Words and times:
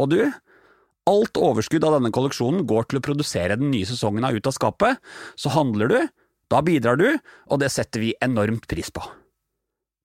Og 0.00 0.08
du, 0.08 0.20
alt 1.10 1.40
overskudd 1.40 1.84
av 1.84 1.98
denne 1.98 2.12
kolleksjonen 2.14 2.64
går 2.68 2.88
til 2.88 3.00
å 3.00 3.04
produsere 3.04 3.58
den 3.60 3.72
nye 3.72 3.88
sesongen 3.88 4.24
av 4.24 4.36
Ut 4.36 4.48
av 4.48 4.56
skapet, 4.56 5.00
så 5.36 5.52
handler 5.52 5.92
du, 5.92 6.00
da 6.50 6.62
bidrar 6.64 6.96
du, 7.00 7.08
og 7.50 7.60
det 7.62 7.70
setter 7.74 8.02
vi 8.02 8.14
enormt 8.24 8.66
pris 8.70 8.88
på. 8.94 9.04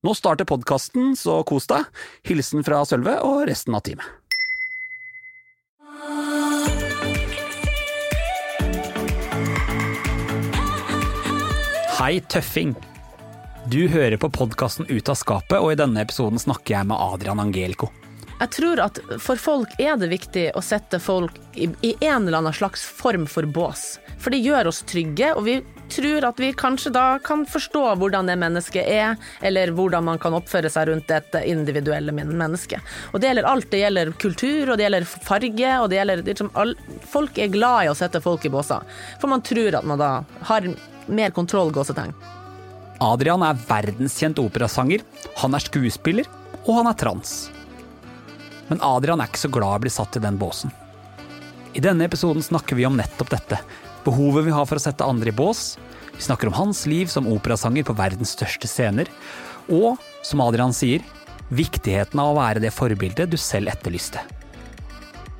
Nå 0.06 0.14
starter 0.14 0.46
podkasten, 0.46 1.16
så 1.18 1.40
kos 1.48 1.66
deg. 1.72 1.88
Hilsen 2.28 2.66
fra 2.68 2.84
Sølve 2.86 3.18
og 3.26 3.48
resten 3.50 3.74
av 3.74 3.86
teamet. 3.88 4.06
Hei, 11.96 12.20
tøffing! 12.30 12.76
Du 13.72 13.88
hører 13.90 14.20
på 14.22 14.30
podkasten 14.30 14.86
Ut 14.92 15.10
av 15.10 15.18
skapet, 15.18 15.58
og 15.58 15.72
i 15.74 15.80
denne 15.80 16.04
episoden 16.06 16.38
snakker 16.38 16.76
jeg 16.76 16.90
med 16.92 17.00
Adrian 17.02 17.42
Angelico. 17.42 17.90
Jeg 18.36 18.52
tror 18.52 18.82
at 18.84 18.98
for 19.24 19.40
folk 19.40 19.78
er 19.80 19.96
det 20.00 20.10
viktig 20.12 20.50
å 20.60 20.64
sette 20.64 21.00
folk 21.00 21.38
i, 21.56 21.70
en 22.04 22.28
eller 22.28 22.42
annen 22.42 22.56
slags 22.56 22.84
form 22.84 23.24
for 23.32 23.48
bås. 23.48 23.96
For 24.20 24.34
det 24.34 24.42
gjør 24.44 24.68
oss 24.72 24.82
trygge, 24.88 25.32
og 25.38 25.46
vi 25.48 25.56
tror 25.94 26.26
at 26.28 26.40
vi 26.42 26.50
kanskje 26.58 26.92
da 26.96 27.06
kan 27.24 27.46
forstå 27.48 27.84
hvordan 28.02 28.28
det 28.28 28.36
mennesket 28.42 28.90
er, 28.92 29.16
eller 29.46 29.72
hvordan 29.78 30.04
man 30.10 30.20
kan 30.20 30.36
oppføre 30.36 30.72
seg 30.72 30.90
rundt 30.90 31.14
et 31.16 31.40
individuelle 31.46 32.12
menneske. 32.12 32.82
Og 33.14 33.22
det 33.22 33.32
gjelder 33.32 33.48
alt. 33.48 33.70
Det 33.72 33.84
gjelder 33.86 34.14
kultur, 34.20 34.72
og 34.72 34.76
det 34.76 34.88
gjelder 34.88 35.08
farge, 35.08 35.72
og 35.80 35.90
det 35.92 36.02
gjelder 36.02 36.28
liksom 36.28 36.52
all, 36.60 36.76
Folk 37.16 37.40
er 37.40 37.54
glad 37.54 37.86
i 37.86 37.92
å 37.94 37.98
sette 37.98 38.20
folk 38.24 38.44
i 38.46 38.52
båser, 38.52 38.84
for 39.22 39.32
man 39.32 39.44
tror 39.46 39.80
at 39.80 39.88
man 39.88 40.02
da 40.02 40.12
har 40.50 40.68
mer 41.08 41.32
kontroll, 41.32 41.72
gåsetegn. 41.72 42.12
Adrian 43.04 43.44
er 43.44 43.60
verdenskjent 43.68 44.40
operasanger, 44.44 45.04
han 45.40 45.56
er 45.56 45.64
skuespiller, 45.64 46.28
og 46.66 46.82
han 46.82 46.90
er 46.92 46.98
trans. 47.00 47.36
Men 48.68 48.82
Adrian 48.82 49.22
er 49.22 49.30
ikke 49.30 49.46
så 49.46 49.52
glad 49.54 49.76
i 49.76 49.80
å 49.80 49.84
bli 49.86 49.94
satt 49.94 50.18
i 50.18 50.24
den 50.24 50.40
båsen. 50.42 50.74
I 51.76 51.84
denne 51.84 52.08
episoden 52.08 52.44
snakker 52.44 52.78
vi 52.80 52.86
om 52.88 52.96
nettopp 52.98 53.30
dette. 53.34 53.60
Behovet 54.06 54.48
vi 54.48 54.54
har 54.56 54.66
for 54.70 54.80
å 54.80 54.82
sette 54.82 55.06
andre 55.06 55.30
i 55.30 55.36
bås. 55.36 55.76
Vi 56.16 56.24
snakker 56.24 56.50
om 56.50 56.58
hans 56.58 56.86
liv 56.90 57.12
som 57.12 57.28
operasanger 57.30 57.86
på 57.86 57.98
verdens 57.98 58.34
største 58.38 58.70
scener. 58.72 59.12
Og, 59.68 60.00
som 60.26 60.42
Adrian 60.46 60.74
sier, 60.74 61.04
viktigheten 61.54 62.22
av 62.22 62.32
å 62.32 62.40
være 62.40 62.64
det 62.64 62.74
forbildet 62.74 63.30
du 63.34 63.38
selv 63.38 63.74
etterlyste. 63.74 64.24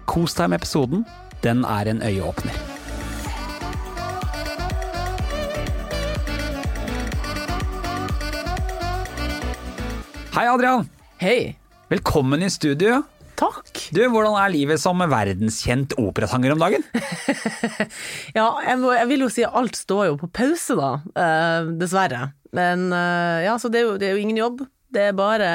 Kos 0.06 0.38
deg 0.38 0.52
med 0.52 0.62
episoden. 0.62 1.06
Den 1.42 1.66
er 1.66 1.90
en 1.90 2.04
øyeåpner. 2.06 2.62
Hei, 10.36 10.48
Adrian. 10.52 10.90
Hei. 11.22 11.56
Velkommen 11.88 12.44
i 12.44 12.50
studio. 12.52 13.06
Takk. 13.40 13.82
Du, 13.92 14.00
Hvordan 14.12 14.38
er 14.40 14.54
livet 14.54 14.82
som 14.82 15.02
verdenskjent 15.12 15.96
operasanger 16.00 16.56
om 16.56 16.62
dagen? 16.62 16.86
ja, 18.38 18.48
jeg, 18.64 18.78
må, 18.82 18.94
jeg, 18.96 19.10
vil 19.12 19.26
jo 19.26 19.32
si 19.32 19.44
at 19.48 19.58
alt 19.60 19.76
står 19.80 20.08
jo 20.12 20.16
på 20.24 20.32
pause, 20.40 20.78
da. 20.80 20.92
Eh, 21.20 21.74
dessverre. 21.82 22.30
Men 22.56 22.88
eh, 22.96 23.44
ja, 23.48 23.58
så 23.60 23.72
det 23.72 23.82
er, 23.82 23.90
jo, 23.90 24.00
det 24.00 24.10
er, 24.10 24.16
jo, 24.16 24.24
ingen 24.24 24.40
jobb. 24.40 24.64
Det 24.96 25.10
er 25.10 25.18
bare 25.18 25.48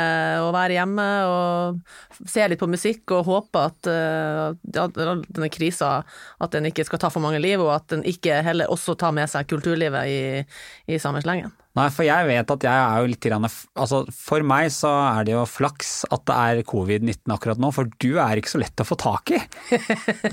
å 0.44 0.50
være 0.52 0.74
hjemme 0.76 1.04
og 1.24 2.26
se 2.28 2.44
litt 2.50 2.60
på 2.60 2.68
musikk 2.68 3.14
og 3.16 3.24
håpe 3.24 3.62
at, 3.70 3.88
uh, 3.88 4.82
at 4.82 4.98
denne 4.98 5.48
krisa 5.48 6.02
at 6.36 6.52
den 6.52 6.68
ikke 6.68 6.84
skal 6.84 7.00
ta 7.00 7.08
for 7.14 7.24
mange 7.24 7.40
liv, 7.40 7.62
og 7.62 7.70
at 7.72 7.86
den 7.94 8.04
ikke 8.04 8.42
heller 8.44 8.68
også 8.68 8.98
tar 9.00 9.14
med 9.16 9.30
seg 9.32 9.48
kulturlivet 9.48 10.12
i, 10.12 10.20
i 10.92 11.00
samme 11.00 11.22
slengen. 11.24 11.54
Nei, 11.80 11.88
for 11.94 12.04
jeg 12.04 12.26
vet 12.28 12.52
at 12.54 12.66
jeg 12.66 12.80
er 12.84 13.00
jo 13.00 13.10
litt 13.10 13.24
grann, 13.24 13.46
altså 13.48 14.02
For 14.14 14.44
meg 14.46 14.68
så 14.74 14.90
er 15.14 15.28
det 15.28 15.34
jo 15.34 15.44
flaks 15.48 15.92
at 16.12 16.24
det 16.28 16.36
er 16.36 16.62
covid-19 16.68 17.32
akkurat 17.32 17.60
nå, 17.62 17.70
for 17.74 17.88
du 18.02 18.10
er 18.20 18.40
ikke 18.40 18.52
så 18.52 18.60
lett 18.60 18.82
å 18.82 18.86
få 18.86 18.98
tak 19.00 19.32
i. 19.36 19.40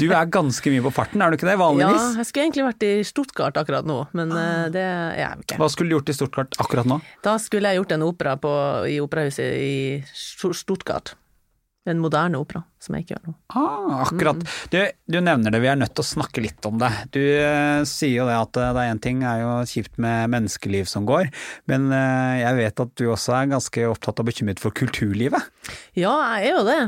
Du 0.02 0.10
er 0.12 0.30
ganske 0.32 0.72
mye 0.74 0.84
på 0.86 0.94
farten, 0.94 1.22
er 1.24 1.32
du 1.32 1.38
ikke 1.38 1.50
det 1.50 1.58
vanligvis? 1.60 2.04
Ja, 2.04 2.22
jeg 2.22 2.30
skulle 2.30 2.48
egentlig 2.48 2.66
vært 2.68 2.88
i 2.88 2.92
Stuttgart 3.08 3.60
akkurat 3.60 3.88
nå, 3.88 4.00
men 4.18 4.34
ah. 4.36 4.66
det 4.74 4.84
er 4.84 5.22
jeg 5.22 5.46
ikke. 5.46 5.62
Hva 5.62 5.70
skulle 5.72 5.92
du 5.92 5.98
gjort 5.98 6.12
i 6.12 6.18
Stuttgart 6.18 6.60
akkurat 6.64 6.90
nå? 6.90 7.00
Da 7.26 7.38
skulle 7.42 7.72
jeg 7.72 7.82
gjort 7.82 7.96
en 7.96 8.06
opera 8.08 8.36
på, 8.42 8.52
i 8.92 9.00
operahuset 9.04 9.56
i 9.64 9.78
Stuttgart. 10.12 11.16
En 11.88 12.02
moderne 12.04 12.36
opera, 12.36 12.60
som 12.84 12.96
jeg 12.98 13.06
ikke 13.06 13.14
gjør 13.16 13.30
nå. 13.30 13.34
Ah, 13.56 14.02
akkurat. 14.04 14.42
Du, 14.74 14.78
du, 15.08 15.18
nevner 15.24 15.54
det, 15.54 15.62
vi 15.64 15.70
er 15.72 15.78
nødt 15.80 15.94
til 15.96 16.04
å 16.04 16.08
snakke 16.10 16.42
litt 16.44 16.66
om 16.68 16.76
det. 16.82 16.90
Du 17.16 17.22
uh, 17.22 17.86
sier 17.88 18.18
jo 18.18 18.26
det 18.28 18.36
at 18.36 18.60
uh, 18.60 18.72
det 18.76 18.82
er 18.84 18.92
én 18.92 19.00
ting 19.04 19.22
er 19.24 19.40
jo 19.40 19.52
kjipt 19.72 19.96
med 20.04 20.34
menneskeliv 20.34 20.90
som 20.92 21.08
går, 21.08 21.30
men 21.72 21.88
uh, 21.94 22.36
jeg 22.42 22.58
vet 22.60 22.84
at 22.84 22.92
du 23.00 23.06
også 23.14 23.38
er 23.38 23.54
ganske 23.54 23.86
opptatt 23.88 24.20
og 24.20 24.28
bekymret 24.28 24.60
for 24.60 24.76
kulturlivet? 24.76 25.48
Ja, 25.96 26.12
jeg 26.38 26.50
er 26.50 26.58
jo 26.58 26.66
det. 26.68 26.82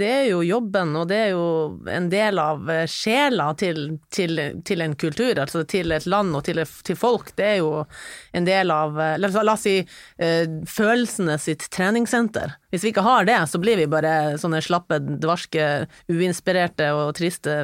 Det 0.00 0.08
er 0.08 0.24
jo 0.30 0.40
jobben, 0.44 0.96
og 0.96 1.06
det 1.12 1.20
er 1.26 1.30
jo 1.32 1.44
en 1.92 2.08
del 2.12 2.40
av 2.40 2.72
sjela 2.90 3.50
til, 3.60 3.98
til, 4.12 4.40
til 4.68 4.84
en 4.84 4.96
kultur, 5.00 5.38
altså 5.44 5.62
til 5.68 5.92
et 5.96 6.08
land 6.08 6.36
og 6.36 6.44
til, 6.48 6.60
til, 6.84 6.98
folk. 6.98 7.34
Det 7.38 7.46
er 7.52 7.60
jo 7.60 7.84
en 8.36 8.48
del 8.48 8.72
av, 8.74 8.96
la 9.20 9.30
oss 9.54 9.64
si, 9.64 9.78
følelsene 10.18 11.38
sitt 11.40 11.68
treningssenter. 11.72 12.56
Hvis 12.72 12.84
vi 12.84 12.92
ikke 12.92 13.06
har 13.06 13.24
det, 13.24 13.38
så 13.48 13.60
blir 13.62 13.80
vi 13.80 13.86
bare 13.88 14.36
sånne 14.40 14.60
slappe, 14.64 14.98
dvarske, 15.22 15.64
uinspirerte 16.10 16.90
og 16.96 17.14
triste 17.18 17.54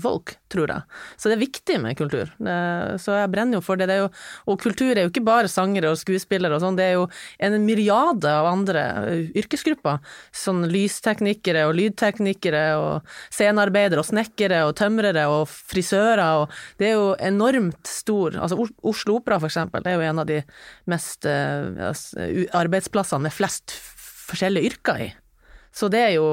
folk, 0.00 0.36
tror 0.52 0.70
jeg. 0.70 0.98
Så 1.18 1.30
det 1.30 1.36
er 1.36 1.44
viktig 1.44 1.78
med 1.82 1.98
kultur. 1.98 2.30
Så 3.00 3.16
jeg 3.18 3.30
brenner 3.32 3.58
jo 3.58 3.64
for 3.64 3.80
det. 3.80 3.88
det 3.90 3.98
jo, 4.02 4.10
og 4.50 4.60
kultur 4.62 4.92
er 4.92 5.04
jo 5.04 5.12
ikke 5.12 5.24
bare 5.26 5.50
sangere 5.50 5.92
og 5.92 6.00
skuespillere 6.00 6.56
og 6.56 6.62
sånn, 6.62 6.78
det 6.78 6.86
er 6.90 6.96
jo 6.98 7.06
en 7.42 7.58
myriade 7.64 8.30
av 8.30 8.48
andre 8.50 8.84
yrkesgrupper. 9.36 10.00
Sånn 10.34 10.64
lysteknikere 10.70 11.66
og 11.68 11.76
lydteknikere 11.78 12.64
og 12.80 13.16
scenearbeidere 13.34 14.02
og 14.02 14.08
snekkere 14.10 14.64
og 14.68 14.76
tømrere 14.80 15.26
og 15.32 15.48
frisører 15.48 16.24
og 16.24 16.52
Det 16.78 16.88
er 16.88 16.94
jo 16.96 17.14
enormt 17.18 17.88
stor 17.88 18.36
Altså 18.40 18.58
Oslo 18.82 19.18
Opera, 19.18 19.38
for 19.40 19.50
eksempel, 19.50 19.82
det 19.84 19.92
er 19.92 19.98
jo 19.98 20.08
en 20.08 20.22
av 20.22 20.28
de 20.28 20.40
mest 20.90 21.26
uh, 21.26 21.94
arbeidsplassene 22.56 23.26
med 23.26 23.34
flest 23.34 23.76
forskjellige 24.28 24.72
yrker 24.72 25.04
i. 25.06 25.10
Så 25.74 25.90
det 25.90 26.02
er 26.06 26.12
jo, 26.16 26.26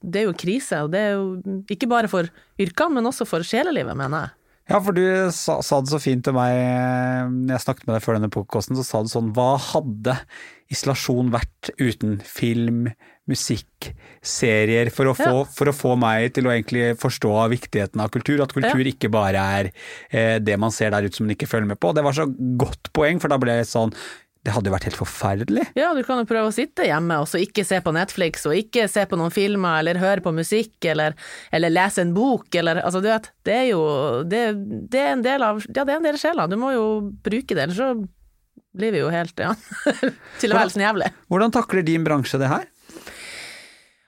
det 0.00 0.22
er 0.22 0.28
jo 0.28 0.36
krise, 0.38 0.84
og 0.86 0.92
det 0.94 1.00
er 1.02 1.16
jo 1.16 1.62
ikke 1.70 1.90
bare 1.90 2.10
for 2.10 2.28
yrkene, 2.62 2.98
men 2.98 3.10
også 3.10 3.26
for 3.28 3.46
sjelelivet, 3.46 3.96
mener 3.98 4.28
jeg. 4.28 4.34
Ja, 4.68 4.78
for 4.84 4.92
du 4.92 5.02
sa, 5.32 5.62
sa, 5.64 5.78
det 5.80 5.88
så 5.88 6.00
fint 6.02 6.26
til 6.26 6.34
meg 6.36 6.52
når 7.32 7.54
jeg 7.54 7.64
snakket 7.64 7.86
med 7.88 7.96
deg 7.96 8.04
før 8.04 8.18
denne 8.18 8.32
podkasten, 8.32 8.76
så 8.76 8.84
sa 8.84 9.00
du 9.00 9.08
sånn 9.08 9.30
Hva 9.36 9.54
hadde 9.70 10.18
isolasjon 10.68 11.30
vært 11.32 11.70
uten 11.80 12.18
film, 12.20 12.90
musikk, 13.28 13.90
serier, 14.20 14.90
for 14.92 15.08
å, 15.08 15.16
få, 15.16 15.30
ja. 15.40 15.46
for 15.56 15.72
å 15.72 15.76
få 15.76 15.94
meg 16.00 16.34
til 16.36 16.48
å 16.48 16.52
egentlig 16.52 16.92
forstå 17.00 17.32
viktigheten 17.54 18.04
av 18.04 18.12
kultur? 18.12 18.44
At 18.44 18.52
kultur 18.52 18.84
ja. 18.84 18.92
ikke 18.92 19.08
bare 19.12 19.48
er 19.56 19.70
eh, 19.72 20.36
det 20.44 20.58
man 20.60 20.74
ser 20.74 20.92
der 20.92 21.08
ute 21.08 21.16
som 21.16 21.24
man 21.24 21.36
ikke 21.36 21.48
følger 21.48 21.72
med 21.72 21.80
på. 21.80 21.94
Det 21.96 22.04
var 22.04 22.20
så 22.20 22.28
godt 22.28 22.92
poeng, 22.96 23.24
for 23.24 23.32
da 23.32 23.40
ble 23.40 23.56
jeg 23.62 23.72
sånn 23.72 23.96
det 24.48 24.54
hadde 24.56 24.70
jo 24.70 24.72
vært 24.72 24.86
helt 24.88 24.96
forferdelig. 24.96 25.64
Ja, 25.76 25.90
du 25.92 26.00
kan 26.06 26.22
jo 26.22 26.28
prøve 26.28 26.48
å 26.48 26.54
sitte 26.54 26.86
hjemme 26.88 27.18
og 27.20 27.28
så 27.28 27.40
ikke 27.42 27.66
se 27.68 27.82
på 27.84 27.92
Netflix, 27.92 28.46
og 28.48 28.56
ikke 28.56 28.86
se 28.88 29.04
på 29.08 29.18
noen 29.20 29.34
filmer 29.34 29.82
eller 29.82 30.00
høre 30.00 30.24
på 30.24 30.32
musikk 30.32 30.88
eller, 30.88 31.16
eller 31.52 31.74
lese 31.74 32.00
en 32.00 32.14
bok, 32.16 32.48
eller 32.56 32.80
altså 32.80 33.02
du 33.04 33.10
vet, 33.10 33.28
det 33.44 33.56
er 33.58 33.66
jo 33.74 33.82
det, 34.24 34.44
det, 34.88 35.02
er 35.02 35.12
en 35.12 35.26
del 35.26 35.44
av 35.44 35.60
Ja, 35.66 35.84
det 35.84 35.92
er 35.92 35.98
en 35.98 36.08
del 36.08 36.16
av 36.16 36.22
sjela, 36.22 36.48
du 36.48 36.56
må 36.60 36.72
jo 36.72 36.86
bruke 37.24 37.52
det, 37.52 37.66
ellers 37.66 37.82
så 37.82 37.92
blir 38.78 38.94
vi 38.94 39.02
jo 39.02 39.12
helt 39.12 39.40
ja, 39.42 39.52
tilværelsen 40.42 40.84
jævlig. 40.86 41.12
Hvordan 41.28 41.52
takler 41.52 41.84
din 41.84 42.06
bransje 42.06 42.40
det 42.40 42.48
her? 42.48 42.64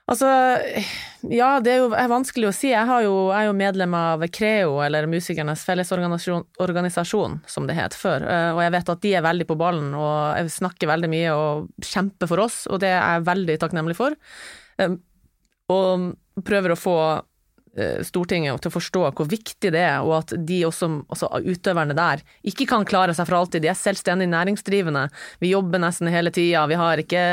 Altså, 0.09 0.27
ja, 1.29 1.49
det 1.63 1.71
er 1.71 1.83
jo 1.83 1.91
er 1.93 2.09
vanskelig 2.11 2.49
å 2.49 2.53
si. 2.55 2.71
Jeg, 2.73 2.87
jo, 3.05 3.13
jeg, 3.29 3.37
er 3.37 3.47
jo 3.47 3.57
medlem 3.57 3.93
av 3.95 4.25
Creo, 4.33 4.79
eller 4.83 5.07
Musikernes 5.09 5.63
fellesorganisasjon, 5.67 7.37
som 7.47 7.69
det 7.69 7.77
het 7.77 7.95
før. 7.97 8.25
Eh, 8.25 8.49
og 8.55 8.63
jeg 8.65 8.73
vet 8.75 8.91
at 8.95 9.03
de 9.05 9.13
er 9.15 9.25
veldig 9.25 9.47
på 9.47 9.57
ballen 9.61 9.93
og 9.97 10.51
snakker 10.51 10.89
veldig 10.91 11.11
mye 11.11 11.35
og 11.37 11.85
kjemper 11.85 12.31
for 12.31 12.43
oss, 12.43 12.63
og 12.67 12.81
det 12.83 12.91
er 12.95 12.99
jeg 12.99 13.27
veldig 13.29 13.59
takknemlig 13.61 13.97
for. 13.99 14.17
Eh, 14.81 14.97
og 15.71 16.11
prøver 16.47 16.73
å 16.73 16.79
få 16.79 16.97
Stortinget 18.03 18.59
til 18.59 18.67
å 18.67 18.73
forstå 18.73 19.01
hvor 19.15 19.27
viktig 19.31 19.69
det 19.71 19.79
er, 19.79 20.01
og 20.03 20.17
at 20.17 20.33
de 20.35 20.57
også, 20.67 20.89
altså 21.07 21.29
utøverne 21.39 21.95
der, 21.95 22.19
ikke 22.43 22.67
kan 22.67 22.83
klare 22.87 23.13
seg 23.15 23.29
for 23.29 23.37
alltid. 23.37 23.63
De 23.63 23.69
er 23.71 23.79
selvstendig 23.79 24.27
næringsdrivende. 24.27 25.05
Vi 25.39 25.53
jobber 25.53 25.79
nesten 25.79 26.11
hele 26.11 26.33
tida. 26.35 26.65
Vi 26.67 26.79
har 26.79 26.99
ikke 26.99 27.23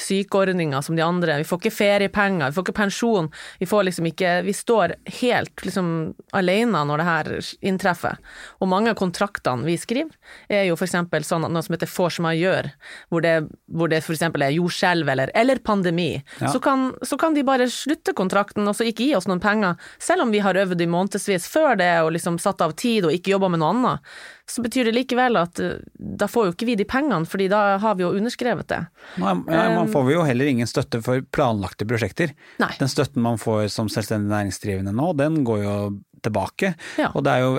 sykeordninger 0.00 0.80
som 0.84 0.96
de 0.96 1.04
andre. 1.04 1.36
Vi 1.42 1.48
får 1.48 1.60
ikke 1.60 1.74
feriepenger, 1.76 2.48
vi 2.48 2.56
får 2.56 2.66
ikke 2.66 2.78
pensjon. 2.80 3.28
Vi 3.60 3.68
får 3.68 3.88
liksom 3.90 4.08
ikke 4.08 4.32
Vi 4.46 4.54
står 4.56 4.96
helt 5.20 5.64
liksom 5.66 5.88
alene 6.32 6.84
når 6.88 7.02
det 7.02 7.08
her 7.08 7.30
inntreffer. 7.60 8.16
Og 8.64 8.70
mange 8.72 8.92
av 8.92 8.98
kontraktene 8.98 9.66
vi 9.66 9.76
skriver, 9.80 10.16
er 10.48 10.66
jo 10.70 10.78
eksempel 10.82 11.24
sånn 11.26 11.46
at 11.46 11.52
noe 11.52 11.62
som 11.64 11.76
heter 11.76 11.90
force 11.90 12.22
majeure, 12.22 12.72
hvor 13.12 13.22
det, 13.24 13.34
hvor 13.70 13.90
det 13.92 14.00
eksempel 14.02 14.44
er 14.46 14.56
jordskjelv 14.56 15.08
eller, 15.12 15.32
eller 15.38 15.60
pandemi. 15.64 16.10
Ja. 16.40 16.50
Så, 16.52 16.60
kan, 16.64 16.90
så 17.06 17.18
kan 17.20 17.36
de 17.36 17.44
bare 17.46 17.68
slutte 17.70 18.16
kontrakten 18.16 18.66
og 18.68 18.76
så 18.76 18.86
ikke 18.88 19.06
gi 19.06 19.14
oss 19.18 19.28
noen 19.30 19.42
penger, 19.42 19.78
selv 20.02 20.26
om 20.26 20.34
vi 20.34 20.42
har 20.44 20.58
øvd 20.58 20.84
i 20.84 20.90
månedsvis 20.90 21.48
før 21.50 21.78
det 21.80 21.90
og 22.02 22.12
liksom 22.16 22.38
satt 22.42 22.62
av 22.64 22.76
tid 22.78 23.08
og 23.08 23.16
ikke 23.16 23.34
jobba 23.34 23.52
med 23.52 23.62
noe 23.62 23.72
annet. 23.74 24.12
Så 24.50 24.62
betyr 24.64 24.88
det 24.88 24.94
likevel 24.96 25.38
at 25.40 25.60
eh, 25.62 25.80
da 25.96 26.28
får 26.30 26.48
jo 26.48 26.54
ikke 26.56 26.68
vi 26.68 26.78
de 26.80 26.86
pengene, 26.88 27.26
fordi 27.28 27.48
da 27.52 27.78
har 27.82 27.98
vi 27.98 28.06
jo 28.06 28.12
underskrevet 28.18 28.68
det. 28.72 28.80
Nei, 29.22 29.34
man 29.46 29.90
får 29.92 30.12
jo 30.12 30.24
heller 30.28 30.50
ingen 30.50 30.70
støtte 30.70 31.02
for 31.04 31.24
planlagte 31.34 31.88
prosjekter. 31.88 32.34
Nei. 32.62 32.72
Den 32.80 32.90
støtten 32.90 33.24
man 33.24 33.40
får 33.40 33.68
som 33.74 33.90
selvstendig 33.92 34.32
næringsdrivende 34.32 34.94
nå, 34.96 35.12
den 35.18 35.42
går 35.46 35.62
jo 35.64 35.76
tilbake. 36.22 36.74
Ja. 37.00 37.10
Og 37.16 37.24
det 37.26 37.34
er, 37.34 37.42
jo, 37.44 37.56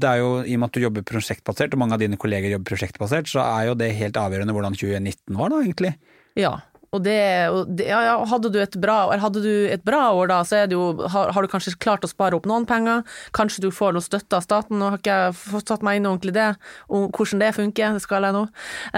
det 0.00 0.08
er 0.08 0.22
jo, 0.22 0.30
i 0.44 0.56
og 0.56 0.62
med 0.62 0.70
at 0.70 0.76
du 0.76 0.84
jobber 0.86 1.06
prosjektbasert, 1.06 1.74
og 1.76 1.82
mange 1.82 1.96
av 1.96 2.02
dine 2.02 2.18
kolleger 2.20 2.54
jobber 2.54 2.72
prosjektbasert, 2.72 3.28
så 3.30 3.44
er 3.44 3.70
jo 3.70 3.76
det 3.78 3.92
helt 3.98 4.18
avgjørende 4.20 4.56
hvordan 4.56 4.78
2019 4.78 5.38
var 5.40 5.52
da, 5.52 5.60
egentlig. 5.66 5.94
Ja. 6.38 6.54
Og 6.90 7.04
det, 7.04 7.20
og 7.54 7.68
det 7.78 7.86
ja, 7.86 8.00
ja, 8.02 8.14
hadde, 8.26 8.50
du 8.50 8.56
et 8.58 8.74
bra, 8.82 8.96
hadde 9.22 9.42
du 9.44 9.52
et 9.70 9.82
bra 9.86 10.08
år 10.10 10.30
da, 10.32 10.40
så 10.46 10.64
jo, 10.66 10.88
har, 11.12 11.30
har 11.36 11.46
du 11.46 11.50
kanskje 11.52 11.76
klart 11.78 12.02
å 12.02 12.10
spare 12.10 12.34
opp 12.34 12.48
noen 12.50 12.66
penger. 12.66 13.04
Kanskje 13.36 13.62
du 13.62 13.70
får 13.74 13.94
noe 13.94 14.02
støtte 14.02 14.40
av 14.40 14.42
staten, 14.42 14.80
nå 14.80 14.88
har 14.90 14.98
ikke 14.98 15.20
jeg 15.20 15.62
satt 15.68 15.86
meg 15.86 16.00
inn 16.00 16.08
ordentlig 16.10 16.34
det, 16.34 16.48
om 16.90 17.06
hvordan 17.14 17.44
det 17.44 17.52
funker, 17.60 17.94
det 17.94 18.02
skal 18.02 18.26
jeg 18.26 18.34
nå. 18.34 18.42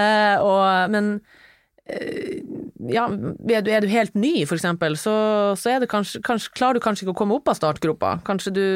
Eh, 0.01 0.41
og, 0.41 0.65
men 0.95 1.13
ja, 1.83 3.05
er 3.11 3.65
du, 3.65 3.71
er 3.71 3.83
du 3.83 3.89
helt 3.91 4.15
ny, 4.15 4.45
for 4.47 4.55
eksempel, 4.55 4.95
så, 4.99 5.13
så 5.59 5.75
det 5.83 5.89
kanskje, 5.91 6.21
kanskje, 6.25 6.53
klarer 6.55 6.79
du 6.79 6.85
kanskje 6.85 7.05
ikke 7.05 7.15
å 7.15 7.19
komme 7.19 7.37
opp 7.37 7.51
av 7.51 7.59
startgropa. 7.59 8.15
Kanskje 8.27 8.53
du, 8.55 8.67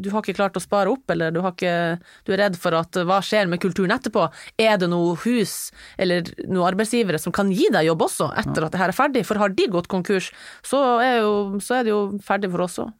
du 0.00 0.08
har 0.12 0.24
ikke 0.24 0.36
klart 0.38 0.56
å 0.56 0.62
spare 0.62 0.92
opp, 0.92 1.04
eller 1.12 1.34
du, 1.34 1.42
har 1.44 1.52
ikke, 1.52 2.00
du 2.24 2.34
er 2.34 2.42
redd 2.46 2.58
for 2.60 2.76
at 2.78 2.96
hva 3.04 3.20
skjer 3.24 3.50
med 3.52 3.60
kulturen 3.62 3.94
etterpå? 3.96 4.26
Er 4.60 4.80
det 4.80 4.88
noe 4.92 5.18
hus 5.26 5.70
eller 6.00 6.26
noen 6.46 6.66
arbeidsgivere 6.72 7.20
som 7.20 7.34
kan 7.34 7.52
gi 7.52 7.68
deg 7.74 7.90
jobb 7.90 8.08
også, 8.08 8.32
etter 8.40 8.66
at 8.66 8.74
det 8.74 8.82
her 8.82 8.94
er 8.94 8.98
ferdig? 8.98 9.26
For 9.28 9.40
har 9.40 9.54
de 9.54 9.70
gått 9.76 9.92
konkurs, 9.92 10.32
så 10.64 10.82
er, 11.04 11.22
jo, 11.24 11.62
så 11.64 11.80
er 11.80 11.88
det 11.88 11.94
jo 11.94 12.04
ferdig 12.24 12.52
for 12.56 12.66
oss 12.66 12.80
òg. 12.86 12.92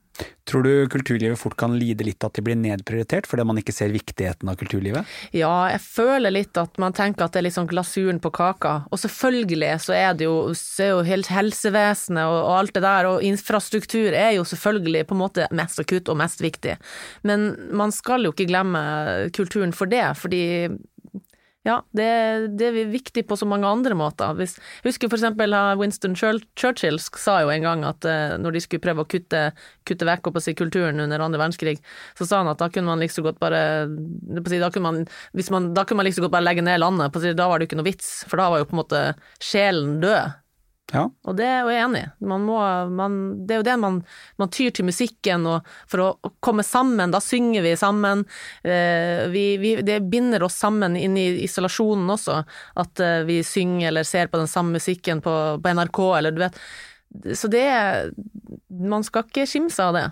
Tror 0.45 0.63
du 0.63 0.89
kulturlivet 0.93 1.39
fort 1.41 1.57
kan 1.57 1.73
lide 1.79 2.05
litt 2.05 2.25
at 2.27 2.37
de 2.37 2.43
blir 2.45 2.59
nedprioritert 2.61 3.27
fordi 3.27 3.47
man 3.49 3.59
ikke 3.59 3.73
ser 3.75 3.95
viktigheten 3.95 4.51
av 4.51 4.59
kulturlivet? 4.61 5.09
Ja, 5.35 5.53
jeg 5.73 5.81
føler 5.83 6.35
litt 6.35 6.59
at 6.61 6.77
man 6.83 6.95
tenker 6.97 7.27
at 7.27 7.35
det 7.35 7.41
er 7.41 7.47
litt 7.49 7.57
sånn 7.57 7.71
glasuren 7.71 8.21
på 8.23 8.33
kaka. 8.35 8.75
Og 8.93 9.01
selvfølgelig 9.01 9.73
så 9.87 9.97
er 9.97 10.19
det 10.19 10.29
jo, 10.29 10.37
så 10.59 10.85
er 10.85 10.93
jo 10.93 11.27
helsevesenet 11.33 12.29
og, 12.29 12.39
og 12.45 12.55
alt 12.59 12.77
det 12.77 12.85
der, 12.85 13.11
og 13.11 13.25
infrastruktur 13.27 14.13
er 14.13 14.35
jo 14.37 14.47
selvfølgelig 14.49 15.07
på 15.09 15.17
en 15.17 15.23
måte 15.25 15.49
mest 15.57 15.81
akutt 15.81 16.13
og 16.13 16.21
mest 16.21 16.45
viktig. 16.45 16.77
Men 17.27 17.55
man 17.73 17.95
skal 17.95 18.27
jo 18.27 18.35
ikke 18.35 18.51
glemme 18.53 18.85
kulturen 19.35 19.73
for 19.75 19.91
det, 19.91 20.07
fordi 20.21 20.45
ja, 21.65 21.79
det, 21.97 22.07
det 22.61 22.67
er 22.69 22.91
viktig 22.93 23.23
på 23.25 23.39
så 23.41 23.47
mange 23.49 23.65
andre 23.65 23.97
måter. 23.97 24.35
Hvis, 24.37 24.59
jeg 24.83 24.91
husker 24.91 25.09
eksempel 25.17 25.57
Winston 25.81 26.13
Churchill 26.13 27.01
sa 27.01 27.39
jo 27.41 27.53
en 27.55 27.65
gang 27.65 27.87
at 27.89 28.05
uh, 28.05 28.37
når 28.37 28.59
de 28.59 28.63
skulle 28.65 28.85
prøve 28.85 29.07
å 29.07 29.09
kutte, 29.09 29.41
kutte 29.89 30.09
vekk 30.09 30.29
opp 30.29 30.37
å 30.37 30.45
si, 30.45 30.53
kulturen 30.59 31.01
under 31.01 31.25
andre 31.25 31.41
verdenskrig, 31.41 31.79
så 32.19 32.29
sa 32.29 32.43
han 32.43 32.53
at 32.53 32.61
da 32.61 32.69
kunne 32.69 32.93
man 32.93 33.01
like 33.01 33.17
så 33.17 33.25
godt 33.25 33.41
bare 33.41 33.65
da, 33.89 34.69
kunne 34.69 34.85
man, 34.85 35.03
man, 35.57 35.73
da 35.73 35.87
kunne 35.89 36.03
man 36.03 36.11
like 36.11 36.19
så 36.19 36.27
godt 36.27 36.37
bare 36.37 36.45
legge 36.45 36.67
ned 36.67 36.83
landet, 36.85 37.17
da 37.33 37.49
var 37.49 37.57
det 37.57 37.65
jo 37.65 37.73
ikke 37.73 37.81
noe 37.81 37.89
vits, 37.89 38.15
for 38.29 38.41
da 38.41 38.53
var 38.53 38.61
jo 38.61 38.69
på 38.69 38.77
en 38.77 38.85
måte 38.85 39.05
sjelen 39.41 40.01
død. 40.05 40.44
Ja. 40.93 41.07
Og 41.25 41.37
det 41.39 41.47
er 41.49 41.69
jeg 41.71 41.83
enig 41.87 42.03
i. 42.05 42.09
Man 42.29 42.45
må, 42.45 42.59
man, 42.93 43.17
det 43.47 43.57
er 43.57 43.63
jo 43.63 43.67
det 43.67 43.77
man, 43.81 43.99
man 44.41 44.53
tyr 44.53 44.75
til 44.75 44.87
musikken 44.87 45.47
og 45.49 45.71
for 45.91 46.03
å 46.05 46.33
komme 46.45 46.65
sammen. 46.67 47.15
Da 47.15 47.23
synger 47.25 47.65
vi 47.65 47.73
sammen. 47.81 48.27
Eh, 48.63 49.25
vi, 49.33 49.47
vi, 49.63 49.75
det 49.87 50.03
binder 50.13 50.45
oss 50.45 50.59
sammen 50.61 50.99
inn 51.01 51.17
i 51.21 51.27
isolasjonen 51.47 52.13
også. 52.15 52.43
At 52.81 53.03
eh, 53.03 53.23
vi 53.29 53.41
synger 53.47 53.89
eller 53.91 54.09
ser 54.09 54.29
på 54.31 54.41
den 54.41 54.51
samme 54.51 54.77
musikken 54.77 55.25
på, 55.25 55.35
på 55.63 55.75
NRK, 55.79 56.03
eller 56.19 56.37
du 56.37 56.45
vet. 56.45 56.61
Så 57.39 57.47
det 57.47 57.69
Man 58.69 59.05
skal 59.07 59.23
ikke 59.23 59.47
skimse 59.47 59.85
av 59.85 59.95
det. 59.95 60.09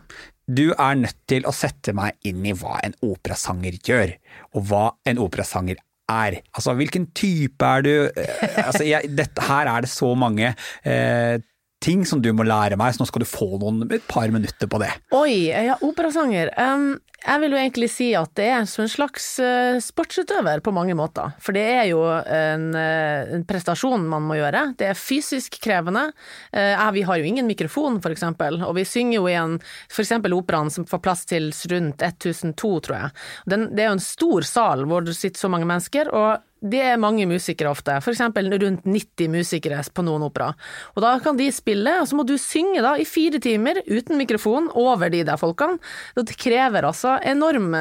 Du 0.47 0.69
er 0.73 0.99
nødt 0.99 1.19
til 1.31 1.47
å 1.47 1.55
sette 1.55 1.95
meg 1.95 2.19
inn 2.27 2.45
i 2.47 2.55
hva 2.57 2.81
en 2.83 2.95
operasanger 3.07 3.79
gjør, 3.87 4.13
og 4.57 4.69
hva 4.71 4.85
en 5.09 5.21
operasanger 5.23 5.81
er. 6.09 6.41
Altså, 6.55 6.75
hvilken 6.75 7.07
type 7.15 7.65
er 7.65 7.81
du? 7.87 7.95
Eh, 8.17 8.67
Altså, 8.67 8.85
jeg, 8.85 9.03
dette, 9.19 9.43
her 9.49 9.69
er 9.71 9.81
det 9.81 9.91
så 9.91 10.15
mange 10.15 10.55
eh, 10.85 11.39
ting 11.83 12.05
som 12.09 12.23
du 12.23 12.31
må 12.37 12.47
lære 12.47 12.79
meg, 12.81 12.95
så 12.95 13.03
nå 13.03 13.09
skal 13.11 13.25
du 13.25 13.29
få 13.29 13.57
noen, 13.61 13.85
et 13.93 14.05
par 14.09 14.31
minutter 14.33 14.71
på 14.71 14.81
det. 14.83 14.93
Oi, 15.17 15.51
ja, 15.51 15.77
operasanger. 15.83 16.53
Um, 16.57 16.95
jeg 17.23 17.43
vil 17.43 17.55
jo 17.55 17.59
egentlig 17.61 17.89
si 17.93 18.09
at 18.19 18.33
det 18.39 18.49
er 18.51 18.65
som 18.71 18.85
en 18.85 18.91
slags 18.91 19.27
uh, 19.43 19.79
sportsutøver 19.83 20.63
på 20.65 20.75
mange 20.75 20.97
måter. 20.99 21.35
For 21.43 21.55
det 21.55 21.65
er 21.75 21.87
jo 21.91 22.03
en, 22.07 22.69
uh, 22.75 23.35
en 23.37 23.47
prestasjon 23.49 24.07
man 24.11 24.27
må 24.27 24.39
gjøre. 24.41 24.65
Det 24.79 24.91
er 24.91 24.99
fysisk 24.99 25.59
krevende. 25.63 26.09
Uh, 26.55 26.89
vi 26.95 27.05
har 27.07 27.21
jo 27.21 27.29
ingen 27.31 27.51
mikrofon, 27.51 28.01
for 28.03 28.15
eksempel, 28.15 28.61
og 28.67 28.77
vi 28.79 28.87
synger 28.89 29.19
jo 29.21 29.27
i 29.31 29.39
en 29.39 29.59
for 29.63 30.05
eksempel 30.05 30.35
operaen 30.37 30.73
som 30.73 30.87
får 30.89 31.03
plass 31.05 31.27
til 31.31 31.51
rundt 31.73 32.03
1002, 32.03 32.73
tror 32.87 32.99
jeg. 32.99 33.13
Den, 33.51 33.69
det 33.77 33.85
er 33.85 33.93
jo 33.93 33.99
en 33.99 34.07
stor 34.07 34.49
sal 34.49 34.87
hvor 34.91 35.07
det 35.07 35.19
sitter 35.19 35.47
så 35.47 35.53
mange 35.53 35.69
mennesker. 35.69 36.11
og 36.11 36.49
det 36.63 36.81
er 36.93 37.01
mange 37.01 37.27
musikere 37.27 37.73
ofte, 37.73 37.97
eksempel 38.13 38.51
rundt 38.53 38.85
90 38.87 39.31
musikere 39.33 39.81
på 39.95 40.05
noen 40.07 40.23
opera. 40.29 40.53
Og 40.95 41.03
da 41.03 41.17
kan 41.23 41.39
de 41.39 41.49
spille, 41.55 41.97
og 42.01 42.07
så 42.09 42.19
må 42.19 42.27
du 42.29 42.37
synge 42.41 42.85
da 42.85 42.95
i 43.01 43.07
fire 43.09 43.41
timer 43.43 43.83
uten 43.89 44.21
mikrofon 44.21 44.71
over 44.79 45.11
de 45.13 45.25
der 45.27 45.41
folkene. 45.41 45.81
Det 46.15 46.39
krever 46.39 46.87
altså 46.87 47.17
enorm 47.27 47.75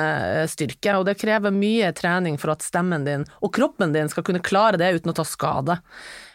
styrke, 0.50 0.98
og 0.98 1.06
det 1.10 1.20
krever 1.22 1.54
mye 1.54 1.94
trening 1.98 2.42
for 2.42 2.56
at 2.56 2.66
stemmen 2.66 3.06
din 3.06 3.28
og 3.42 3.54
kroppen 3.54 3.94
din 3.94 4.10
skal 4.12 4.26
kunne 4.26 4.44
klare 4.44 4.82
det 4.82 4.96
uten 4.98 5.14
å 5.14 5.18
ta 5.18 5.28
skade. 5.28 5.78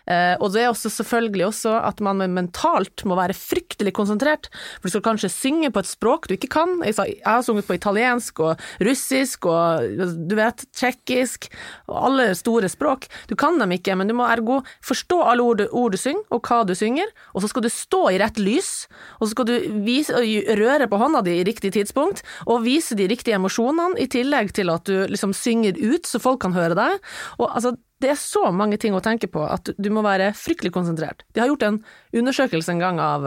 Eh, 0.06 0.34
og 0.38 0.52
det 0.54 0.62
er 0.62 0.70
også 0.70 0.90
selvfølgelig 0.92 1.48
også 1.48 1.74
at 1.82 2.00
man 2.04 2.22
mentalt 2.30 3.04
må 3.08 3.16
være 3.18 3.36
fryktelig 3.36 3.92
konsentrert, 3.96 4.48
for 4.78 4.86
du 4.86 4.94
skal 4.94 5.04
kanskje 5.08 5.32
synge 5.32 5.72
på 5.74 5.82
et 5.82 5.90
språk 5.90 6.28
du 6.28 6.36
ikke 6.36 6.50
kan. 6.52 6.78
Jeg 6.86 7.18
har 7.24 7.42
sunget 7.46 7.66
på 7.66 7.76
italiensk 7.78 8.40
og 8.44 8.62
russisk 8.86 9.48
og 9.50 9.86
du 10.30 10.36
vet, 10.38 10.66
tsjekkisk 10.76 11.48
og 11.90 11.96
alle 12.08 12.28
store 12.38 12.70
språk. 12.70 13.08
Du 13.30 13.36
kan 13.38 13.58
dem 13.60 13.74
ikke, 13.76 13.96
men 13.98 14.10
du 14.10 14.14
må 14.16 14.28
ergo 14.30 14.60
forstå 14.86 15.20
alle 15.26 15.46
ord, 15.46 15.64
ord 15.70 15.96
du 15.96 16.00
synger, 16.00 16.22
og 16.34 16.46
hva 16.46 16.62
du 16.66 16.74
synger, 16.78 17.10
og 17.34 17.42
så 17.42 17.50
skal 17.50 17.66
du 17.66 17.70
stå 17.72 18.02
i 18.12 18.20
rett 18.22 18.38
lys, 18.40 18.72
og 19.18 19.26
så 19.26 19.32
skal 19.34 19.48
du 19.50 19.54
vise, 19.86 20.14
røre 20.58 20.88
på 20.90 21.00
hånda 21.00 21.22
di 21.26 21.38
i 21.40 21.46
riktig 21.46 21.72
tidspunkt, 21.76 22.22
og 22.46 22.64
vise 22.66 22.96
de 22.98 23.08
riktige 23.10 23.38
emosjonene, 23.38 23.98
i 24.00 24.08
tillegg 24.10 24.52
til 24.56 24.70
at 24.72 24.86
du 24.88 25.06
liksom 25.10 25.32
synger 25.36 25.76
ut 25.78 26.08
så 26.08 26.20
folk 26.22 26.40
kan 26.44 26.54
høre 26.56 26.76
deg. 26.76 26.98
Og 27.38 27.48
altså, 27.48 27.74
det 28.02 28.10
er 28.12 28.18
så 28.20 28.50
mange 28.52 28.76
ting 28.80 28.94
å 28.96 29.02
tenke 29.04 29.28
på 29.32 29.44
at 29.48 29.70
du 29.76 29.88
må 29.94 30.02
være 30.04 30.32
fryktelig 30.36 30.74
konsentrert. 30.74 31.24
De 31.32 31.40
har 31.40 31.48
gjort 31.48 31.64
en 31.64 31.78
undersøkelse 32.16 32.74
en 32.74 32.82
gang 32.82 33.00
av 33.00 33.24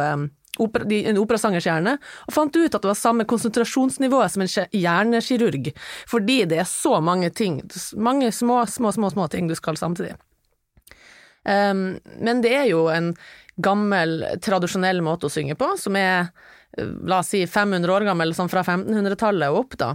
opera, 0.60 0.86
en 0.86 1.20
operasangers 1.20 1.68
hjerne, 1.68 1.96
og 2.28 2.36
fant 2.36 2.56
ut 2.56 2.76
at 2.76 2.82
det 2.84 2.92
var 2.92 2.98
samme 2.98 3.26
konsentrasjonsnivået 3.30 4.34
som 4.34 4.44
en 4.46 4.52
hjernekirurg, 4.76 5.72
fordi 6.10 6.42
det 6.52 6.62
er 6.64 6.70
så 6.70 7.00
mange 7.04 7.32
ting, 7.36 7.62
mange 7.98 8.32
små, 8.36 8.62
små, 8.70 8.94
små, 8.96 9.12
små 9.16 9.30
ting 9.32 9.50
du 9.50 9.56
skal 9.58 9.80
samtidig. 9.80 10.16
Um, 11.48 11.98
men 12.20 12.44
det 12.44 12.54
er 12.54 12.68
jo 12.70 12.88
en 12.92 13.14
gammel, 13.60 14.22
tradisjonell 14.44 15.02
måte 15.04 15.28
å 15.28 15.34
synge 15.34 15.56
på, 15.60 15.72
som 15.80 15.96
er, 16.00 16.30
la 16.78 17.22
oss 17.24 17.34
si, 17.34 17.46
500 17.48 17.96
år 17.96 18.06
gammel, 18.08 18.36
sånn 18.36 18.52
fra 18.52 18.64
1500-tallet 18.66 19.52
og 19.52 19.64
opp, 19.64 19.80
da. 19.80 19.94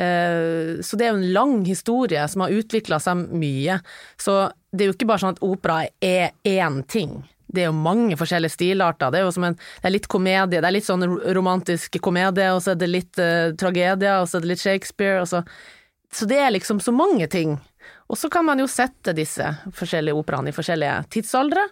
Så 0.00 0.96
det 0.96 1.06
er 1.06 1.10
jo 1.10 1.18
en 1.18 1.32
lang 1.34 1.58
historie 1.66 2.22
som 2.30 2.44
har 2.44 2.54
utvikla 2.56 3.00
seg 3.02 3.26
mye. 3.36 3.80
Så 4.20 4.36
det 4.72 4.84
er 4.84 4.90
jo 4.90 4.96
ikke 4.96 5.08
bare 5.10 5.22
sånn 5.24 5.36
at 5.36 5.44
opera 5.44 5.82
er 6.00 6.32
én 6.46 6.80
ting. 6.88 7.18
Det 7.50 7.64
er 7.64 7.70
jo 7.70 7.76
mange 7.76 8.16
forskjellige 8.18 8.54
stilarter. 8.54 9.10
Det 9.10 9.20
er 9.20 9.26
jo 9.26 9.34
som 9.34 9.48
en 9.48 9.56
det 9.58 9.88
er 9.88 9.94
litt 9.96 10.08
komedie, 10.10 10.60
det 10.60 10.68
er 10.68 10.76
litt 10.76 10.86
sånn 10.86 11.06
romantisk 11.34 11.98
komedie, 12.04 12.52
og 12.54 12.62
så 12.62 12.74
er 12.74 12.80
det 12.80 12.90
litt 12.90 13.20
uh, 13.20 13.50
tragedie, 13.58 14.12
og 14.20 14.28
så 14.30 14.38
er 14.38 14.44
det 14.44 14.52
litt 14.52 14.62
Shakespeare, 14.62 15.20
og 15.24 15.28
så 15.30 15.44
Så 16.12 16.26
det 16.26 16.38
er 16.42 16.50
liksom 16.50 16.80
så 16.80 16.90
mange 16.90 17.26
ting. 17.30 17.52
Og 18.10 18.18
så 18.18 18.30
kan 18.32 18.44
man 18.46 18.58
jo 18.58 18.66
sette 18.70 19.14
disse 19.16 19.46
forskjellige 19.76 20.18
operaene 20.18 20.50
i 20.50 20.54
forskjellige 20.54 20.96
tidsaldre. 21.14 21.62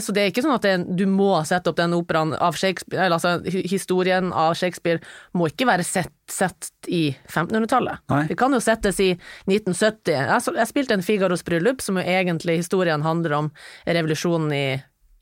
Så 0.00 0.14
det 0.16 0.22
er 0.22 0.30
ikke 0.32 0.44
sånn 0.44 0.56
at 0.56 0.64
det, 0.64 0.74
du 0.96 1.04
må 1.10 1.34
sette 1.48 1.68
opp 1.68 1.76
den 1.76 1.96
operaen 1.96 2.32
av 2.32 2.56
Shakespeare, 2.56 3.04
eller 3.04 3.18
altså 3.18 3.60
historien 3.68 4.32
av 4.32 4.56
Shakespeare 4.58 5.02
må 5.36 5.50
ikke 5.50 5.68
være 5.68 5.84
sett, 5.84 6.14
sett 6.32 6.70
i 6.88 7.10
1500-tallet. 7.28 8.06
Det 8.30 8.38
kan 8.40 8.56
jo 8.56 8.62
settes 8.64 9.00
i 9.04 9.10
1970. 9.12 10.14
Jeg, 10.16 10.56
jeg 10.56 10.70
spilte 10.72 10.96
en 10.96 11.04
Figaros 11.04 11.44
bryllup, 11.44 11.84
som 11.84 12.00
jo 12.00 12.06
egentlig 12.06 12.62
historien 12.62 13.04
handler 13.04 13.36
om 13.42 13.52
revolusjonen 13.84 14.56
i, 14.56 14.66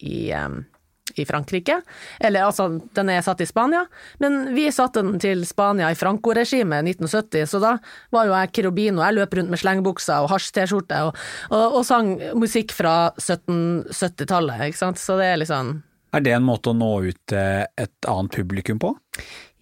i, 0.07 0.21
i 1.23 1.27
Frankrike. 1.29 1.81
Eller 2.21 2.47
altså, 2.47 2.69
den 2.97 3.11
er 3.13 3.25
satt 3.25 3.43
i 3.45 3.49
Spania, 3.49 3.85
men 4.23 4.55
vi 4.57 4.69
satte 4.75 5.03
den 5.05 5.21
til 5.23 5.45
Spania 5.49 5.91
i 5.93 5.99
Franco-regimet 5.99 6.87
1970, 6.93 7.49
så 7.51 7.63
da 7.63 7.75
var 8.15 8.29
jo 8.29 8.37
jeg 8.37 8.53
Kirobino, 8.59 9.05
jeg 9.05 9.19
løp 9.19 9.37
rundt 9.39 9.53
med 9.53 9.63
slengbukser 9.63 10.25
og 10.25 10.31
hasj-T-skjorte 10.35 11.03
og, 11.09 11.19
og, 11.51 11.65
og, 11.67 11.83
sang 11.87 12.15
musikk 12.39 12.75
fra 12.77 12.97
1770-tallet, 13.21 14.69
ikke 14.69 14.83
sant, 14.85 15.03
så 15.03 15.19
det 15.21 15.33
er 15.33 15.45
liksom 15.45 15.77
er 16.15 16.23
det 16.25 16.33
en 16.33 16.47
måte 16.47 16.71
å 16.73 16.77
nå 16.77 16.93
ut 17.11 17.19
til 17.29 17.67
et 17.77 18.09
annet 18.09 18.33
publikum 18.33 18.79
på? 18.81 18.95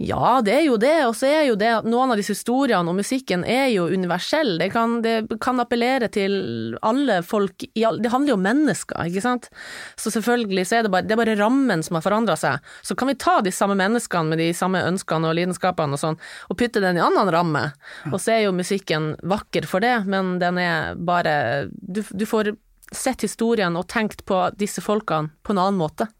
Ja, 0.02 0.40
det 0.42 0.50
er 0.50 0.64
jo 0.66 0.74
det, 0.80 0.94
og 1.06 1.12
så 1.14 1.28
er 1.30 1.44
jo 1.46 1.54
det 1.58 1.68
at 1.70 1.84
noen 1.86 2.10
av 2.10 2.18
disse 2.18 2.34
historiene 2.34 2.90
og 2.90 2.96
musikken 2.98 3.44
er 3.46 3.68
jo 3.70 3.84
universell. 3.86 4.56
Det 4.58 4.66
kan, 4.74 4.96
det 5.04 5.36
kan 5.42 5.62
appellere 5.62 6.08
til 6.10 6.74
alle 6.82 7.20
folk, 7.22 7.62
det 7.62 8.10
handler 8.10 8.32
jo 8.32 8.34
om 8.34 8.42
mennesker, 8.42 9.06
ikke 9.06 9.22
sant. 9.22 9.46
Så 9.94 10.10
selvfølgelig 10.10 10.64
så 10.66 10.80
er 10.80 10.86
det 10.86 10.90
bare, 10.96 11.06
det 11.06 11.14
er 11.14 11.20
bare 11.22 11.36
rammen 11.38 11.84
som 11.86 11.94
har 11.94 12.02
forandra 12.02 12.34
seg. 12.40 12.74
Så 12.82 12.98
kan 12.98 13.12
vi 13.12 13.14
ta 13.22 13.36
de 13.46 13.54
samme 13.54 13.78
menneskene 13.78 14.34
med 14.34 14.42
de 14.42 14.50
samme 14.58 14.82
ønskene 14.82 15.30
og 15.30 15.38
lidenskapene 15.38 15.94
og 15.94 16.02
sånn, 16.02 16.18
og 16.50 16.58
putte 16.58 16.82
den 16.82 16.98
i 16.98 17.02
en 17.04 17.06
annen 17.12 17.30
ramme. 17.30 17.64
Og 18.10 18.18
så 18.18 18.34
er 18.34 18.48
jo 18.48 18.56
musikken 18.58 19.12
vakker 19.22 19.70
for 19.70 19.84
det, 19.84 20.00
men 20.10 20.40
den 20.42 20.58
er 20.58 20.98
bare 20.98 21.68
Du, 21.70 22.02
du 22.02 22.26
får 22.26 22.56
sett 22.94 23.22
historien 23.22 23.76
og 23.78 23.86
tenkt 23.90 24.24
på 24.26 24.42
disse 24.58 24.82
folkene 24.82 25.30
på 25.46 25.54
en 25.54 25.62
annen 25.62 25.78
måte. 25.78 26.10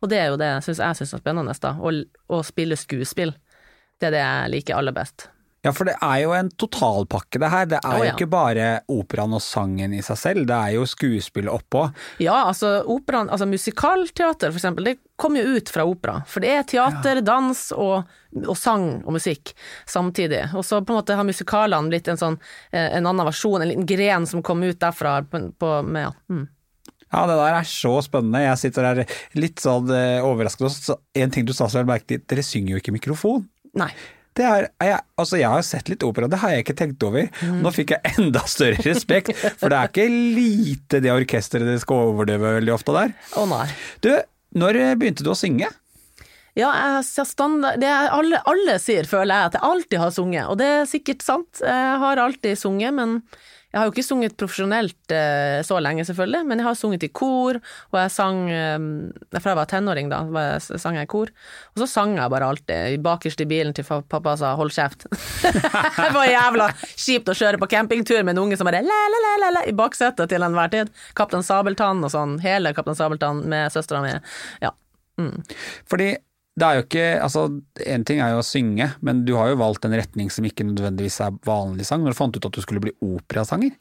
Og 0.00 0.10
det 0.10 0.20
er 0.20 0.30
jo 0.30 0.38
det 0.40 0.50
synes 0.64 0.80
jeg 0.80 0.98
syns 1.00 1.14
er 1.16 1.22
spennende, 1.22 1.54
da. 1.60 1.74
Å, 1.74 1.92
å 2.28 2.42
spille 2.46 2.78
skuespill. 2.78 3.34
Det 3.98 4.10
er 4.10 4.14
det 4.14 4.22
jeg 4.22 4.54
liker 4.54 4.78
aller 4.78 4.94
best. 4.96 5.28
Ja, 5.66 5.72
for 5.74 5.88
det 5.88 5.96
er 5.98 6.20
jo 6.22 6.30
en 6.36 6.50
totalpakke 6.54 7.40
det 7.42 7.48
her. 7.50 7.66
Det 7.66 7.78
er 7.80 7.90
oh, 7.90 8.02
ja. 8.04 8.12
jo 8.12 8.14
ikke 8.14 8.30
bare 8.30 8.66
operaen 8.94 9.34
og 9.34 9.42
sangen 9.42 9.94
i 9.96 10.02
seg 10.06 10.20
selv, 10.20 10.46
det 10.46 10.54
er 10.54 10.76
jo 10.76 10.84
skuespillet 10.86 11.50
oppå. 11.50 11.88
Ja, 12.22 12.44
altså 12.46 12.76
operaen, 12.86 13.30
altså 13.34 13.48
musikalteater 13.50 14.52
for 14.52 14.60
eksempel, 14.60 14.86
det 14.86 14.96
kommer 15.18 15.42
jo 15.42 15.58
ut 15.58 15.72
fra 15.74 15.86
opera. 15.88 16.20
For 16.30 16.44
det 16.44 16.52
er 16.54 16.68
teater, 16.70 17.18
ja. 17.18 17.26
dans 17.26 17.64
og, 17.74 18.12
og, 18.44 18.54
sang 18.58 18.86
og 19.02 19.16
musikk 19.18 19.50
samtidig. 19.82 20.44
Og 20.54 20.62
så 20.66 20.78
på 20.78 20.94
en 20.94 21.00
måte 21.00 21.18
har 21.18 21.26
musikalene 21.26 21.90
blitt 21.90 22.12
en 22.12 22.20
sånn, 22.20 22.38
eh, 22.70 22.94
en 23.00 23.10
annen 23.10 23.26
versjon, 23.26 23.58
en 23.58 23.72
liten 23.72 23.88
gren 23.88 24.30
som 24.30 24.44
kom 24.46 24.62
ut 24.62 24.78
derfra 24.78 25.18
på, 25.26 25.42
på 25.58 25.74
med, 25.82 26.06
ja. 26.06 26.14
Mm. 26.30 26.46
Ja, 27.08 27.24
det 27.28 27.38
der 27.40 27.56
er 27.56 27.68
så 27.68 27.94
spennende. 28.04 28.44
Jeg 28.44 28.60
sitter 28.60 28.88
der 28.90 29.16
litt 29.40 29.62
sånn 29.64 29.88
eh, 29.94 30.20
overrasket. 30.24 30.92
En 31.16 31.32
ting 31.34 31.48
du 31.48 31.54
sa 31.56 31.70
så 31.70 31.82
jeg 31.82 31.88
merket 31.88 32.28
dere 32.28 32.44
synger 32.44 32.74
jo 32.74 32.82
ikke 32.82 32.94
mikrofon. 32.96 33.46
Nei. 33.78 33.90
Det 34.38 34.46
er, 34.46 34.68
jeg, 34.84 35.00
altså 35.18 35.38
jeg 35.40 35.50
har 35.50 35.64
sett 35.66 35.88
litt 35.90 36.04
opera, 36.06 36.28
det 36.30 36.38
har 36.38 36.52
jeg 36.54 36.62
ikke 36.62 36.76
tenkt 36.78 37.02
over. 37.02 37.26
Mm. 37.42 37.58
Nå 37.64 37.72
fikk 37.74 37.96
jeg 37.96 38.12
enda 38.20 38.44
større 38.46 38.78
respekt, 38.84 39.32
for 39.58 39.72
det 39.72 39.80
er 39.80 39.90
ikke 39.90 40.06
lite 40.12 41.00
det 41.02 41.10
orkesteret 41.10 41.66
dere 41.66 41.82
skal 41.82 42.12
overdøve 42.12 42.54
veldig 42.60 42.74
ofte 42.76 42.94
der. 42.94 43.16
Å 43.34 43.42
oh, 43.42 43.48
nei. 43.50 43.66
Du, 44.04 44.12
når 44.62 44.78
begynte 45.00 45.26
du 45.26 45.32
å 45.34 45.38
synge? 45.38 45.72
Ja, 46.58 46.70
jeg, 46.70 47.26
standard, 47.26 47.82
det 47.82 47.90
alle, 47.90 48.38
alle 48.50 48.78
sier, 48.82 49.06
føler 49.10 49.34
jeg, 49.34 49.50
at 49.50 49.58
jeg 49.58 49.66
alltid 49.72 50.00
har 50.04 50.14
sunget, 50.14 50.46
og 50.46 50.58
det 50.62 50.70
er 50.76 50.88
sikkert 50.90 51.26
sant. 51.26 51.60
Jeg 51.62 52.00
har 52.04 52.22
alltid 52.22 52.58
sunget, 52.58 52.94
men 52.94 53.18
jeg 53.68 53.76
har 53.76 53.84
jo 53.84 53.92
ikke 53.92 54.04
sunget 54.06 54.36
profesjonelt 54.40 55.12
eh, 55.12 55.58
så 55.66 55.76
lenge, 55.84 56.04
selvfølgelig, 56.08 56.40
men 56.48 56.60
jeg 56.60 56.64
har 56.64 56.76
sunget 56.78 57.04
i 57.04 57.10
kor, 57.12 57.58
og 57.92 57.98
jeg 58.00 58.12
sang 58.14 58.38
eh, 58.48 58.78
Fra 59.36 59.52
jeg 59.52 59.58
var 59.58 59.68
tenåring, 59.68 60.08
da, 60.08 60.22
sang 60.60 60.96
jeg 60.96 61.04
i 61.04 61.10
kor. 61.10 61.28
Og 61.74 61.82
så 61.82 61.88
sang 61.90 62.14
jeg 62.16 62.32
bare 62.32 62.48
alltid, 62.48 62.96
bakerst 63.04 63.44
i 63.44 63.48
bilen 63.50 63.76
til 63.76 63.84
pappa 63.84 64.36
sa 64.40 64.54
'hold 64.56 64.72
kjeft'. 64.72 65.04
det 66.02 66.08
var 66.16 66.30
jævla 66.30 66.70
kjipt 66.80 67.28
å 67.28 67.36
kjøre 67.36 67.60
på 67.60 67.68
campingtur 67.68 68.22
med 68.22 68.36
en 68.36 68.44
unge 68.46 68.56
som 68.56 68.68
bare 68.68 68.80
la, 68.82 69.00
la, 69.12 69.34
la, 69.44 69.50
la, 69.58 69.64
i 69.68 69.76
baksetet 69.76 70.32
til 70.32 70.42
enhver 70.42 70.72
tid. 70.72 70.92
Kaptein 71.14 71.44
Sabeltann 71.44 72.00
og 72.04 72.14
sånn, 72.14 72.38
hele 72.40 72.72
Kaptein 72.72 72.96
Sabeltann 72.96 73.44
med 73.52 73.68
søstera 73.74 74.00
mi. 74.00 74.16
Ja. 74.64 74.72
Mm. 75.20 75.42
Fordi 75.90 76.14
det 76.58 76.66
er 76.66 76.78
jo 76.78 76.84
ikke 76.84 77.06
Altså, 77.22 77.44
én 77.86 78.04
ting 78.06 78.20
er 78.22 78.32
jo 78.34 78.40
å 78.42 78.46
synge, 78.46 78.90
men 79.04 79.22
du 79.26 79.34
har 79.38 79.52
jo 79.52 79.58
valgt 79.60 79.86
en 79.86 79.94
retning 79.96 80.30
som 80.32 80.46
ikke 80.46 80.66
nødvendigvis 80.66 81.20
er 81.24 81.36
vanlig 81.46 81.86
sang. 81.88 82.02
Når 82.04 82.14
du 82.14 82.18
fant 82.18 82.36
ut 82.36 82.48
at 82.48 82.56
du 82.56 82.64
skulle 82.64 82.82
bli 82.82 82.92
operasanger? 83.04 83.74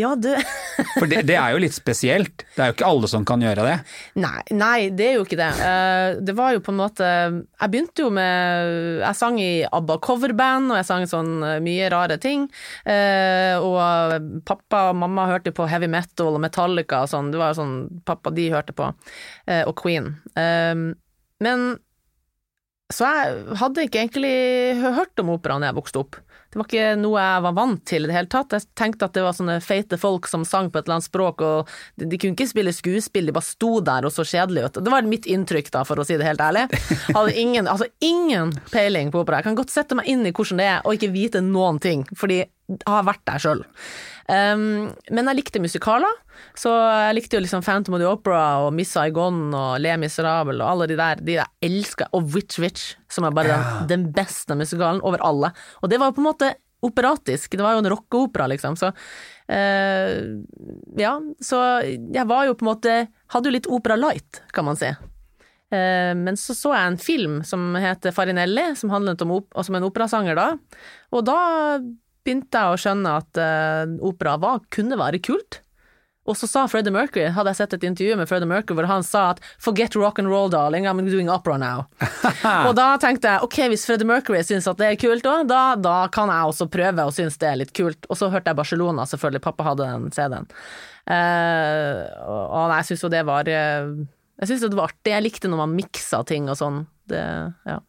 Ja, 0.00 0.14
du 0.16 0.30
For 0.98 1.08
det, 1.10 1.24
det, 1.28 1.36
er 1.38 1.54
jo 1.54 1.62
litt 1.62 1.76
spesielt. 1.76 2.44
Det 2.54 2.62
er 2.62 2.70
jo 2.70 2.76
ikke 2.76 2.88
alle 2.88 3.10
som 3.10 3.26
kan 3.28 3.42
gjøre 3.44 3.66
det. 3.66 3.76
Nei, 4.20 4.40
nei 4.56 4.78
det 4.94 5.08
er 5.10 5.18
jo 5.18 5.26
ikke 5.26 5.38
det. 5.40 5.50
Eh, 5.68 6.06
det 6.24 6.36
var 6.38 6.54
jo 6.54 6.62
på 6.64 6.74
en 6.74 6.80
måte 6.80 7.06
Jeg 7.06 7.72
begynte 7.72 8.04
jo 8.04 8.10
med 8.14 9.00
Jeg 9.02 9.18
sang 9.18 9.38
i 9.42 9.64
ABBA 9.66 9.98
coverband, 10.04 10.72
og 10.72 10.80
jeg 10.80 10.88
sang 10.88 11.06
sånn 11.10 11.32
eh, 11.44 11.60
mye 11.64 11.90
rare 11.92 12.18
ting. 12.22 12.46
Eh, 12.88 13.54
og 13.58 14.42
pappa 14.48 14.88
og 14.90 15.00
mamma 15.02 15.28
hørte 15.30 15.54
på 15.54 15.68
heavy 15.70 15.88
metal 15.90 16.34
og 16.34 16.42
Metallica 16.44 17.04
og 17.04 17.12
sånn. 17.12 17.32
Det 17.32 17.40
var 17.40 17.52
jo 17.52 17.62
sånn 17.62 17.78
pappa 18.06 18.32
de 18.34 18.50
hørte 18.52 18.74
på. 18.76 18.90
Og 19.54 19.74
Queen. 19.78 20.12
Men 21.44 21.64
så 22.92 23.08
jeg 23.08 23.56
hadde 23.60 23.86
ikke 23.86 24.02
egentlig 24.02 24.34
hørt 24.82 25.20
om 25.22 25.32
opera 25.32 25.56
da 25.60 25.70
jeg 25.70 25.76
vokste 25.78 26.02
opp. 26.02 26.18
Det 26.54 26.60
var 26.60 26.68
ikke 26.68 26.90
noe 27.00 27.18
jeg 27.18 27.42
var 27.42 27.54
vant 27.56 27.80
til 27.88 28.04
i 28.04 28.08
det 28.10 28.14
hele 28.14 28.30
tatt. 28.30 28.52
Jeg 28.54 28.68
tenkte 28.78 29.08
at 29.08 29.14
det 29.16 29.24
var 29.24 29.34
sånne 29.34 29.56
feite 29.64 29.96
folk 29.98 30.28
som 30.30 30.44
sang 30.46 30.68
på 30.70 30.78
et 30.78 30.86
eller 30.86 31.00
annet 31.00 31.08
språk, 31.08 31.42
og 31.42 31.72
de, 31.98 32.06
de 32.06 32.20
kunne 32.20 32.36
ikke 32.36 32.46
spille 32.46 32.74
skuespill, 32.76 33.26
de 33.26 33.34
bare 33.34 33.48
sto 33.48 33.72
der 33.82 34.06
og 34.06 34.14
så 34.14 34.22
kjedelige 34.28 34.68
ut. 34.68 34.78
Det 34.86 34.92
var 34.92 35.08
mitt 35.08 35.26
inntrykk, 35.26 35.72
da, 35.74 35.82
for 35.88 35.98
å 35.98 36.06
si 36.06 36.14
det 36.20 36.28
helt 36.28 36.44
ærlig. 36.44 36.68
Hadde 37.08 37.34
ingen, 37.40 37.66
altså 37.72 37.88
ingen 38.04 38.52
peiling 38.70 39.10
på 39.10 39.24
opera. 39.24 39.40
Jeg 39.42 39.48
kan 39.48 39.58
godt 39.58 39.74
sette 39.74 39.98
meg 39.98 40.12
inn 40.12 40.22
i 40.28 40.34
hvordan 40.36 40.62
det 40.62 40.68
er, 40.76 40.84
og 40.84 40.94
ikke 40.94 41.10
vite 41.16 41.42
noen 41.42 41.82
ting, 41.82 42.06
fordi 42.14 42.44
jeg 42.44 42.53
har 42.88 43.04
vært 43.06 43.22
der 43.28 43.42
sjøl. 43.42 43.62
Um, 44.24 44.92
men 45.12 45.28
jeg 45.28 45.36
likte 45.36 45.60
musikaler, 45.60 46.20
så 46.56 46.72
jeg 46.72 47.16
likte 47.18 47.36
jo 47.36 47.42
liksom 47.44 47.64
Phantom 47.64 47.96
of 47.96 48.00
the 48.00 48.08
Opera 48.08 48.44
og 48.64 48.72
Miss 48.76 48.94
Saigon 48.96 49.52
og 49.52 49.76
Le 49.84 49.96
Miserable 50.00 50.56
og 50.64 50.70
alle 50.70 50.88
de 50.90 50.98
der. 50.98 51.20
De 51.20 51.36
jeg 51.36 51.68
elsker, 51.68 52.08
og 52.16 52.30
Witch 52.34 52.60
Witch, 52.62 52.94
som 53.12 53.28
er 53.28 53.34
bare 53.36 53.54
den, 53.54 53.88
den, 53.92 54.06
beste 54.16 54.56
musikalen 54.56 55.02
over 55.04 55.22
alle. 55.24 55.52
Og 55.82 55.92
det 55.92 56.00
var 56.00 56.10
jo 56.10 56.18
på 56.18 56.24
en 56.24 56.30
måte 56.30 56.52
operatisk, 56.84 57.56
det 57.56 57.64
var 57.64 57.76
jo 57.76 57.84
en 57.84 57.90
rockeopera, 57.92 58.48
liksom. 58.52 58.76
Så 58.80 58.92
uh, 58.92 60.14
ja, 61.00 61.16
så 61.40 61.64
jeg 61.84 62.28
var 62.30 62.48
jo 62.48 62.56
på 62.56 62.64
en 62.66 62.72
måte 62.74 63.02
Hadde 63.34 63.50
jo 63.50 63.54
litt 63.56 63.68
opera 63.72 63.96
light, 63.98 64.44
kan 64.54 64.66
man 64.68 64.78
si. 64.78 64.88
Uh, 65.74 66.12
men 66.16 66.36
så 66.38 66.54
så 66.56 66.72
jeg 66.76 66.92
en 66.92 67.00
film 67.02 67.36
som 67.44 67.74
heter 67.80 68.14
Farinelli, 68.14 68.70
som 68.78 68.92
handlet 68.94 69.24
om, 69.24 69.36
som 69.58 69.76
en 69.76 69.86
operasanger 69.88 70.38
da. 70.38 70.48
Og 71.12 71.24
da 71.26 71.38
begynte 72.24 72.60
jeg 72.60 72.72
å 72.72 72.80
skjønne 72.80 73.18
at 73.20 73.40
uh, 73.40 73.84
opera 74.04 74.38
var, 74.40 74.64
kunne 74.74 74.98
være 75.00 75.22
kult. 75.24 75.60
Og 76.24 76.36
så 76.40 76.48
sa 76.48 76.62
Freddie 76.70 76.92
Mercury, 76.92 77.26
hadde 77.36 77.52
jeg 77.52 77.58
sett 77.58 77.74
et 77.76 77.84
intervju 77.84 78.16
med 78.16 78.28
Freddie 78.30 78.48
Mercury 78.48 78.78
hvor 78.78 78.88
han 78.88 79.04
sa 79.04 79.26
at 79.34 79.42
'forget 79.60 79.96
rock 80.00 80.18
and 80.18 80.30
roll, 80.32 80.48
darling, 80.48 80.86
I'm 80.88 81.04
doing 81.04 81.28
opera 81.28 81.58
now'. 81.60 81.84
og 82.68 82.72
da 82.78 82.94
tenkte 83.00 83.28
jeg 83.28 83.44
ok, 83.44 83.58
hvis 83.68 83.84
Freddie 83.84 84.08
Mercury 84.08 84.40
syns 84.42 84.68
at 84.70 84.80
det 84.80 84.88
er 84.88 85.00
kult 85.00 85.28
òg, 85.28 85.44
da, 85.50 85.76
da, 85.76 86.08
kan 86.08 86.32
jeg 86.32 86.48
også 86.48 86.70
prøve 86.72 87.04
å 87.04 87.12
synes 87.12 87.36
det 87.36 87.50
er 87.50 87.60
litt 87.60 87.74
kult. 87.76 88.08
Og 88.08 88.16
så 88.16 88.30
hørte 88.32 88.48
jeg 88.50 88.60
Barcelona, 88.62 89.04
selvfølgelig, 89.04 89.44
pappa 89.44 89.68
hadde 89.68 89.90
den 89.92 90.10
CD-en. 90.16 90.48
Uh, 91.04 92.00
og 92.24 92.72
jeg 92.72 92.88
syns 92.88 93.02
jo 93.04 93.10
det 93.12 93.26
var 93.28 93.44
uh, 93.44 93.90
Jeg 94.40 94.48
syns 94.48 94.62
det 94.64 94.78
var 94.78 94.88
artig, 94.88 95.12
jeg 95.12 95.24
likte 95.26 95.50
når 95.52 95.60
man 95.60 95.76
miksa 95.76 96.22
ting 96.24 96.48
og 96.48 96.56
sånn. 96.56 96.86
Det, 97.04 97.20
ja. 97.68 97.82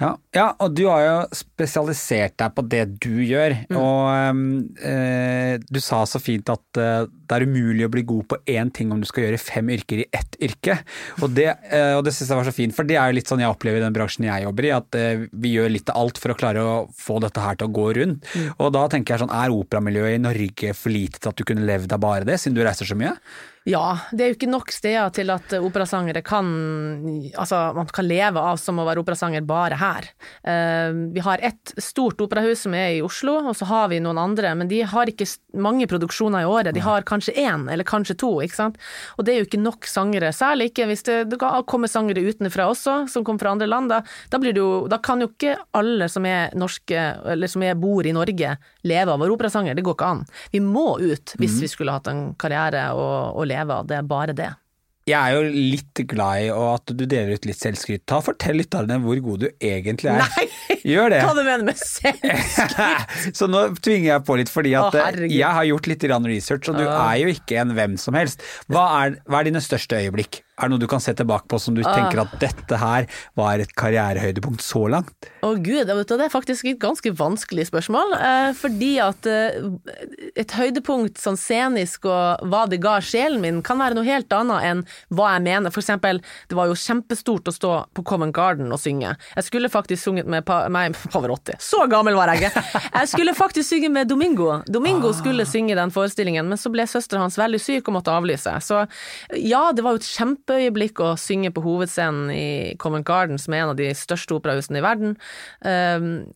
Ja, 0.00 0.10
ja, 0.34 0.48
og 0.58 0.72
du 0.74 0.88
har 0.88 1.02
jo 1.04 1.18
spesialisert 1.38 2.34
deg 2.40 2.54
på 2.56 2.64
det 2.66 2.82
du 3.04 3.12
gjør. 3.22 3.54
Mm. 3.70 3.76
Og 3.78 4.80
eh, 4.82 5.54
du 5.62 5.78
sa 5.82 6.02
så 6.08 6.18
fint 6.22 6.50
at 6.50 6.80
øh, 6.82 7.04
det 7.28 7.36
er 7.36 7.46
umulig 7.48 7.86
å 7.86 7.92
bli 7.92 8.04
god 8.08 8.28
på 8.30 8.38
én 8.50 8.72
ting 8.74 8.92
om 8.94 9.00
du 9.02 9.08
skal 9.08 9.26
gjøre 9.26 9.40
fem 9.42 9.70
yrker 9.74 10.02
i 10.04 10.08
ett 10.14 10.38
yrke. 10.44 10.78
Og 11.22 11.32
det, 11.36 11.48
og 11.96 12.04
det 12.06 12.14
synes 12.14 12.32
jeg 12.32 12.40
var 12.40 12.48
så 12.48 12.54
fint, 12.56 12.76
for 12.76 12.88
det 12.88 12.98
er 13.00 13.10
jo 13.10 13.18
litt 13.18 13.30
sånn 13.30 13.42
jeg 13.42 13.52
opplever 13.52 13.80
i 13.80 13.84
den 13.84 13.96
bransjen 13.96 14.28
jeg 14.28 14.46
jobber 14.46 14.68
i, 14.68 14.74
at 14.76 14.98
vi 15.32 15.54
gjør 15.54 15.72
litt 15.72 15.92
av 15.92 16.02
alt 16.02 16.20
for 16.20 16.34
å 16.34 16.38
klare 16.38 16.64
å 16.64 16.76
få 16.98 17.18
dette 17.24 17.42
her 17.42 17.58
til 17.58 17.70
å 17.70 17.74
gå 17.74 17.88
rundt. 18.00 18.28
Mm. 18.34 18.52
Og 18.58 18.74
da 18.76 18.84
tenker 18.92 19.14
jeg 19.14 19.24
sånn, 19.24 19.34
er 19.34 19.54
operamiljøet 19.54 20.18
i 20.18 20.22
Norge 20.22 20.76
for 20.78 20.94
lite 20.94 21.20
til 21.20 21.32
at 21.32 21.40
du 21.40 21.46
kunne 21.48 21.66
levd 21.68 21.96
av 21.96 22.04
bare 22.04 22.28
det, 22.28 22.40
siden 22.42 22.58
du 22.58 22.64
reiser 22.66 22.88
så 22.88 22.98
mye? 22.98 23.16
Ja, 23.64 23.96
det 24.12 24.20
er 24.20 24.28
jo 24.28 24.36
ikke 24.36 24.50
nok 24.52 24.72
steder 24.74 25.12
til 25.16 25.30
at 25.32 25.54
operasangere 25.56 26.20
kan 26.24 26.50
Altså, 27.32 27.56
man 27.76 27.88
kan 27.88 28.04
leve 28.04 28.40
av 28.40 28.58
som 28.60 28.76
å 28.80 28.84
være 28.84 29.00
operasanger 29.00 29.44
bare 29.48 29.78
her. 29.80 30.08
Uh, 30.44 31.08
vi 31.14 31.22
har 31.24 31.40
ett 31.44 31.72
stort 31.80 32.20
operahus 32.20 32.66
som 32.66 32.76
er 32.76 32.98
i 32.98 33.02
Oslo, 33.04 33.38
og 33.40 33.56
så 33.56 33.68
har 33.70 33.88
vi 33.92 34.02
noen 34.04 34.20
andre, 34.20 34.52
men 34.58 34.68
de 34.68 34.82
har 34.84 35.08
ikke 35.08 35.26
mange 35.56 35.88
produksjoner 35.88 36.44
i 36.44 36.48
året. 36.48 36.74
De 36.76 36.82
har 36.84 37.06
kanskje 37.08 37.13
én, 37.20 37.68
eller 37.70 37.86
kanskje 37.86 38.16
to, 38.20 38.30
ikke 38.42 38.56
sant. 38.56 38.78
Og 39.18 39.26
det 39.26 39.34
er 39.34 39.42
jo 39.42 39.48
ikke 39.48 39.62
nok 39.62 39.86
sangere, 39.88 40.32
særlig 40.34 40.70
ikke 40.70 40.88
hvis 40.90 41.04
det, 41.06 41.18
det 41.32 41.38
kommer 41.40 41.90
sangere 41.90 42.24
utenfra 42.24 42.66
også, 42.72 42.96
som 43.12 43.24
kommer 43.24 43.44
fra 43.44 43.54
andre 43.54 43.68
land. 43.70 43.92
Da, 43.92 44.00
da, 44.32 44.40
blir 44.42 44.56
det 44.56 44.62
jo, 44.62 44.86
da 44.90 44.98
kan 45.04 45.22
jo 45.22 45.30
ikke 45.30 45.56
alle 45.76 46.08
som 46.12 46.26
er 46.26 46.54
norske, 46.58 47.06
eller 47.34 47.50
som 47.50 47.62
er, 47.66 47.78
bor 47.78 48.06
i 48.06 48.14
Norge, 48.14 48.56
leve 48.84 49.12
av 49.12 49.18
å 49.18 49.22
være 49.24 49.36
operasanger. 49.36 49.76
Det 49.76 49.84
går 49.86 49.98
ikke 49.98 50.10
an. 50.16 50.26
Vi 50.52 50.62
må 50.64 50.88
ut 51.00 51.36
hvis 51.38 51.58
mm. 51.58 51.62
vi 51.64 51.70
skulle 51.70 51.94
hatt 51.96 52.10
en 52.10 52.26
karriere 52.40 52.90
og, 52.96 53.38
og 53.38 53.48
leve 53.50 53.80
av. 53.80 53.88
Det 53.88 53.98
er 53.98 54.12
bare 54.14 54.36
det. 54.36 54.52
Jeg 55.04 55.20
er 55.20 55.34
jo 55.36 55.48
litt 55.52 56.00
glad 56.08 56.46
i 56.46 56.52
at 56.54 56.92
du 56.96 57.02
deler 57.04 57.36
ut 57.36 57.48
litt 57.48 57.60
selvskryt. 57.60 58.06
Ta 58.08 58.22
Fortell 58.24 58.56
lytterne 58.56 58.96
hvor 59.02 59.18
god 59.26 59.42
du 59.44 59.48
egentlig 59.58 60.08
er. 60.14 60.22
Nei! 60.24 60.46
Gjør 60.84 61.12
det. 61.12 61.20
Hva 61.26 61.34
du 61.36 61.42
mener 61.42 61.66
med 61.66 61.80
selvskryt? 61.80 63.36
så 63.38 63.48
nå 63.50 63.66
tvinger 63.84 64.08
jeg 64.14 64.24
på 64.24 64.38
litt, 64.40 64.52
fordi 64.52 64.72
at 64.80 64.96
Å, 64.96 65.04
jeg 65.28 65.50
har 65.58 65.68
gjort 65.68 65.90
litt 65.92 66.08
research, 66.08 66.72
og 66.72 66.80
du 66.80 66.86
er 66.86 67.20
jo 67.20 67.36
ikke 67.36 67.60
en 67.60 67.76
hvem 67.76 68.00
som 68.00 68.16
helst. 68.16 68.44
Hva 68.72 68.86
er, 69.02 69.20
hva 69.28 69.42
er 69.42 69.50
dine 69.50 69.64
største 69.64 70.00
øyeblikk? 70.00 70.43
Er 70.54 70.68
det 70.68 70.74
noe 70.76 70.82
du 70.84 70.86
kan 70.90 71.02
se 71.02 71.10
tilbake 71.18 71.48
på 71.50 71.58
som 71.58 71.74
du 71.74 71.82
tenker 71.82 72.20
at 72.22 72.34
dette 72.38 72.76
her 72.78 73.08
var 73.34 73.58
et 73.58 73.72
karrierehøydepunkt 73.74 74.62
så 74.62 74.84
langt? 74.92 75.26
Å 75.42 75.50
gud, 75.58 75.88
vet 75.88 76.08
du, 76.08 76.14
det 76.20 76.28
er 76.28 76.32
faktisk 76.32 76.68
et 76.70 76.78
ganske 76.82 77.10
vanskelig 77.18 77.66
spørsmål. 77.72 78.14
Eh, 78.14 78.50
fordi 78.58 78.92
at 79.02 79.26
eh, 79.26 79.56
et 80.38 80.54
høydepunkt 80.54 81.18
sånn 81.18 81.38
scenisk 81.40 82.06
og 82.06 82.44
hva 82.50 82.64
det 82.70 82.78
ga 82.84 83.00
sjelen 83.02 83.42
min, 83.42 83.58
kan 83.66 83.80
være 83.82 83.98
noe 83.98 84.06
helt 84.06 84.30
annet 84.36 84.68
enn 84.68 84.84
hva 85.10 85.32
jeg 85.34 85.44
mener. 85.48 85.74
For 85.74 85.82
eksempel, 85.82 86.20
det 86.50 86.58
var 86.58 86.70
jo 86.70 86.78
kjempestort 86.78 87.50
å 87.50 87.56
stå 87.56 87.72
på 87.98 88.06
Covent 88.06 88.34
Garden 88.36 88.70
og 88.74 88.78
synge. 88.82 89.16
Jeg 89.34 89.48
skulle 89.48 89.72
faktisk 89.72 90.06
sunget 90.06 90.30
med 90.30 90.46
pa 90.46 90.62
Nei, 90.70 90.86
Pavarotti. 91.12 91.58
Så 91.62 91.82
gammel 91.90 92.14
var 92.18 92.30
jeg 92.32 92.46
ikke! 92.46 92.64
Jeg 92.94 93.10
skulle 93.10 93.34
faktisk 93.36 93.68
synge 93.74 93.90
med 93.90 94.08
Domingo. 94.12 94.60
Domingo 94.70 95.10
Ah. 95.10 95.18
skulle 95.18 95.44
synge 95.50 95.74
den 95.76 95.90
forestillingen, 95.94 96.46
men 96.48 96.58
så 96.58 96.70
ble 96.72 96.86
søsteren 96.88 97.26
hans 97.26 97.36
veldig 97.38 97.58
syk 97.60 97.90
og 97.90 97.98
måtte 97.98 98.14
avlyse. 98.14 98.54
Så 98.64 98.84
ja, 99.42 99.66
det 99.74 99.82
var 99.84 99.96
jo 99.98 100.00
et 100.02 100.08
kjempeøyeblikk 100.44 101.00
å 101.00 101.16
synge 101.16 101.52
på 101.54 101.62
hovedscenen 101.64 102.30
i 102.30 102.76
Covent 102.78 103.06
Garden, 103.06 103.38
som 103.38 103.54
er 103.54 103.64
en 103.64 103.72
av 103.72 103.76
de 103.76 103.92
største 103.94 104.34
operahusene 104.36 104.78
i 104.78 104.84
verden. 104.84 105.16
Um, 105.64 106.26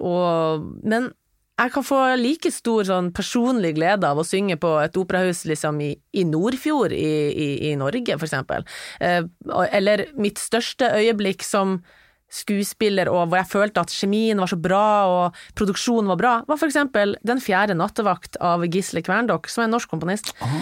og, 0.00 0.66
men 0.82 1.12
jeg 1.60 1.70
kan 1.74 1.84
få 1.84 2.00
like 2.18 2.50
stor 2.50 2.84
sånn 2.88 3.12
personlig 3.14 3.76
glede 3.76 4.08
av 4.08 4.18
å 4.18 4.26
synge 4.26 4.56
på 4.58 4.80
et 4.82 4.96
operahus 4.98 5.44
liksom 5.46 5.80
i, 5.84 5.92
i 6.12 6.24
Nordfjord 6.24 6.92
i, 6.96 7.30
i, 7.30 7.48
i 7.70 7.74
Norge, 7.78 8.16
for 8.18 8.26
eksempel. 8.26 8.64
Eh, 8.98 9.22
eller 9.70 10.08
mitt 10.18 10.40
største 10.42 10.88
øyeblikk 10.96 11.44
som 11.46 11.82
skuespiller, 12.32 13.10
og 13.12 13.26
hvor 13.28 13.40
jeg 13.40 13.50
følte 13.50 13.84
at 13.84 13.92
kjemien 13.92 14.40
var 14.40 14.50
så 14.50 14.58
bra 14.60 14.86
og 15.10 15.40
produksjonen 15.58 16.10
var 16.14 16.20
bra, 16.20 16.32
var 16.48 16.60
for 16.60 16.70
eksempel 16.70 17.14
Den 17.26 17.42
fjerde 17.42 17.76
nattevakt 17.76 18.38
av 18.40 18.64
Gisle 18.66 19.02
Kverndok, 19.04 19.50
som 19.52 19.62
er 19.62 19.68
en 19.68 19.74
norsk 19.76 19.90
komponist, 19.92 20.32
oh. 20.40 20.56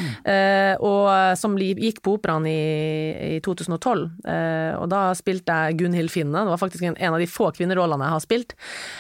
og 0.83 1.07
som 1.39 1.55
gikk 1.61 2.03
på 2.05 2.17
operaen 2.19 2.47
i, 2.49 3.37
i 3.37 3.41
2012. 3.45 4.05
Eh, 4.27 4.75
og 4.79 4.91
da 4.93 5.07
spilte 5.19 5.57
jeg 5.65 5.79
Gunhild 5.81 6.13
Finne, 6.13 6.45
det 6.45 6.55
var 6.55 6.61
faktisk 6.61 6.87
en, 6.87 6.99
en 6.99 7.17
av 7.17 7.23
de 7.23 7.31
få 7.31 7.51
kvinnerollene 7.57 8.07
jeg 8.07 8.17
har 8.17 8.27
spilt. 8.27 8.57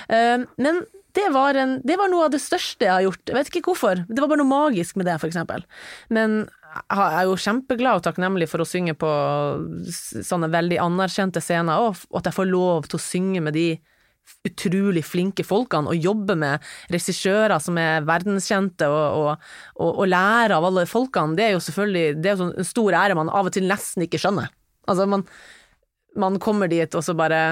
Eh, 0.09 0.47
men 0.61 0.83
det 1.19 1.27
var, 1.35 1.57
en, 1.59 1.79
det 1.87 1.97
var 1.99 2.11
noe 2.11 2.29
av 2.29 2.35
det 2.35 2.43
største 2.43 2.87
jeg 2.87 2.93
har 2.93 3.03
gjort. 3.09 3.23
Jeg 3.27 3.37
vet 3.37 3.49
ikke 3.51 3.73
hvorfor. 3.73 4.05
Det 4.07 4.23
var 4.23 4.31
bare 4.31 4.43
noe 4.43 4.51
magisk 4.51 4.99
med 5.01 5.09
det, 5.11 5.17
for 5.19 5.31
eksempel. 5.31 5.65
Men 6.15 6.45
jeg 6.71 7.15
er 7.19 7.27
jo 7.27 7.39
kjempeglad 7.41 7.99
og 7.99 8.05
takknemlig 8.07 8.47
for 8.51 8.63
å 8.63 8.69
synge 8.69 8.95
på 8.99 9.09
sånne 10.27 10.51
veldig 10.53 10.79
anerkjente 10.83 11.43
scener, 11.43 11.83
og 11.83 12.21
at 12.21 12.29
jeg 12.29 12.37
får 12.37 12.51
lov 12.51 12.91
til 12.91 13.01
å 13.01 13.03
synge 13.03 13.43
med 13.45 13.57
de 13.59 13.69
utrolig 14.47 15.03
flinke 15.05 15.45
folkene, 15.47 15.91
og 15.91 16.07
jobbe 16.07 16.37
med 16.39 16.67
regissører 16.93 17.59
som 17.63 17.79
er 17.81 18.07
verdenskjente, 18.07 18.87
og, 18.87 19.19
og, 19.19 19.49
og, 19.81 19.91
og 20.05 20.11
lære 20.13 20.57
av 20.57 20.69
alle 20.69 20.87
folkene. 20.89 21.37
Det 21.39 21.49
er 21.49 21.57
jo 21.57 21.65
selvfølgelig 21.67 22.21
det 22.21 22.31
er 22.31 22.37
jo 22.37 22.43
sånn 22.45 22.55
en 22.63 22.71
stor 22.71 22.99
ære 23.03 23.19
man 23.19 23.33
av 23.33 23.51
og 23.51 23.57
til 23.57 23.67
nesten 23.69 24.07
ikke 24.07 24.21
skjønner. 24.23 24.53
Altså, 24.91 25.09
man, 25.11 25.27
man 26.19 26.39
kommer 26.43 26.71
dit, 26.71 26.95
og 26.95 27.05
så 27.05 27.17
bare 27.19 27.43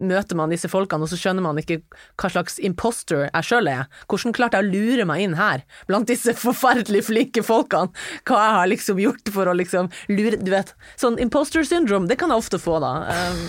møter 0.00 0.38
man 0.38 0.52
disse 0.52 0.70
folkene, 0.70 1.06
og 1.06 1.12
så 1.12 1.18
skjønner 1.20 1.44
man 1.44 1.58
ikke 1.60 1.80
hva 2.20 2.30
slags 2.32 2.58
imposter 2.64 3.26
jeg 3.28 3.48
sjøl 3.48 3.70
er. 3.70 3.88
Hvordan 4.10 4.36
klarte 4.36 4.60
jeg 4.60 4.68
å 4.68 4.72
lure 4.72 5.08
meg 5.08 5.24
inn 5.24 5.38
her, 5.38 5.64
blant 5.90 6.10
disse 6.10 6.34
forferdelig 6.38 7.04
flinke 7.08 7.44
folkene? 7.46 7.92
Hva 8.28 8.42
jeg 8.44 8.56
har 8.58 8.70
liksom 8.72 9.02
gjort 9.02 9.32
for 9.34 9.50
å 9.50 9.56
liksom 9.56 9.90
lure 10.12 10.38
Du 10.38 10.52
vet, 10.52 10.74
sånn 11.00 11.18
imposter 11.22 11.66
syndrome, 11.66 12.08
det 12.08 12.18
kan 12.20 12.30
jeg 12.32 12.44
ofte 12.44 12.60
få, 12.62 12.78
da. 12.84 12.92
Um, 13.08 13.42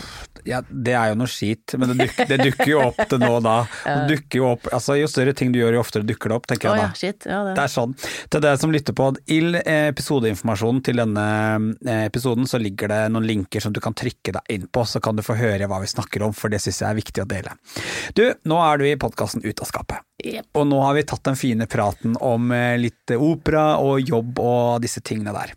Ja, 0.48 0.62
det 0.70 0.94
er 0.96 1.12
jo 1.12 1.18
noe 1.20 1.29
skit, 1.29 1.74
men 1.77 1.91
det, 1.91 1.98
dukker, 2.00 2.27
det 2.29 2.38
dukker 2.39 2.70
jo 2.72 2.79
opp 2.88 3.00
det 3.12 3.18
nå 3.20 3.32
da. 3.44 3.56
Det 3.89 4.15
dukker 4.15 4.39
jo 4.39 4.46
opp, 4.53 4.70
altså 4.74 4.96
Jo 5.00 5.10
større 5.12 5.34
ting 5.36 5.51
du 5.53 5.60
gjør, 5.60 5.75
jo 5.77 5.82
oftere 5.84 6.08
dukker 6.08 6.32
det 6.32 6.38
opp, 6.38 6.48
tenker 6.50 6.70
jeg 6.70 6.79
ja, 6.79 6.86
da. 6.86 6.98
shit. 6.98 7.27
Ja, 7.27 7.39
det. 7.48 7.56
Det 7.58 7.65
er 7.65 7.74
sånn. 7.74 7.96
Til 8.32 8.44
dere 8.46 8.62
som 8.62 8.74
lytter 8.74 8.96
på, 8.96 9.10
i 9.27 9.39
episodeinformasjonen 9.60 10.82
til 10.86 11.01
denne 11.01 11.25
eh, 11.84 12.06
episoden 12.08 12.48
så 12.50 12.60
ligger 12.62 12.91
det 12.91 13.01
noen 13.13 13.27
linker 13.27 13.63
som 13.63 13.75
du 13.75 13.82
kan 13.84 13.96
trykke 13.98 14.36
deg 14.39 14.53
inn 14.56 14.68
på, 14.72 14.86
så 14.88 15.01
kan 15.03 15.20
du 15.20 15.25
få 15.25 15.38
høre 15.39 15.68
hva 15.70 15.82
vi 15.84 15.91
snakker 15.91 16.24
om, 16.25 16.36
for 16.39 16.51
det 16.51 16.62
syns 16.63 16.81
jeg 16.81 16.89
er 16.89 17.00
viktig 17.00 17.24
å 17.24 17.27
dele. 17.29 17.53
Du, 18.17 18.24
nå 18.50 18.60
er 18.63 18.79
du 18.81 18.88
i 18.88 18.98
podkasten 19.00 19.43
Ut 19.46 19.63
av 19.63 19.69
skapet. 19.69 20.05
Yep. 20.24 20.50
Og 20.60 20.67
nå 20.67 20.81
har 20.84 20.98
vi 20.98 21.05
tatt 21.08 21.24
den 21.27 21.39
fine 21.39 21.67
praten 21.72 22.17
om 22.24 22.51
eh, 22.55 22.75
litt 22.79 23.13
opera 23.15 23.77
og 23.84 24.01
jobb 24.03 24.41
og 24.43 24.81
disse 24.84 25.03
tingene 25.05 25.36
der. 25.36 25.55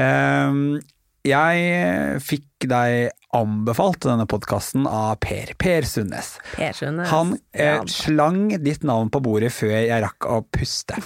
Ehm, 0.00 0.80
Jeg 1.20 2.20
fikk 2.24 2.64
deg 2.64 3.10
anbefalt 3.36 4.06
denne 4.06 4.24
podkasten 4.26 4.86
av 4.88 5.18
Per. 5.22 5.52
Per 5.60 5.84
Sundnes. 5.86 6.32
Per 6.54 6.72
Sundnes. 6.72 7.10
Han 7.12 7.34
eh, 7.52 7.82
slang 7.92 8.48
ditt 8.64 8.86
navn 8.88 9.12
på 9.12 9.20
bordet 9.22 9.52
før 9.54 9.74
jeg 9.76 10.00
rakk 10.02 10.26
å 10.26 10.40
puste. 10.48 10.96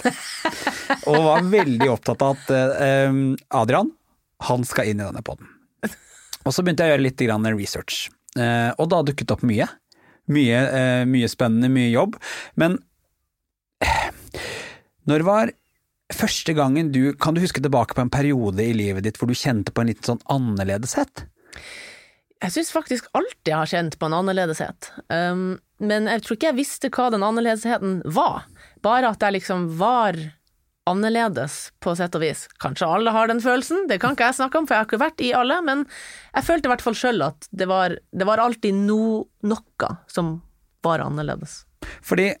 og 1.11 1.19
var 1.27 1.51
veldig 1.51 1.91
opptatt 1.91 2.23
av 2.25 2.39
at 2.39 2.55
eh, 2.87 3.19
Adrian, 3.59 3.91
han 4.47 4.65
skal 4.67 4.93
inn 4.93 5.03
i 5.03 5.05
denne 5.05 5.25
poden. 5.25 5.51
Og 6.45 6.53
så 6.53 6.61
begynte 6.61 6.85
jeg 6.85 6.93
å 6.93 6.95
gjøre 6.95 7.07
litt 7.07 7.21
research, 7.57 8.09
og 8.35 8.89
da 8.91 9.01
dukket 9.07 9.29
det 9.29 9.35
opp 9.37 9.45
mye. 9.47 9.67
Mye, 10.31 10.61
eh, 10.73 11.03
mye 11.05 11.29
spennende, 11.29 11.69
mye 11.69 11.91
jobb. 11.91 12.17
Men 12.57 12.79
eh, 13.83 14.09
når 15.09 15.25
var 15.25 15.53
første 16.13 16.53
gangen 16.57 16.91
du 16.93 17.13
Kan 17.17 17.33
du 17.33 17.41
huske 17.41 17.61
tilbake 17.61 17.95
på 17.97 18.03
en 18.03 18.13
periode 18.13 18.61
i 18.61 18.73
livet 18.77 19.05
ditt 19.05 19.17
hvor 19.17 19.29
du 19.29 19.37
kjente 19.37 19.73
på 19.73 19.83
en 19.83 19.89
litt 19.89 20.05
sånn 20.05 20.21
annerledeshet? 20.31 21.25
Jeg 22.43 22.53
syns 22.53 22.73
faktisk 22.73 23.07
alltid 23.17 23.53
jeg 23.53 23.57
har 23.57 23.71
kjent 23.71 23.97
på 23.97 24.09
en 24.09 24.17
annerledeshet. 24.17 24.89
Um, 25.09 25.55
men 25.81 26.09
jeg 26.11 26.25
tror 26.25 26.37
ikke 26.37 26.49
jeg 26.51 26.59
visste 26.59 26.91
hva 26.93 27.07
den 27.13 27.23
annerledesheten 27.25 28.01
var. 28.13 28.45
Bare 28.85 29.13
at 29.15 29.23
jeg 29.23 29.37
liksom 29.37 29.69
var 29.79 30.19
annerledes, 30.85 31.71
på 31.81 31.95
sett 31.97 32.13
og 32.17 32.21
vis. 32.21 32.45
Kanskje 32.61 32.87
alle 32.87 33.11
har 33.15 33.27
den 33.31 33.41
følelsen, 33.41 33.87
det 33.89 33.97
kan 34.03 34.13
ikke 34.13 34.27
jeg 34.29 34.37
snakke 34.39 34.59
om, 34.61 34.67
for 34.69 34.75
jeg 34.75 34.83
har 34.83 34.89
ikke 34.89 35.01
vært 35.01 35.23
i 35.25 35.31
alle, 35.33 35.59
men 35.65 35.85
jeg 36.35 36.45
følte 36.45 36.69
i 36.69 36.73
hvert 36.73 36.83
fall 36.85 36.97
sjøl 36.99 37.23
at 37.25 37.47
det 37.51 37.67
var, 37.71 37.95
det 38.13 38.27
var 38.29 38.41
alltid 38.43 38.77
no, 38.85 39.23
noe 39.49 39.89
som 40.11 40.35
var 40.85 41.01
annerledes. 41.01 41.63
Fordi 42.05 42.31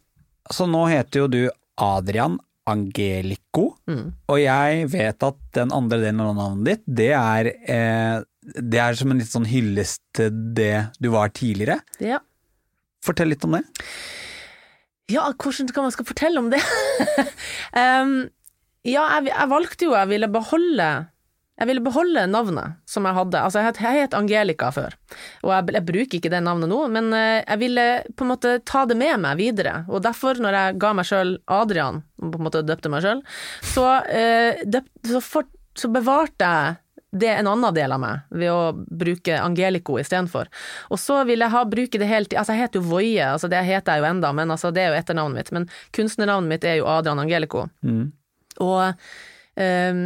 så 0.53 0.67
nå 0.69 0.83
heter 0.91 1.23
jo 1.23 1.29
du 1.33 1.39
Adrian 1.81 2.37
Angelico, 2.69 3.75
Mm. 3.89 4.13
og 4.29 4.39
jeg 4.41 4.87
vet 4.89 5.23
at 5.23 5.35
den 5.53 5.71
andre 5.73 5.99
delen 6.01 6.21
av 6.23 6.35
navnet 6.37 6.65
ditt, 6.69 6.83
det 7.01 7.11
er, 7.13 7.49
eh, 7.69 8.23
det 8.61 8.79
er 8.81 8.93
som 8.97 9.11
en 9.13 9.19
litt 9.21 9.29
sånn 9.29 9.45
hyllest 9.49 10.01
til 10.17 10.31
det 10.57 10.87
du 11.01 11.09
var 11.13 11.29
tidligere. 11.29 11.79
Ja. 12.01 12.19
Fortell 13.05 13.29
litt 13.33 13.45
om 13.45 13.53
det. 13.57 13.61
Ja, 15.13 15.27
hvordan 15.37 15.69
kan 15.73 15.85
man 15.85 15.93
skal 15.93 16.07
fortelle 16.09 16.41
om 16.41 16.49
det? 16.49 16.61
um, 17.77 18.29
ja, 18.85 19.03
jeg, 19.17 19.29
jeg 19.31 19.51
valgte 19.51 19.89
jo, 19.89 19.97
jeg 19.97 20.11
ville 20.13 20.31
beholde 20.31 20.89
jeg 21.55 21.69
ville 21.69 21.83
beholde 21.83 22.25
navnet 22.27 22.81
som 22.89 23.05
jeg 23.07 23.15
hadde. 23.15 23.39
Altså, 23.39 23.61
jeg 23.61 23.69
het, 23.69 23.77
jeg 23.79 24.03
het 24.03 24.15
Angelica 24.17 24.71
før, 24.75 24.95
og 25.45 25.53
jeg, 25.53 25.75
jeg 25.77 25.87
bruker 25.87 26.17
ikke 26.19 26.31
det 26.33 26.41
navnet 26.43 26.67
nå, 26.67 26.79
men 26.91 27.13
eh, 27.15 27.43
jeg 27.45 27.61
ville 27.61 27.85
på 28.11 28.25
en 28.25 28.31
måte 28.33 28.57
ta 28.67 28.83
det 28.89 28.97
med 28.99 29.21
meg 29.23 29.39
videre. 29.39 29.77
Og 29.87 30.03
derfor, 30.03 30.41
når 30.43 30.57
jeg 30.59 30.79
ga 30.83 30.89
meg 30.97 31.07
sjøl 31.07 31.37
Adrian, 31.47 32.01
og 32.19 32.33
på 32.33 32.41
en 32.41 32.49
måte 32.49 32.63
døpte 32.67 32.91
meg 32.91 33.05
sjøl, 33.05 33.23
så, 33.63 33.85
eh, 34.11 34.65
så, 35.07 35.45
så 35.79 35.91
bevarte 35.95 36.49
jeg 36.49 36.75
det 37.15 37.31
en 37.31 37.47
annen 37.47 37.71
del 37.71 37.95
av 37.95 38.03
meg, 38.03 38.27
ved 38.35 38.51
å 38.51 38.75
bruke 38.75 39.39
Angelico 39.39 39.95
istedenfor. 40.01 40.51
Og 40.91 40.99
så 40.99 41.21
vil 41.29 41.39
jeg 41.39 41.53
ha, 41.53 41.63
bruke 41.63 42.01
det 42.01 42.09
helt 42.09 42.35
Altså, 42.35 42.51
jeg 42.51 42.65
heter 42.65 42.81
jo 42.81 42.89
Voie, 42.89 43.29
altså 43.31 43.47
det 43.47 43.63
heter 43.63 43.95
jeg 43.95 44.03
jo 44.03 44.09
enda, 44.09 44.33
men 44.35 44.51
altså, 44.51 44.73
det 44.75 44.83
er 44.83 44.91
jo 44.91 44.99
etternavnet 44.99 45.39
mitt. 45.39 45.55
Men 45.55 45.69
kunstnernavnet 45.95 46.51
mitt 46.51 46.67
er 46.67 46.81
jo 46.81 46.89
Adrian 46.91 47.23
Angelico. 47.23 47.69
Mm. 47.87 48.09
Og 48.63 48.81
um, 48.87 50.03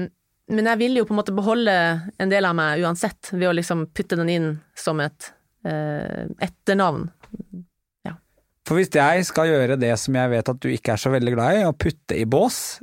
Men 0.49 0.69
jeg 0.71 0.79
vil 0.81 0.97
jo 0.97 1.05
på 1.05 1.13
en 1.13 1.19
måte 1.19 1.35
beholde 1.37 1.73
en 2.17 2.31
del 2.31 2.47
av 2.49 2.55
meg 2.57 2.81
uansett, 2.81 3.33
ved 3.35 3.51
å 3.51 3.53
liksom 3.53 3.89
putte 3.93 4.17
den 4.17 4.31
inn 4.33 4.47
som 4.73 4.97
et 5.03 5.27
eh, 5.61 6.25
etternavn. 6.41 7.05
For 8.69 8.77
hvis 8.77 8.91
jeg 8.93 9.25
skal 9.25 9.49
gjøre 9.49 9.79
det 9.81 9.95
som 9.97 10.13
jeg 10.13 10.29
vet 10.29 10.51
at 10.51 10.61
du 10.61 10.69
ikke 10.69 10.93
er 10.93 11.01
så 11.01 11.09
veldig 11.09 11.33
glad 11.33 11.57
i, 11.57 11.65
å 11.65 11.73
putte 11.73 12.13
i 12.13 12.27
bås, 12.29 12.77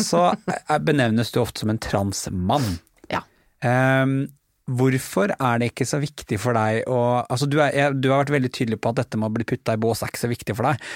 så 0.00 0.30
benevnes 0.88 1.32
du 1.34 1.42
ofte 1.42 1.60
som 1.60 1.72
en 1.72 1.80
transmann. 1.82 2.78
Ja. 3.12 3.20
Um, 3.60 4.22
hvorfor 4.66 5.34
er 5.36 5.60
det 5.60 5.70
ikke 5.74 5.86
så 5.86 6.00
viktig 6.02 6.40
for 6.42 6.56
deg 6.56 6.88
å 6.90 6.98
Altså, 7.22 7.46
du, 7.46 7.60
er, 7.62 7.92
du 7.94 8.08
har 8.10 8.24
vært 8.24 8.32
veldig 8.34 8.50
tydelig 8.56 8.80
på 8.82 8.90
at 8.90 9.02
dette 9.02 9.20
med 9.20 9.28
å 9.28 9.36
bli 9.36 9.46
putta 9.46 9.76
i 9.76 9.80
bås 9.80 10.02
er 10.02 10.10
ikke 10.10 10.24
så 10.24 10.32
viktig 10.32 10.56
for 10.56 10.70
deg. 10.70 10.88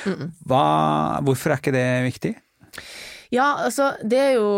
Hva, 0.48 0.64
hvorfor 1.26 1.52
er 1.52 1.62
ikke 1.62 1.76
det 1.76 1.86
viktig? 2.08 2.34
Ja, 3.30 3.64
altså, 3.66 3.92
det 4.02 4.18
er 4.18 4.32
jo 4.40 4.50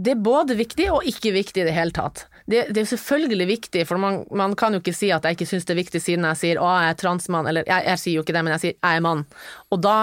Det 0.00 0.14
er 0.14 0.20
både 0.24 0.56
viktig 0.56 0.86
og 0.92 1.04
ikke 1.04 1.32
viktig 1.34 1.60
i 1.60 1.66
det 1.66 1.76
hele 1.76 1.92
tatt. 1.92 2.22
Det, 2.48 2.70
det 2.72 2.82
er 2.82 2.88
selvfølgelig 2.88 3.46
viktig, 3.50 3.82
for 3.86 4.00
man, 4.00 4.22
man 4.32 4.54
kan 4.56 4.72
jo 4.72 4.80
ikke 4.80 4.94
si 4.96 5.10
at 5.12 5.26
jeg 5.26 5.36
ikke 5.36 5.48
syns 5.50 5.68
det 5.68 5.74
er 5.74 5.82
viktig 5.82 6.00
siden 6.00 6.24
jeg 6.24 6.40
sier 6.40 6.60
å, 6.60 6.70
jeg 6.80 6.94
er 6.94 6.96
transmann, 7.02 7.48
eller 7.50 7.68
jeg, 7.68 7.84
jeg 7.84 8.00
sier 8.00 8.16
jo 8.16 8.24
ikke 8.24 8.32
det, 8.34 8.42
men 8.46 8.54
jeg 8.56 8.62
sier 8.62 8.74
jeg 8.78 8.96
er 8.96 9.04
mann. 9.04 9.26
Og 9.68 9.82
da 9.84 9.98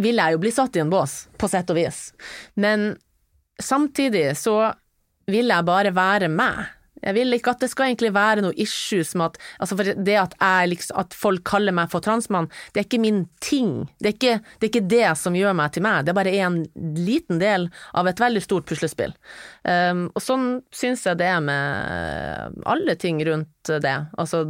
vil 0.00 0.16
jeg 0.16 0.32
jo 0.32 0.40
bli 0.42 0.54
satt 0.54 0.78
i 0.78 0.82
en 0.82 0.90
bås, 0.90 1.18
på 1.36 1.50
sett 1.52 1.68
og 1.74 1.76
vis. 1.76 2.00
Men 2.56 2.94
samtidig 3.60 4.30
så 4.40 4.56
vil 5.28 5.52
jeg 5.52 5.68
bare 5.68 5.92
være 5.94 6.32
meg. 6.32 6.72
Jeg 7.02 7.16
vil 7.16 7.36
ikke 7.36 7.54
at 7.54 7.62
det 7.62 7.70
skal 7.72 7.90
egentlig 7.90 8.12
være 8.16 8.44
noe 8.44 8.56
issues 8.58 9.14
med 9.18 9.32
at 9.32 9.40
altså 9.62 9.94
det 9.96 10.16
at, 10.18 10.34
liksom, 10.68 10.98
at 11.00 11.16
folk 11.16 11.44
kaller 11.48 11.74
meg 11.76 11.92
for 11.92 12.04
transmann, 12.04 12.50
det 12.72 12.82
er 12.82 12.88
ikke 12.88 13.02
min 13.02 13.24
ting. 13.44 13.88
Det 13.98 14.12
er 14.12 14.16
ikke, 14.16 14.38
det 14.58 14.68
er 14.68 14.72
ikke 14.72 14.90
det 14.90 15.10
som 15.20 15.36
gjør 15.38 15.56
meg 15.58 15.74
til 15.74 15.84
meg, 15.86 16.04
det 16.04 16.12
er 16.12 16.18
bare 16.18 16.34
en 16.44 16.62
liten 16.98 17.40
del 17.42 17.68
av 17.98 18.10
et 18.10 18.20
veldig 18.22 18.42
stort 18.44 18.68
puslespill. 18.68 19.14
Um, 19.68 20.08
og 20.14 20.24
sånn 20.24 20.48
syns 20.74 21.04
jeg 21.06 21.20
det 21.20 21.28
er 21.28 21.44
med 21.44 22.58
alle 22.68 22.96
ting 22.98 23.20
rundt 23.26 23.54
det, 23.68 23.96
altså 24.16 24.42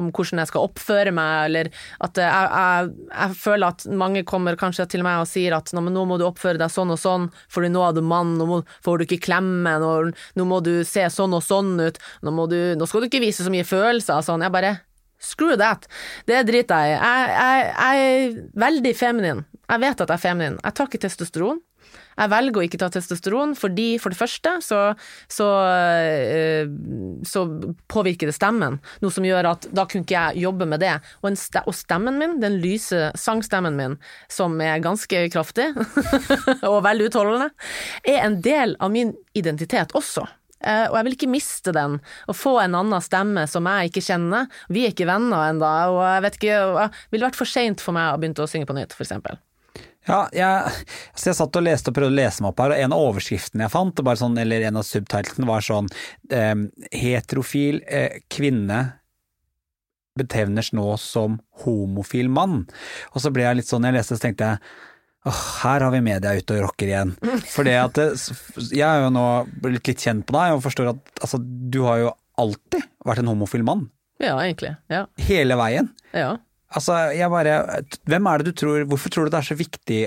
om 0.00 0.08
hvordan 0.08 0.40
jeg 0.40 0.48
skal 0.48 0.66
oppføre 0.66 1.12
meg, 1.14 1.32
eller 1.50 1.68
at 2.04 2.16
jeg, 2.16 2.46
jeg, 2.56 2.92
jeg 3.12 3.36
føler 3.42 3.74
at 3.74 3.84
mange 4.00 4.22
kommer 4.28 4.56
kanskje 4.56 4.86
til 4.94 5.04
meg 5.04 5.20
og 5.20 5.28
sier 5.28 5.56
at 5.56 5.72
nå 5.76 5.82
må 6.08 6.16
du 6.16 6.24
oppføre 6.24 6.60
deg 6.60 6.72
sånn 6.72 6.94
og 6.94 7.00
sånn, 7.00 7.28
fordi 7.52 7.68
nå 7.72 7.82
er 7.84 7.96
du 7.96 8.02
mann, 8.06 8.36
nå 8.40 8.48
må, 8.48 8.60
får 8.84 9.02
du 9.02 9.06
ikke 9.06 9.26
klemme, 9.28 9.74
nå, 9.82 9.92
nå 10.38 10.48
må 10.48 10.62
du 10.64 10.72
se 10.88 11.04
sånn 11.12 11.36
og 11.36 11.44
sånn 11.44 11.74
ut, 11.82 11.91
nå, 12.22 12.46
du, 12.50 12.58
nå 12.78 12.88
skal 12.88 13.04
du 13.04 13.10
ikke 13.10 13.24
vise 13.24 13.44
så 13.44 13.52
mye 13.52 13.66
følelser, 13.66 14.22
sånn. 14.24 14.44
Jeg 14.46 14.54
bare 14.54 14.78
Screw 15.22 15.54
that. 15.54 15.86
Det 16.26 16.40
driter 16.48 16.82
jeg 16.82 16.96
i. 16.96 17.02
Jeg, 17.30 17.66
er 17.78 18.40
veldig 18.58 18.92
feminin. 18.98 19.44
Jeg 19.70 19.82
vet 19.84 20.00
at 20.02 20.10
jeg 20.10 20.18
er 20.18 20.22
feminin. 20.24 20.56
Jeg 20.58 20.74
tar 20.74 20.90
ikke 20.90 21.04
testosteron. 21.04 21.60
Jeg 22.12 22.28
velger 22.32 22.60
å 22.60 22.64
ikke 22.66 22.80
ta 22.80 22.88
testosteron 22.92 23.54
fordi, 23.56 23.86
for 24.00 24.12
det 24.12 24.18
første, 24.18 24.52
så, 24.64 24.80
så, 25.32 25.46
øh, 25.64 26.72
så, 27.28 27.44
påvirker 27.92 28.28
det 28.28 28.36
stemmen, 28.36 28.78
noe 29.02 29.14
som 29.14 29.24
gjør 29.26 29.48
at 29.54 29.66
da 29.74 29.86
kunne 29.88 30.06
ikke 30.06 30.18
jeg 30.18 30.44
jobbe 30.44 30.68
med 30.68 30.82
det. 30.84 30.94
Og, 31.22 31.32
st 31.38 31.62
og 31.62 31.76
stemmen 31.76 32.20
min, 32.20 32.36
den 32.42 32.58
lyse 32.62 33.10
sangstemmen 33.18 33.78
min, 33.78 33.96
som 34.32 34.58
er 34.64 34.82
ganske 34.84 35.24
kraftig 35.32 35.70
og 36.70 36.82
veldig 36.84 37.08
utholdende, 37.08 37.50
er 38.04 38.22
en 38.26 38.40
del 38.44 38.76
av 38.80 38.92
min 38.92 39.16
identitet 39.38 39.96
også. 39.98 40.26
Uh, 40.62 40.86
og 40.90 40.98
jeg 40.98 41.06
vil 41.06 41.16
ikke 41.18 41.32
miste 41.32 41.74
den, 41.76 41.98
og 42.30 42.38
få 42.38 42.56
en 42.62 42.76
annen 42.78 43.04
stemme 43.04 43.46
som 43.50 43.66
jeg 43.68 43.92
ikke 43.92 44.04
kjenner. 44.08 44.50
Vi 44.72 44.86
er 44.86 44.94
ikke 44.94 45.08
venner 45.10 45.48
ennå, 45.50 45.70
og 45.94 46.02
jeg 46.06 46.26
vet 46.26 46.38
ikke 46.40 46.60
Det 46.82 47.14
ville 47.14 47.28
vært 47.28 47.40
for 47.40 47.50
seint 47.50 47.82
for 47.82 47.96
meg 47.96 48.12
å 48.12 48.20
begynne 48.20 48.46
å 48.46 48.50
synge 48.50 48.68
på 48.68 48.76
nytt, 48.76 48.94
eksempel. 48.98 49.40
Ja, 50.08 50.24
jeg, 50.34 50.86
så 51.14 51.30
jeg 51.30 51.38
satt 51.38 51.56
og 51.58 51.62
leste 51.62 51.92
og 51.92 51.96
prøvde 51.96 52.10
å 52.10 52.18
lese 52.18 52.42
meg 52.42 52.50
opp 52.50 52.62
her, 52.64 52.74
og 52.74 52.82
en 52.82 52.94
av 52.96 53.04
overskriftene 53.06 53.68
jeg 53.68 53.74
fant, 53.74 54.02
sånn, 54.18 54.40
eller 54.42 54.64
en 54.66 54.80
av 54.80 54.86
subtitlene, 54.86 55.46
var 55.46 55.62
sånn 55.62 55.90
eh, 56.34 56.56
Heterofil 56.90 57.78
eh, 57.86 58.18
kvinne 58.32 58.80
betevnes 60.18 60.72
nå 60.76 60.88
som 61.00 61.38
homofil 61.62 62.28
mann. 62.32 62.64
Og 63.14 63.22
så 63.22 63.30
ble 63.32 63.46
jeg 63.46 63.60
litt 63.60 63.70
sånn, 63.70 63.86
jeg 63.86 63.96
leste 63.96 64.18
så 64.18 64.26
tenkte 64.26 64.50
jeg 64.50 64.90
åh, 65.28 65.42
her 65.62 65.84
har 65.86 65.92
vi 65.94 66.02
media 66.04 66.34
ute 66.36 66.56
og 66.56 66.66
rocker 66.68 66.90
igjen. 66.90 67.14
For 67.52 67.66
det 67.68 67.76
at 67.80 68.00
jeg 68.72 68.86
er 68.86 69.04
jo 69.04 69.10
nå 69.14 69.26
blitt 69.62 69.88
litt 69.90 70.04
kjent 70.04 70.26
på 70.28 70.36
deg 70.36 70.56
og 70.56 70.64
forstår 70.64 70.92
at 70.94 71.12
altså, 71.22 71.40
du 71.42 71.82
har 71.86 72.00
jo 72.02 72.14
alltid 72.42 72.86
vært 73.06 73.22
en 73.22 73.32
homofil 73.32 73.66
mann. 73.66 73.86
Ja, 74.22 74.36
egentlig. 74.38 74.74
Ja. 74.92 75.06
Hele 75.26 75.58
veien. 75.58 75.90
Ja. 76.14 76.36
Altså, 76.72 76.96
jeg 77.12 77.28
bare 77.32 77.82
Hvem 78.08 78.28
er 78.30 78.40
det 78.40 78.52
du 78.52 78.58
tror 78.62 78.84
Hvorfor 78.88 79.12
tror 79.12 79.26
du 79.26 79.32
det 79.34 79.40
er 79.42 79.48
så 79.50 79.56
viktig 79.58 79.98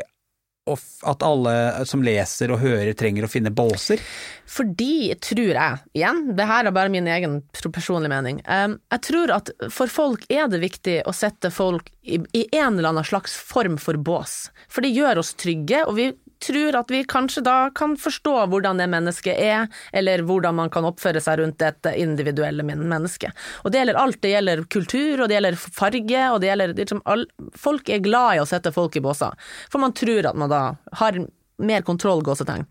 at 0.65 1.23
alle 1.25 1.85
som 1.85 2.01
leser 2.05 2.53
og 2.53 2.61
hører 2.63 2.95
trenger 2.97 3.27
å 3.27 3.29
finne 3.29 3.53
båser? 3.53 4.01
Fordi, 4.49 5.13
tror 5.21 5.51
jeg, 5.53 5.81
igjen, 5.97 6.23
det 6.37 6.47
her 6.49 6.65
er 6.65 6.75
bare 6.75 6.93
min 6.93 7.09
egen 7.11 7.39
personlige 7.53 8.13
mening, 8.13 8.41
jeg 8.45 9.01
tror 9.05 9.33
at 9.37 9.51
for 9.73 9.91
folk 9.91 10.25
er 10.33 10.49
det 10.51 10.63
viktig 10.63 10.99
å 11.05 11.13
sette 11.15 11.53
folk 11.53 11.91
i 12.05 12.45
en 12.51 12.77
eller 12.77 12.91
annen 12.91 13.07
slags 13.07 13.33
form 13.37 13.77
for 13.81 13.97
bås. 13.97 14.49
For 14.69 14.85
det 14.85 14.93
gjør 14.95 15.21
oss 15.21 15.33
trygge, 15.37 15.85
og 15.85 15.97
vi 15.99 16.11
tror 16.43 16.77
at 16.79 16.91
vi 16.91 17.03
kanskje 17.07 17.43
da 17.45 17.57
kan 17.75 17.95
forstå 17.99 18.33
hvordan 18.51 18.81
det 18.81 18.87
mennesket 18.91 19.39
er, 19.41 19.67
eller 19.95 20.23
hvordan 20.27 20.57
man 20.59 20.71
kan 20.73 20.87
oppføre 20.87 21.21
seg 21.23 21.39
rundt 21.41 21.61
et 21.65 21.91
individuelle 21.95 22.65
menneske. 22.65 23.31
Og 23.63 23.71
det 23.71 23.81
gjelder 23.81 24.01
alt. 24.01 24.21
Det 24.23 24.33
gjelder 24.33 24.63
kultur, 24.71 25.21
og 25.21 25.29
det 25.29 25.37
gjelder 25.37 25.59
farge, 25.59 26.25
og 26.31 26.41
det 26.41 26.51
gjelder 26.51 26.75
liksom, 26.77 27.03
all, 27.05 27.27
Folk 27.59 27.89
er 27.89 28.03
glad 28.03 28.37
i 28.37 28.41
å 28.43 28.49
sette 28.49 28.73
folk 28.75 28.95
i 28.97 29.03
båser, 29.03 29.35
for 29.71 29.81
man 29.83 29.93
tror 29.95 30.27
at 30.29 30.37
man 30.39 30.51
da 30.51 30.63
har 31.01 31.19
mer 31.61 31.85
kontroll, 31.87 32.23
gåsetegn. 32.25 32.65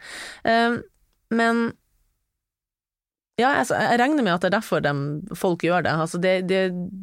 Uh, 0.44 0.80
men 1.34 1.70
ja, 3.34 3.48
altså, 3.58 3.74
jeg 3.74 3.98
regner 3.98 4.22
med 4.22 4.30
at 4.30 4.44
det 4.44 4.48
er 4.52 4.54
derfor 4.60 4.82
de, 4.84 4.92
folk 5.34 5.64
gjør 5.66 5.82
det. 5.82 5.94
Altså, 6.04 6.20
det, 6.22 6.34
det, 6.46 6.60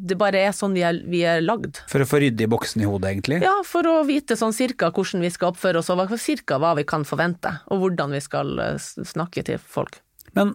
det, 0.08 0.16
bare 0.20 0.40
er 0.40 0.54
sånn 0.56 0.72
vi 0.72 0.84
er, 0.88 1.02
vi 1.12 1.20
er, 1.28 1.42
lagd. 1.44 1.82
For 1.92 2.00
å 2.00 2.08
få 2.08 2.22
rydde 2.22 2.46
i 2.46 2.48
boksen 2.48 2.80
i 2.80 2.88
hodet, 2.88 3.10
egentlig? 3.10 3.42
Ja, 3.44 3.58
for 3.68 3.84
å 3.90 3.98
vite 4.08 4.38
sånn 4.40 4.56
cirka 4.56 4.88
hvordan 4.96 5.20
vi 5.24 5.32
skal 5.34 5.52
oppføre 5.52 5.82
oss, 5.82 5.92
og 5.92 6.16
cirka 6.16 6.56
hva 6.62 6.72
vi 6.78 6.86
kan 6.88 7.04
forvente, 7.08 7.52
og 7.68 7.84
hvordan 7.84 8.16
vi 8.16 8.22
skal 8.24 8.54
eh, 8.64 8.80
snakke 8.80 9.44
til 9.44 9.60
folk. 9.60 10.00
Men 10.32 10.54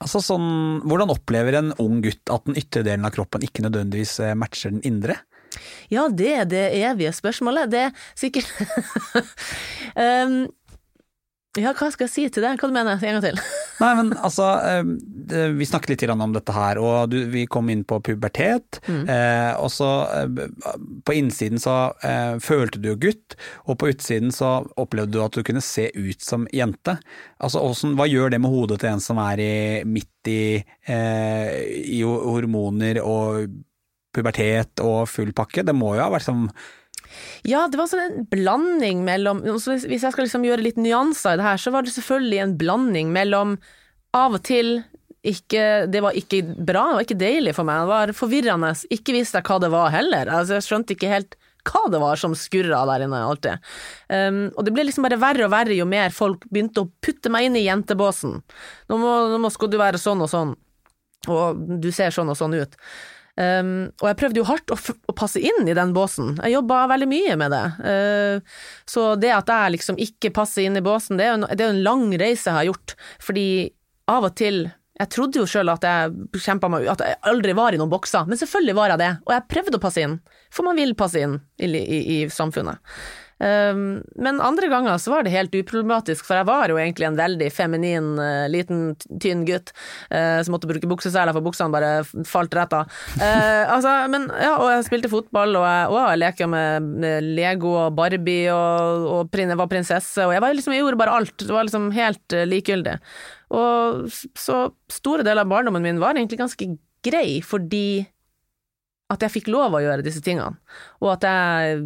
altså 0.00 0.22
sånn, 0.24 0.48
hvordan 0.88 1.12
opplever 1.12 1.58
en 1.60 1.74
ung 1.82 2.00
gutt 2.04 2.32
at 2.32 2.48
den 2.48 2.56
ytre 2.56 2.80
delen 2.86 3.04
av 3.04 3.12
kroppen 3.12 3.44
ikke 3.44 3.66
nødvendigvis 3.66 4.16
eh, 4.24 4.38
matcher 4.38 4.72
den 4.72 4.86
indre? 4.88 5.20
Ja, 5.90 6.06
det 6.08 6.30
er 6.30 6.48
det 6.48 6.64
evige 6.78 7.12
spørsmålet. 7.14 7.70
Det 7.72 7.80
er 7.88 7.94
sikkert 8.18 8.48
um, 9.98 10.46
Ja, 11.58 11.72
hva 11.74 11.88
skal 11.90 12.06
jeg 12.06 12.12
si 12.12 12.24
til 12.30 12.44
det? 12.44 12.52
Hva 12.60 12.68
du 12.70 12.74
mener 12.74 12.94
du? 12.94 13.02
En 13.08 13.16
gang 13.16 13.24
til. 13.24 13.38
Nei, 13.82 13.90
men 13.98 14.12
altså, 14.22 14.46
eh, 14.62 15.48
vi 15.58 15.66
snakket 15.66 15.96
litt 15.96 16.12
om 16.12 16.34
dette 16.36 16.54
her, 16.54 16.78
og 16.78 17.16
vi 17.32 17.42
kom 17.50 17.72
inn 17.72 17.82
på 17.88 17.98
pubertet. 18.06 18.78
Mm. 18.86 19.02
Eh, 19.10 19.50
og 19.58 19.72
så 19.74 19.88
eh, 20.14 20.44
På 21.02 21.16
innsiden 21.16 21.58
så 21.58 21.74
følte 22.44 22.78
du 22.78 22.92
jo 22.92 22.98
gutt, 23.02 23.34
og 23.66 23.80
på 23.80 23.90
utsiden 23.90 24.30
så 24.34 24.60
opplevde 24.78 25.16
du 25.16 25.22
at 25.24 25.34
du 25.34 25.42
kunne 25.46 25.64
se 25.64 25.88
ut 25.96 26.22
som 26.22 26.46
jente. 26.54 26.98
Altså, 27.42 27.64
Hva 27.98 28.06
gjør 28.06 28.30
det 28.30 28.42
med 28.44 28.54
hodet 28.54 28.82
til 28.84 28.92
en 28.92 29.02
som 29.02 29.18
er 29.22 29.42
i, 29.42 29.54
midt 29.88 30.30
i, 30.30 30.60
i 30.86 32.02
hormoner 32.04 33.00
og 33.02 33.50
pubertet 34.14 34.84
og 34.84 35.08
full 35.10 35.34
pakke? 35.34 35.66
Det 35.66 35.74
må 35.74 35.96
jo 35.96 36.04
ha 36.04 36.12
vært 36.14 36.28
sånn 36.30 36.46
ja, 37.48 37.66
det 37.70 37.80
var 37.80 37.90
sånn 37.90 38.04
en 38.04 38.28
blanding 38.30 39.04
mellom 39.06 39.42
Hvis 39.42 39.88
jeg 39.90 40.12
skal 40.12 40.24
liksom 40.26 40.44
gjøre 40.46 40.64
litt 40.64 40.80
nyanser 40.80 41.34
i 41.34 41.40
det 41.40 41.48
her, 41.48 41.60
så 41.60 41.72
var 41.74 41.86
det 41.86 41.94
selvfølgelig 41.96 42.42
en 42.44 42.56
blanding 42.60 43.12
mellom 43.14 43.58
av 44.16 44.38
og 44.38 44.44
til 44.46 44.80
ikke, 45.26 45.86
det 45.92 46.00
var 46.00 46.16
ikke 46.16 46.40
bra, 46.56 46.86
det 46.88 46.96
var 46.96 47.04
ikke 47.04 47.20
deilig 47.20 47.52
for 47.56 47.68
meg, 47.68 47.82
det 47.82 47.90
var 47.90 48.12
forvirrende. 48.16 48.72
Ikke 48.94 49.12
visste 49.12 49.40
jeg 49.40 49.46
hva 49.50 49.58
det 49.60 49.68
var 49.72 49.92
heller. 49.92 50.30
Altså, 50.32 50.56
jeg 50.56 50.66
skjønte 50.66 50.96
ikke 50.96 51.10
helt 51.12 51.36
hva 51.68 51.82
det 51.92 52.00
var 52.00 52.16
som 52.16 52.34
skurra 52.38 52.80
der 52.88 53.04
inne 53.04 53.20
alltid. 53.20 53.68
Um, 54.08 54.40
og 54.54 54.64
det 54.64 54.72
ble 54.72 54.86
liksom 54.88 55.04
bare 55.04 55.20
verre 55.20 55.44
og 55.46 55.52
verre 55.52 55.76
jo 55.76 55.86
mer 55.88 56.14
folk 56.14 56.46
begynte 56.48 56.86
å 56.86 56.90
putte 57.04 57.32
meg 57.32 57.48
inn 57.48 57.58
i 57.60 57.66
jentebåsen. 57.66 58.38
Nå, 58.88 59.00
må, 59.00 59.14
nå 59.36 59.52
skal 59.52 59.72
du 59.72 59.76
være 59.80 60.00
sånn 60.00 60.24
og 60.24 60.32
sånn, 60.32 60.54
og 61.28 61.64
du 61.82 61.90
ser 61.92 62.14
sånn 62.16 62.32
og 62.32 62.38
sånn 62.40 62.56
ut. 62.56 62.78
Um, 63.38 63.90
og 64.02 64.08
jeg 64.10 64.18
prøvde 64.20 64.40
jo 64.40 64.46
hardt 64.48 64.72
å, 64.74 64.76
å, 64.76 65.14
passe 65.16 65.40
inn 65.40 65.68
i 65.70 65.76
den 65.76 65.94
båsen, 65.96 66.34
jeg 66.42 66.56
jobba 66.56 66.82
veldig 66.90 67.08
mye 67.08 67.36
med 67.40 67.54
det. 67.54 67.62
Uh, 67.80 68.58
så 68.90 69.14
det 69.20 69.30
at 69.36 69.52
jeg 69.52 69.76
liksom 69.76 70.00
ikke 70.02 70.32
passer 70.36 70.66
inn 70.66 70.76
i 70.76 70.84
båsen, 70.84 71.16
det 71.20 71.28
er 71.28 71.32
jo 71.32 71.38
en, 71.40 71.48
en 71.70 71.80
lang 71.86 72.04
reise 72.20 72.50
jeg 72.50 72.58
har 72.58 72.68
gjort, 72.72 72.96
fordi 73.22 73.48
av 74.10 74.26
og 74.28 74.36
til 74.40 74.64
jeg 75.00 75.08
trodde 75.14 75.40
jo 75.40 75.46
sjøl 75.48 75.70
at 75.72 75.84
jeg 75.86 76.10
at 76.92 77.02
jeg 77.06 77.16
aldri 77.30 77.54
var 77.56 77.72
i 77.72 77.78
noen 77.80 77.92
bokser, 77.92 78.26
men 78.28 78.36
selvfølgelig 78.36 78.76
var 78.76 78.92
jeg 78.92 79.00
det, 79.00 79.10
og 79.24 79.32
jeg 79.32 79.48
prøvde 79.54 79.78
å 79.78 79.82
passe 79.86 80.04
inn, 80.04 80.18
for 80.52 80.66
man 80.66 80.76
vil 80.76 80.92
passe 80.98 81.22
inn 81.24 81.38
i, 81.56 81.70
i, 81.70 82.00
i 82.16 82.18
samfunnet. 82.28 82.82
Um, 83.40 84.02
men 84.20 84.40
andre 84.44 84.68
ganger 84.68 84.98
så 85.00 85.14
var 85.14 85.24
det 85.24 85.32
helt 85.32 85.54
uproblematisk, 85.56 86.26
for 86.28 86.36
jeg 86.36 86.48
var 86.48 86.68
jo 86.68 86.76
egentlig 86.76 87.06
en 87.08 87.16
veldig 87.16 87.48
feminin, 87.56 88.10
uh, 88.20 88.44
liten, 88.52 88.90
tynn 89.22 89.46
gutt 89.48 89.72
uh, 90.12 90.42
som 90.44 90.52
måtte 90.52 90.68
bruke 90.68 90.90
bukseseler 90.90 91.32
for 91.32 91.46
buksene 91.46 91.72
bare 91.72 92.04
falt 92.28 92.54
rett 92.58 92.76
av. 92.76 92.92
Uh, 93.16 93.64
altså, 93.76 93.94
men 94.12 94.28
ja, 94.36 94.52
og 94.58 94.68
jeg 94.74 94.86
spilte 94.90 95.12
fotball, 95.12 95.56
og 95.56 95.64
jeg, 95.64 95.88
og 95.88 95.98
jeg 96.02 96.22
leker 96.24 96.52
med, 96.52 96.92
Lego 97.40 97.74
og 97.86 97.96
Barbie, 97.96 98.52
og, 98.52 99.08
og 99.14 99.32
prin, 99.32 99.56
var 99.56 99.70
prinsesse, 99.72 100.26
og 100.26 100.36
jeg, 100.36 100.44
var 100.44 100.56
liksom, 100.56 100.76
jeg 100.76 100.84
gjorde 100.84 101.00
bare 101.00 101.16
alt. 101.20 101.36
Det 101.40 101.54
var 101.54 101.68
liksom 101.68 101.88
helt 101.96 102.38
likegyldig. 102.50 102.98
Og 103.56 104.04
så 104.38 104.62
store 104.92 105.24
deler 105.24 105.46
av 105.46 105.50
barndommen 105.50 105.82
min 105.84 106.02
var 106.02 106.18
egentlig 106.18 106.38
ganske 106.42 106.68
grei, 107.04 107.40
fordi 107.40 108.04
at 109.10 109.24
jeg 109.24 109.34
fikk 109.40 109.48
lov 109.50 109.74
å 109.74 109.80
gjøre 109.82 110.04
disse 110.06 110.22
tingene, 110.22 110.60
og 111.02 111.16
at 111.16 111.26
jeg 111.26 111.80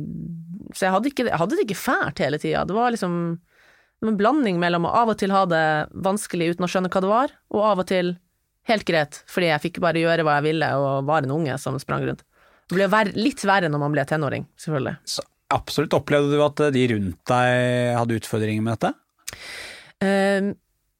Så 0.72 0.86
jeg 0.86 0.94
hadde, 0.94 1.10
ikke, 1.10 1.26
jeg 1.28 1.40
hadde 1.40 1.58
det 1.58 1.66
ikke 1.66 1.80
fælt 1.80 2.22
hele 2.22 2.40
tida. 2.40 2.64
Det 2.68 2.76
var 2.76 2.94
liksom 2.94 3.16
en 4.04 4.18
blanding 4.20 4.58
mellom 4.60 4.86
å 4.88 4.92
av 5.02 5.12
og 5.14 5.18
til 5.20 5.32
ha 5.32 5.44
det 5.48 5.64
vanskelig 6.04 6.54
uten 6.54 6.66
å 6.66 6.70
skjønne 6.70 6.90
hva 6.92 7.02
det 7.04 7.10
var, 7.10 7.34
og 7.54 7.66
av 7.70 7.82
og 7.84 7.88
til 7.88 8.14
helt 8.68 8.86
greit, 8.88 9.20
fordi 9.28 9.50
jeg 9.50 9.62
fikk 9.66 9.80
bare 9.84 10.00
gjøre 10.00 10.24
hva 10.24 10.38
jeg 10.38 10.46
ville 10.48 10.70
og 10.80 11.08
var 11.08 11.24
en 11.24 11.34
unge 11.36 11.56
som 11.60 11.76
sprang 11.80 12.04
rundt. 12.06 12.24
Det 12.68 12.78
ble 12.78 12.88
ver 12.92 13.12
litt 13.16 13.42
verre 13.44 13.68
når 13.68 13.82
man 13.82 13.92
ble 13.92 14.04
tenåring, 14.08 14.46
selvfølgelig. 14.60 14.96
Så 15.08 15.24
absolutt. 15.52 15.96
Opplevde 15.96 16.32
du 16.32 16.42
at 16.44 16.62
de 16.74 16.84
rundt 16.94 17.20
deg 17.28 17.96
hadde 17.98 18.18
utfordringer 18.20 18.64
med 18.64 18.76
dette? 18.76 18.94
Uh, 20.04 20.52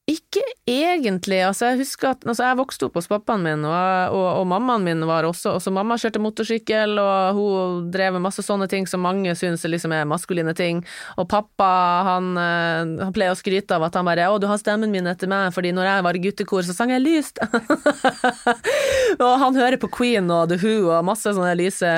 Ikke 0.05 0.43
egentlig. 0.69 1.39
Altså, 1.41 1.71
jeg 1.71 1.79
husker 1.79 2.11
at 2.11 2.25
altså, 2.29 2.43
jeg 2.45 2.57
vokste 2.59 2.85
opp 2.85 2.97
hos 2.99 3.07
pappaen 3.09 3.41
min, 3.41 3.63
og, 3.65 4.13
og, 4.13 4.25
og 4.37 4.43
mammaen 4.51 4.83
min 4.85 5.01
var 5.09 5.25
også 5.25 5.55
også 5.57 5.71
Mamma 5.73 5.97
kjørte 5.97 6.21
motorsykkel, 6.21 6.93
og 7.01 7.39
hun 7.39 7.87
drev 7.93 8.13
med 8.13 8.21
masse 8.27 8.43
sånne 8.45 8.67
ting 8.69 8.85
som 8.85 9.01
mange 9.01 9.33
syns 9.33 9.65
liksom 9.65 9.95
er 9.97 10.05
maskuline 10.05 10.53
ting. 10.57 10.83
Og 11.17 11.25
pappa, 11.31 11.69
han, 12.05 12.27
eh, 12.37 13.01
han 13.01 13.15
pleier 13.15 13.33
å 13.33 13.39
skryte 13.39 13.79
av 13.79 13.87
at 13.87 13.97
han 13.97 14.05
bare 14.05 14.27
'Å, 14.29 14.37
du 14.37 14.45
har 14.45 14.61
stemmen 14.61 14.93
min 14.93 15.09
etter 15.09 15.25
meg', 15.31 15.49
fordi 15.55 15.73
når 15.73 15.89
jeg 15.89 16.03
var 16.05 16.13
i 16.13 16.21
guttekor, 16.27 16.61
så 16.61 16.75
sang 16.77 16.93
jeg 16.93 17.01
lyst'. 17.01 17.41
og 19.25 19.33
han 19.41 19.57
hører 19.57 19.81
på 19.81 19.89
Queen 19.89 20.29
og 20.29 20.49
The 20.53 20.59
Who 20.61 20.91
og 20.91 21.05
masse 21.09 21.33
sånne 21.33 21.57
lyse 21.57 21.89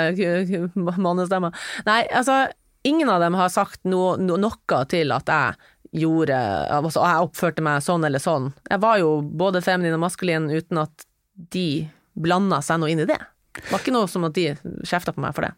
mannestemmer. 0.95 1.51
Nei, 1.85 2.05
altså, 2.07 2.47
ingen 2.87 3.09
av 3.09 3.19
dem 3.19 3.35
har 3.35 3.49
sagt 3.51 3.83
no, 3.83 4.15
no, 4.15 4.37
noe 4.39 4.83
til 4.87 5.11
at 5.11 5.27
jeg 5.27 5.55
gjorde 6.01 6.37
altså, 6.73 7.03
Jeg 7.03 7.27
oppførte 7.27 7.63
meg 7.65 7.83
sånn 7.85 8.05
eller 8.07 8.21
sånn. 8.23 8.51
Jeg 8.69 8.81
var 8.83 8.99
jo 9.01 9.19
både 9.21 9.63
feminin 9.65 9.97
og 9.97 10.03
maskulin 10.05 10.49
uten 10.51 10.83
at 10.83 11.07
de 11.53 11.87
blanda 12.17 12.61
seg 12.65 12.81
noe 12.81 12.91
inn 12.91 13.03
i 13.03 13.09
det. 13.09 13.19
Det 13.57 13.69
var 13.71 13.81
ikke 13.81 13.95
noe 13.95 14.09
som 14.09 14.25
at 14.27 14.35
de 14.37 14.51
kjefta 14.85 15.13
på 15.13 15.23
meg 15.23 15.35
for 15.37 15.47
det. 15.47 15.53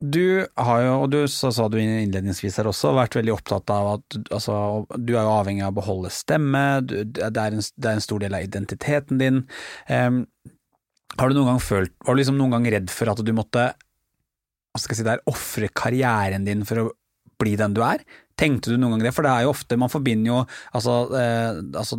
Du 0.00 0.46
har 0.56 0.78
jo, 0.80 0.92
og 1.02 1.10
du 1.12 1.18
sa 1.28 1.66
du 1.68 1.76
innledningsvis 1.76 2.56
her 2.56 2.70
også, 2.70 2.94
vært 2.96 3.18
veldig 3.18 3.34
opptatt 3.34 3.68
av 3.74 3.88
at 3.98 4.16
altså, 4.32 4.54
du 4.96 5.12
er 5.12 5.26
jo 5.26 5.34
avhengig 5.34 5.66
av 5.66 5.74
å 5.74 5.76
beholde 5.76 6.12
stemme, 6.14 6.62
du, 6.80 7.02
det, 7.04 7.28
er 7.28 7.52
en, 7.52 7.60
det, 7.60 7.84
er 7.84 7.98
en, 7.98 8.06
stor 8.06 8.22
del 8.22 8.38
av 8.38 8.46
identiteten 8.46 9.20
din. 9.20 9.42
Um, 9.92 10.22
har 11.20 11.28
du 11.28 11.36
noen 11.36 11.52
gang 11.52 11.60
følt, 11.60 11.92
var 12.06 12.16
du 12.16 12.22
liksom 12.22 12.40
noen 12.40 12.56
gang 12.56 12.70
redd 12.72 12.88
for 12.94 13.12
at 13.12 13.20
du 13.20 13.32
måtte 13.36 13.68
hva 14.70 14.80
skal 14.80 14.94
jeg 14.94 15.02
si 15.02 15.08
der, 15.08 15.22
ofre 15.28 15.68
karrieren 15.74 16.46
din 16.46 16.62
for 16.66 16.84
å 16.84 16.88
bli 17.40 17.56
den 17.58 17.74
du 17.76 17.82
er? 17.84 18.04
Tenkte 18.40 18.72
du 18.72 18.78
noen 18.80 18.96
gang 18.96 19.04
det? 19.04 19.12
For 19.16 19.26
det 19.26 19.32
er 19.32 19.44
jo 19.44 19.52
ofte, 19.52 19.76
man 19.80 19.92
forbinder 19.92 20.30
jo 20.30 20.38
altså, 20.76 20.96
eh, 21.18 21.60
altså 21.76 21.98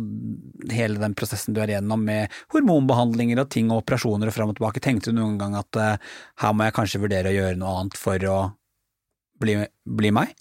hele 0.72 0.98
den 1.02 1.14
prosessen 1.18 1.54
du 1.54 1.62
er 1.62 1.70
igjennom 1.74 2.02
med 2.08 2.32
hormonbehandlinger 2.54 3.44
og 3.44 3.50
ting 3.54 3.70
og 3.70 3.84
operasjoner 3.84 4.30
og 4.30 4.34
fram 4.34 4.50
og 4.50 4.58
tilbake. 4.58 4.82
Tenkte 4.82 5.12
du 5.12 5.20
noen 5.20 5.38
gang 5.40 5.54
at 5.58 5.78
eh, 5.78 6.14
her 6.42 6.56
må 6.56 6.66
jeg 6.66 6.76
kanskje 6.80 7.02
vurdere 7.04 7.30
å 7.30 7.36
gjøre 7.36 7.60
noe 7.60 7.76
annet 7.82 8.00
for 8.00 8.30
å 8.32 8.38
bli, 9.42 9.60
bli 9.86 10.14
meg? 10.14 10.34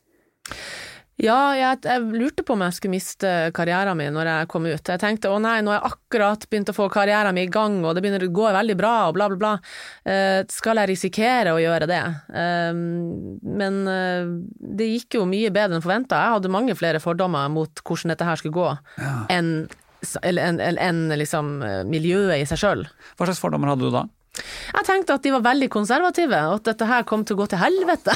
Ja, 1.21 1.53
jeg, 1.53 1.81
jeg, 1.85 2.05
lurte 2.17 2.43
på 2.45 2.55
om 2.55 2.63
jeg 2.65 2.75
skulle 2.75 2.95
miste 2.95 3.31
karrieren 3.53 3.97
min 3.99 4.15
når 4.15 4.29
jeg 4.29 4.49
kom 4.49 4.65
ut. 4.65 4.89
Jeg 4.89 5.01
tenkte 5.01 5.29
å 5.29 5.37
nei, 5.41 5.59
nå 5.61 5.73
har 5.73 5.79
jeg 5.79 5.93
akkurat 5.93 6.47
begynt 6.49 6.71
å 6.71 6.75
få 6.75 6.87
karrieren 6.93 7.35
min 7.37 7.45
i 7.45 7.51
gang, 7.51 7.77
og 7.85 7.93
det 7.93 8.03
begynner 8.03 8.25
å 8.25 8.31
gå 8.33 8.47
veldig 8.55 8.77
bra, 8.79 8.93
og 9.09 9.17
bla, 9.17 9.27
bla, 9.29 9.37
bla. 9.41 9.51
Eh, 10.01 10.39
skal 10.51 10.81
jeg 10.81 10.91
risikere 10.93 11.53
å 11.53 11.61
gjøre 11.61 11.89
det? 11.89 12.01
Eh, 12.41 12.71
men 13.61 13.81
eh, 13.91 14.31
det 14.81 14.89
gikk 14.95 15.19
jo 15.19 15.27
mye 15.29 15.53
bedre 15.53 15.77
enn 15.77 15.85
forventa. 15.85 16.23
Jeg 16.25 16.39
hadde 16.39 16.55
mange 16.57 16.77
flere 16.79 17.03
fordommer 17.03 17.51
mot 17.53 17.83
hvordan 17.85 18.15
dette 18.15 18.27
her 18.27 18.41
skulle 18.41 18.57
gå, 18.57 18.71
ja. 19.01 19.13
enn 19.37 19.53
en, 20.25 20.57
en, 20.57 20.79
en, 20.81 21.01
liksom, 21.13 21.59
miljøet 21.85 22.41
i 22.41 22.45
seg 22.49 22.57
sjøl. 22.57 22.87
Hva 23.19 23.27
slags 23.27 23.41
fordommer 23.43 23.69
hadde 23.69 23.85
du 23.85 23.93
da? 23.93 24.07
Jeg 24.31 24.87
tenkte 24.87 25.15
at 25.17 25.25
de 25.25 25.33
var 25.33 25.43
veldig 25.43 25.67
konservative, 25.73 26.37
og 26.47 26.61
at 26.61 26.69
dette 26.69 26.87
her 26.87 27.03
kom 27.07 27.25
til 27.27 27.35
å 27.35 27.41
gå 27.41 27.47
til 27.51 27.59
helvete. 27.59 28.15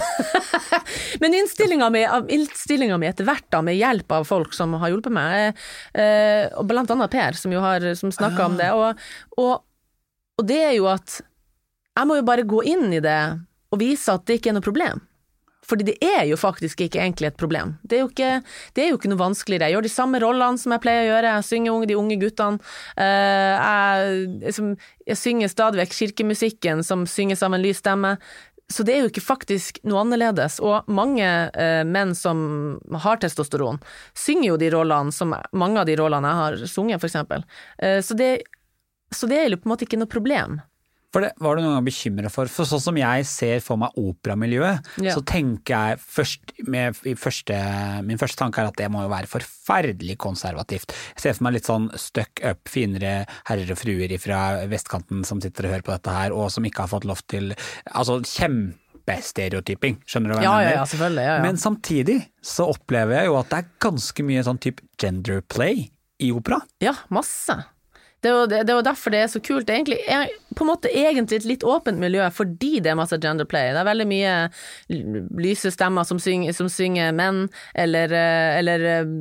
Men 1.21 1.36
innstillinga 1.41 1.89
mi, 1.91 2.06
etter 3.10 3.28
hvert, 3.28 3.47
da, 3.51 3.60
med 3.65 3.75
hjelp 3.75 4.15
av 4.15 4.28
folk 4.30 4.56
som 4.56 4.78
har 4.80 4.93
hjulpet 4.93 5.15
meg, 5.15 5.60
eh, 5.91 6.47
og 6.56 6.69
blant 6.71 6.93
annet 6.95 7.12
Per, 7.12 7.39
som 7.39 7.51
jo 7.51 7.63
har 7.63 7.84
snakka 7.99 8.47
om 8.47 8.56
det, 8.62 8.71
og, 8.71 9.01
og, 9.41 9.65
og 10.39 10.47
det 10.47 10.62
er 10.69 10.78
jo 10.78 10.88
at 10.91 11.19
jeg 11.95 12.08
må 12.08 12.17
jo 12.19 12.28
bare 12.28 12.47
gå 12.47 12.63
inn 12.67 12.89
i 12.95 13.04
det 13.04 13.19
og 13.71 13.80
vise 13.80 14.12
at 14.12 14.25
det 14.28 14.39
ikke 14.39 14.51
er 14.51 14.58
noe 14.58 14.65
problem. 14.65 15.04
Fordi 15.65 15.88
det 15.88 15.97
er 16.06 16.23
jo 16.30 16.38
faktisk 16.39 16.86
ikke 16.86 17.01
egentlig 17.01 17.32
et 17.32 17.39
problem. 17.39 17.75
Det 17.84 17.97
er 17.99 18.04
jo 18.04 18.10
ikke, 18.12 18.32
er 18.78 18.89
jo 18.91 18.99
ikke 18.99 19.12
noe 19.12 19.21
vanskeligere. 19.21 19.69
Jeg 19.69 19.78
gjør 19.78 19.88
de 19.88 19.93
samme 19.93 20.21
rollene 20.21 20.62
som 20.62 20.75
jeg 20.75 20.84
pleier 20.84 21.06
å 21.06 21.12
gjøre, 21.13 21.36
jeg 21.39 21.49
synger 21.49 21.75
unge, 21.75 21.89
de 21.89 21.99
unge 21.99 22.17
guttene. 22.21 22.73
Eh, 23.01 23.69
jeg, 24.45 24.75
jeg 25.10 25.21
synger 25.21 25.54
stadig 25.54 25.82
vekk 25.82 25.95
kirkemusikken 26.01 26.84
som 26.86 27.08
synges 27.10 27.43
av 27.45 27.56
en 27.56 27.65
lys 27.65 27.82
stemme. 27.82 28.15
Så 28.73 28.82
det 28.86 28.95
er 28.95 29.04
jo 29.04 29.12
ikke 29.12 29.21
faktisk 29.21 29.78
noe 29.86 30.01
annerledes. 30.01 30.58
Og 30.65 30.88
mange 30.89 31.25
eh, 31.25 31.82
menn 31.86 32.15
som 32.17 32.39
har 33.06 33.21
testosteron, 33.21 33.82
synger 34.17 34.51
jo 34.51 34.62
de 34.62 34.71
rollene 34.73 35.13
som 35.13 35.36
mange 35.54 35.82
av 35.82 35.89
de 35.89 35.97
rollene 35.99 36.32
jeg 36.32 36.41
har 36.41 36.69
sunget, 36.71 37.01
for 37.01 37.12
eksempel. 37.12 37.45
Eh, 37.78 37.99
så, 38.06 38.17
det, 38.17 38.32
så 39.13 39.30
det 39.30 39.41
er 39.41 39.51
jo 39.51 39.62
på 39.62 39.69
en 39.69 39.75
måte 39.75 39.86
ikke 39.89 40.01
noe 40.01 40.10
problem. 40.10 40.60
For 41.15 41.23
det 41.23 41.32
var 41.39 41.56
du 41.56 41.63
noen 41.63 41.78
gang 41.78 41.86
bekymra 41.88 42.28
for? 42.28 42.49
For 42.51 42.67
sånn 42.67 42.82
som 42.84 42.97
jeg 42.99 43.23
ser 43.30 43.62
for 43.63 43.80
meg 43.80 43.95
operamiljøet, 43.95 44.89
ja. 44.99 45.13
så 45.15 45.21
tenker 45.23 45.71
jeg 45.71 46.01
først, 46.04 46.56
med, 46.67 46.97
første, 47.21 47.60
Min 48.04 48.19
første 48.19 48.41
tanke 48.41 48.60
er 48.60 48.67
at 48.67 48.75
det 48.82 48.89
må 48.91 49.06
jo 49.06 49.12
være 49.13 49.30
forferdelig 49.32 50.17
konservativt. 50.19 50.91
Jeg 51.15 51.23
ser 51.23 51.38
for 51.38 51.47
meg 51.47 51.56
litt 51.56 51.69
sånn 51.69 51.88
stuck 51.95 52.41
up, 52.43 52.67
finere 52.67 53.13
herrer 53.47 53.71
og 53.71 53.80
fruer 53.80 54.12
fra 54.19 54.41
vestkanten 54.67 55.23
som 55.23 55.39
sitter 55.39 55.69
og 55.69 55.78
hører 55.78 55.86
på 55.88 55.93
dette 55.93 56.15
her, 56.17 56.36
og 56.36 56.51
som 56.51 56.67
ikke 56.67 56.84
har 56.84 56.91
fått 56.91 57.08
lov 57.08 57.23
til 57.32 57.54
Altså 57.95 58.17
kjempestereotyping, 58.28 60.01
skjønner 60.10 60.34
du 60.34 60.36
hva 60.36 60.41
jeg 60.41 60.49
ja, 60.49 60.58
mener? 60.58 60.75
Ja, 60.75 60.88
selvfølgelig, 60.91 61.28
ja, 61.30 61.38
ja. 61.38 61.45
Men 61.45 61.62
samtidig 61.62 62.17
så 62.43 62.67
opplever 62.73 63.21
jeg 63.21 63.30
jo 63.32 63.39
at 63.39 63.54
det 63.54 63.62
er 63.62 63.71
ganske 63.88 64.28
mye 64.28 64.43
sånn 64.49 64.60
type 64.67 64.84
gender 64.99 65.39
play 65.47 65.86
i 66.19 66.34
opera. 66.36 66.60
Ja, 66.84 66.97
masse. 67.13 67.56
Det 68.26 68.32
er, 68.32 68.48
det, 68.50 68.60
det 68.66 68.74
er 68.74 68.80
jo 68.80 68.86
derfor 68.88 69.14
det 69.14 69.22
er 69.22 69.30
så 69.30 69.42
kult. 69.44 69.68
Det 69.68 69.74
er 69.76 69.82
egentlig 69.84 70.00
er 70.10 70.30
på 70.58 70.66
en 70.66 70.72
måte 70.72 70.90
egentlig 70.90 71.42
et 71.42 71.50
litt 71.50 71.66
åpent 71.68 72.00
miljø 72.02 72.26
fordi 72.34 72.80
det 72.82 72.90
er 72.92 72.98
masse 72.98 73.20
gender 73.22 73.46
play. 73.50 73.70
Det 73.76 73.82
er 73.84 73.90
veldig 73.90 74.08
mye 74.10 74.36
lyse 75.46 75.70
stemmer 75.74 76.08
som 76.10 76.22
synger, 76.22 76.56
som 76.58 76.70
synger 76.72 77.14
menn, 77.14 77.46
eller, 77.78 78.14
eh, 78.16 78.60
eller 78.62 78.88
eh, 78.96 79.12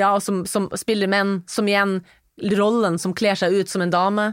ja, 0.00 0.14
som, 0.22 0.44
som, 0.48 0.70
spiller 0.78 1.10
menn, 1.12 1.42
som 1.50 1.68
igjen 1.68 2.00
rollen 2.56 2.98
som 3.00 3.14
kler 3.16 3.36
seg 3.38 3.54
ut 3.56 3.70
som 3.72 3.84
en 3.84 3.92
dame. 3.92 4.26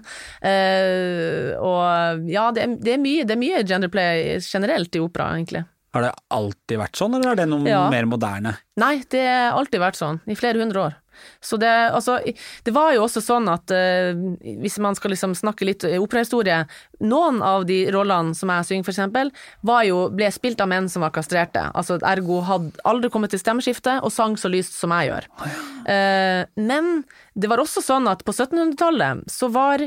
Uh, 0.44 1.56
og 1.56 2.26
ja, 2.28 2.50
det 2.52 2.66
er, 2.66 2.74
det, 2.84 2.98
er 2.98 3.00
mye, 3.04 3.24
det 3.24 3.38
er 3.38 3.40
mye 3.40 3.62
gender 3.68 3.92
play 3.92 4.42
generelt 4.44 4.96
i 4.96 5.04
opera, 5.04 5.30
egentlig. 5.38 5.64
Har 5.96 6.08
det 6.08 6.12
alltid 6.34 6.82
vært 6.82 7.00
sånn, 7.00 7.16
eller 7.16 7.32
er 7.32 7.40
det 7.44 7.48
noe 7.52 7.70
ja. 7.70 7.86
mer 7.94 8.08
moderne? 8.10 8.58
Nei, 8.82 8.98
det 9.14 9.24
har 9.24 9.56
alltid 9.60 9.84
vært 9.84 10.00
sånn, 10.00 10.20
i 10.28 10.36
flere 10.36 10.60
hundre 10.60 10.88
år. 10.90 11.00
Så 11.44 11.58
det, 11.62 11.72
altså, 11.94 12.20
det 12.66 12.74
var 12.76 12.94
jo 12.96 13.06
også 13.06 13.24
sånn 13.24 13.50
at 13.52 13.74
uh, 13.74 14.14
hvis 14.64 14.80
man 14.84 14.98
skal 14.98 15.14
liksom 15.14 15.36
snakke 15.38 15.68
litt 15.68 15.86
operahistorie 15.98 16.64
Noen 17.04 17.42
av 17.44 17.66
de 17.68 17.82
rollene 17.92 18.32
som 18.38 18.48
jeg 18.54 18.68
synger, 18.68 18.92
eksempel, 18.94 19.32
ble 19.66 20.30
spilt 20.32 20.62
av 20.64 20.70
menn 20.72 20.88
som 20.92 21.04
var 21.04 21.12
kastrerte. 21.16 21.66
Altså 21.76 21.98
ergo 22.00 22.40
hadde 22.48 22.80
aldri 22.88 23.10
kommet 23.12 23.34
til 23.34 23.42
stemmeskifte 23.42 23.98
og 24.06 24.14
sang 24.14 24.38
så 24.40 24.52
lyst 24.52 24.78
som 24.78 24.94
jeg 24.96 25.10
gjør. 25.12 25.28
Uh, 25.84 26.44
men 26.56 27.04
det 27.36 27.52
var 27.52 27.60
også 27.64 27.84
sånn 27.84 28.08
at 28.12 28.24
på 28.24 28.32
1700-tallet 28.32 29.28
så 29.32 29.52
var 29.52 29.84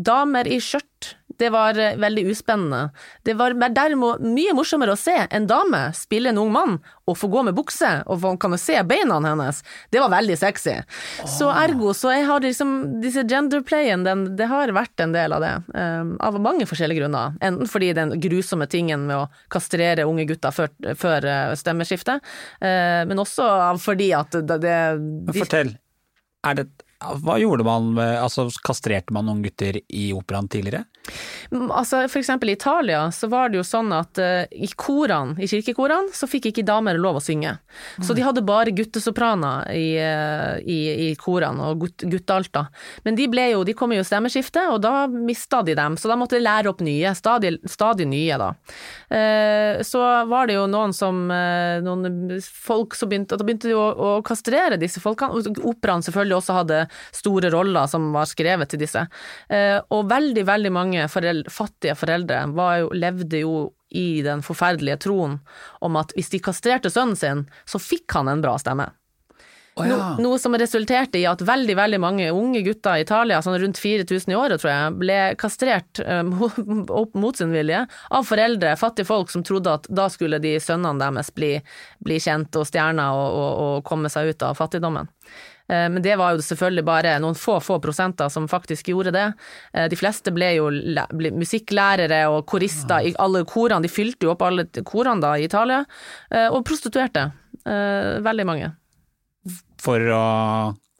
damer 0.00 0.48
i 0.48 0.60
skjørt 0.62 1.16
det 1.40 1.48
var 1.50 1.78
eh, 1.78 1.96
veldig 1.96 2.26
uspennende. 2.30 2.90
Det 3.24 3.34
var 3.34 3.54
derimot 3.56 4.20
mye 4.20 4.52
morsommere 4.56 4.92
å 4.92 5.00
se 5.00 5.16
en 5.30 5.46
dame 5.48 5.86
spille 5.96 6.32
en 6.32 6.40
ung 6.42 6.50
mann 6.52 6.74
og 7.08 7.16
få 7.16 7.30
gå 7.32 7.42
med 7.48 7.56
bukse, 7.56 7.88
og 8.06 8.20
man 8.22 8.36
kan 8.40 8.56
se 8.60 8.76
beina 8.86 9.16
hennes. 9.24 9.62
Det 9.90 10.02
var 10.02 10.12
veldig 10.12 10.36
sexy. 10.38 10.76
Oh. 11.24 11.30
Så 11.32 11.48
ergo 11.50 11.94
så 11.96 12.12
jeg 12.12 12.26
har 12.28 12.44
liksom 12.44 12.74
disse 13.02 13.24
genderplayen, 13.28 14.04
det 14.36 14.50
har 14.50 14.74
vært 14.76 15.00
en 15.00 15.16
del 15.16 15.34
av 15.34 15.42
det. 15.44 15.54
Um, 15.72 16.12
av 16.20 16.36
mange 16.44 16.68
forskjellige 16.68 17.02
grunner. 17.02 17.34
Enten 17.40 17.70
fordi 17.70 17.90
den 17.96 18.14
grusomme 18.20 18.68
tingen 18.70 19.08
med 19.08 19.24
å 19.24 19.24
kastrere 19.52 20.06
unge 20.08 20.28
gutter 20.28 20.54
før, 20.54 20.70
før 21.00 21.26
uh, 21.26 21.56
stemmeskiftet, 21.58 22.20
uh, 22.60 23.02
men 23.08 23.24
også 23.24 23.48
fordi 23.80 24.12
at 24.16 24.36
det, 24.36 24.60
det 24.62 24.78
de, 25.00 25.40
Fortell. 25.40 25.74
Er 26.46 26.60
det 26.60 26.68
hva 27.00 27.38
gjorde 27.40 27.64
man 27.64 27.94
med 27.96 28.18
Altså, 28.20 28.46
kastrerte 28.64 29.14
man 29.16 29.28
noen 29.28 29.40
gutter 29.44 29.80
i 29.88 30.10
operaen 30.16 30.50
tidligere? 30.52 30.84
Mm, 31.50 31.70
altså, 31.70 32.04
for 32.08 32.20
eksempel 32.20 32.48
i 32.48 32.52
Italia 32.52 33.02
så 33.12 33.26
var 33.30 33.50
det 33.50 33.58
jo 33.58 33.64
sånn 33.66 33.90
at 33.94 34.20
uh, 34.22 34.44
i 34.54 34.68
korene, 34.78 35.34
i 35.42 35.48
kirkekorene, 35.50 36.12
så 36.14 36.28
fikk 36.30 36.50
ikke 36.50 36.64
damer 36.66 36.98
lov 37.00 37.18
å 37.18 37.24
synge. 37.24 37.56
Mm. 37.98 38.04
Så 38.06 38.14
de 38.14 38.24
hadde 38.24 38.44
bare 38.46 38.74
guttesopraner 38.76 39.72
i, 39.74 39.88
uh, 39.98 40.60
i, 40.62 40.78
i 41.08 41.14
korene, 41.18 41.72
og 41.72 41.86
gut, 41.86 42.06
guttealter. 42.06 42.70
Men 43.06 43.18
de 43.18 43.26
ble 43.32 43.48
jo, 43.54 43.64
de 43.66 43.74
kom 43.78 43.94
jo 43.94 44.04
i 44.04 44.06
stemmeskifte, 44.06 44.68
og 44.70 44.78
da 44.84 45.08
mista 45.10 45.64
de 45.66 45.74
dem, 45.78 45.98
så 45.98 46.10
da 46.10 46.18
måtte 46.20 46.38
de 46.38 46.44
lære 46.44 46.70
opp 46.70 46.84
nye. 46.86 47.14
Stadig, 47.18 47.56
stadig 47.70 48.06
nye, 48.10 48.38
da. 48.40 48.52
Uh, 49.10 49.82
så 49.86 50.04
var 50.30 50.46
det 50.46 50.58
jo 50.58 50.68
noen 50.70 50.94
som 50.96 51.18
Noen 51.30 52.38
folk 52.40 52.94
som 52.96 53.08
begynte, 53.10 53.36
da 53.38 53.44
begynte 53.44 53.68
de 53.68 53.74
å, 53.76 53.82
å 53.90 54.10
kastrere 54.26 54.78
disse 54.80 55.00
folkene. 55.02 55.40
Operaen 55.66 56.02
selvfølgelig 56.04 56.36
også 56.38 56.56
hadde 56.56 56.78
store 57.16 57.50
roller 57.52 57.88
som 57.90 58.08
var 58.14 58.28
skrevet 58.28 58.70
til 58.72 58.80
disse. 58.82 59.02
Og 59.94 60.08
veldig, 60.10 60.44
veldig 60.48 60.72
mange 60.74 60.89
foreldre, 61.10 61.52
fattige 61.52 61.96
foreldre 61.98 62.44
jo, 62.80 62.88
levde 62.96 63.42
jo 63.42 63.54
i 63.90 64.22
den 64.22 64.42
forferdelige 64.46 65.00
troen 65.06 65.38
om 65.82 65.98
at 65.98 66.14
hvis 66.14 66.30
de 66.30 66.42
kastrerte 66.42 66.92
sønnen 66.92 67.18
sin, 67.18 67.44
så 67.66 67.80
fikk 67.82 68.14
han 68.14 68.30
en 68.30 68.42
bra 68.44 68.56
stemme. 68.60 68.90
Oh, 69.78 69.86
ja. 69.88 69.96
no, 69.96 70.22
noe 70.22 70.38
som 70.38 70.54
resulterte 70.58 71.20
i 71.20 71.26
at 71.30 71.42
veldig 71.46 71.76
veldig 71.78 72.00
mange 72.02 72.26
unge 72.34 72.60
gutter 72.66 72.98
i 72.98 73.04
Italia, 73.04 73.38
sånn 73.42 73.58
rundt 73.62 73.78
4000 73.78 74.32
i 74.32 74.36
året 74.36 74.60
tror 74.60 74.72
jeg, 74.72 74.96
ble 75.00 75.18
kastrert 75.40 76.02
um, 76.06 76.34
mot 77.14 77.38
sin 77.38 77.54
vilje 77.54 77.84
av 77.86 78.26
foreldre, 78.26 78.74
fattige 78.80 79.08
folk 79.08 79.30
som 79.32 79.46
trodde 79.46 79.78
at 79.78 79.86
da 79.88 80.08
skulle 80.12 80.42
de 80.42 80.56
sønnene 80.62 81.00
deres 81.00 81.30
bli, 81.34 81.54
bli 82.04 82.18
kjent 82.20 82.58
og 82.58 82.66
stjerner 82.68 83.14
og, 83.14 83.30
og, 83.30 83.62
og 83.64 83.86
komme 83.86 84.10
seg 84.12 84.34
ut 84.34 84.46
av 84.46 84.58
fattigdommen. 84.58 85.08
Eh, 85.70 85.86
Men 85.92 86.02
det 86.02 86.16
var 86.18 86.34
jo 86.34 86.42
selvfølgelig 86.44 86.84
bare 86.86 87.14
noen 87.22 87.38
få, 87.38 87.60
få 87.62 87.78
prosenter 87.82 88.30
som 88.32 88.48
faktisk 88.50 88.90
gjorde 88.90 89.14
det. 89.14 89.26
Eh, 89.74 89.86
De 89.92 89.98
fleste 89.98 90.32
ble 90.34 90.50
jo 90.56 90.68
ble 91.14 91.30
musikklærere 91.36 92.24
og 92.32 92.44
korister 92.50 93.06
i 93.06 93.14
alle 93.22 93.44
korene, 93.48 93.82
de 93.86 93.92
fylte 93.92 94.26
jo 94.26 94.34
opp 94.34 94.42
alle 94.42 94.66
korene 94.82 95.22
da 95.22 95.36
i 95.38 95.46
Italia, 95.46 95.84
eh, 96.30 96.48
og 96.50 96.64
prostituerte. 96.66 97.30
Veldig 97.60 98.44
mange. 98.48 98.70
For 99.82 100.00
å, 100.00 100.20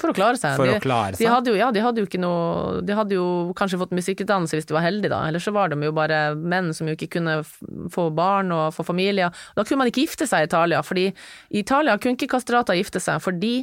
For 0.01 0.13
å 0.13 0.17
klare 0.17 0.39
seg. 0.41 0.57
for 0.57 0.69
de, 0.69 0.79
å 0.79 0.83
klare 0.83 1.19
de 1.19 1.29
hadde 1.29 1.53
jo, 1.53 1.59
ja, 1.59 1.69
de 1.75 1.83
hadde 1.85 2.03
jo 2.03 2.09
ikke 2.09 2.21
noe 2.23 2.81
De 2.87 2.97
hadde 2.97 3.17
jo 3.17 3.27
kanskje 3.59 3.79
fått 3.83 3.93
musikkutdannelse 3.97 4.57
hvis 4.57 4.69
de 4.71 4.77
var 4.77 4.87
heldige, 4.87 5.13
da. 5.13 5.23
Eller 5.29 5.43
så 5.43 5.53
var 5.55 5.73
de 5.73 5.79
jo 5.85 5.93
bare 5.97 6.21
menn 6.37 6.73
som 6.77 6.89
jo 6.89 6.97
ikke 6.97 7.11
kunne 7.19 7.41
få 7.93 8.09
barn 8.17 8.53
og 8.57 8.73
få 8.77 8.87
familier. 8.89 9.35
Da 9.57 9.67
kunne 9.67 9.83
man 9.83 9.93
ikke 9.93 10.07
gifte 10.07 10.29
seg 10.31 10.47
i 10.47 10.51
Italia, 10.51 10.81
fordi 10.87 11.11
i 11.11 11.63
Italia 11.63 11.99
kunne 12.01 12.19
ikke 12.19 12.33
kastrater 12.37 12.79
gifte 12.79 13.03
seg, 13.03 13.21
fordi 13.25 13.55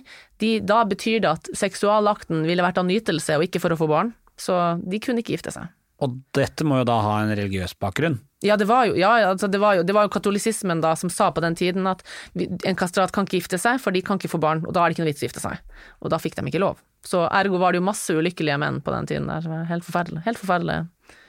de, 0.44 0.58
da 0.62 0.84
betyr 0.88 1.24
det 1.26 1.34
at 1.34 1.52
seksualakten 1.58 2.46
ville 2.48 2.66
vært 2.66 2.80
av 2.82 2.88
nytelse 2.90 3.40
og 3.40 3.48
ikke 3.48 3.64
for 3.64 3.74
å 3.74 3.80
få 3.80 3.90
barn. 3.90 4.14
Så 4.38 4.54
de 4.86 5.02
kunne 5.02 5.24
ikke 5.24 5.34
gifte 5.38 5.54
seg. 5.56 5.74
Og 6.06 6.20
dette 6.38 6.66
må 6.68 6.84
jo 6.84 6.88
da 6.88 7.00
ha 7.02 7.20
en 7.24 7.34
religiøs 7.34 7.74
bakgrunn. 7.82 8.20
Ja, 8.46 8.54
det 8.58 8.68
var 8.70 8.86
jo, 8.86 8.94
ja, 9.00 9.16
altså 9.32 9.48
det 9.50 9.58
var 9.58 9.80
jo, 9.80 9.86
det 9.88 9.96
var 9.98 10.06
jo 10.06 10.12
katolisismen 10.14 10.82
da 10.84 10.92
som 11.00 11.10
sa 11.10 11.32
på 11.34 11.42
den 11.42 11.56
tiden 11.58 11.88
at 11.90 12.04
en 12.38 12.78
kastrat 12.78 13.14
kan 13.16 13.26
ikke 13.26 13.40
gifte 13.40 13.58
seg, 13.62 13.80
for 13.82 13.96
de 13.96 14.04
kan 14.06 14.22
ikke 14.22 14.30
få 14.30 14.42
barn, 14.42 14.62
og 14.68 14.76
da 14.78 14.84
er 14.84 14.92
det 14.92 14.98
ikke 14.98 15.06
noe 15.08 15.10
vits 15.10 15.24
å 15.24 15.30
gifte 15.30 15.42
seg. 15.42 15.64
Og 16.06 16.14
da 16.14 16.20
fikk 16.22 16.38
de 16.38 16.46
ikke 16.52 16.62
lov. 16.62 16.78
Så 17.08 17.24
ergo 17.34 17.58
var 17.62 17.74
det 17.74 17.82
jo 17.82 17.88
masse 17.88 18.14
ulykkelige 18.14 18.60
menn 18.62 18.78
på 18.86 18.94
den 18.94 19.10
tiden 19.10 19.32
der. 19.32 19.66
Helt 19.72 19.86
forferdelig. 19.88 20.22
Helt 20.28 20.42
forferdelig. 20.42 20.84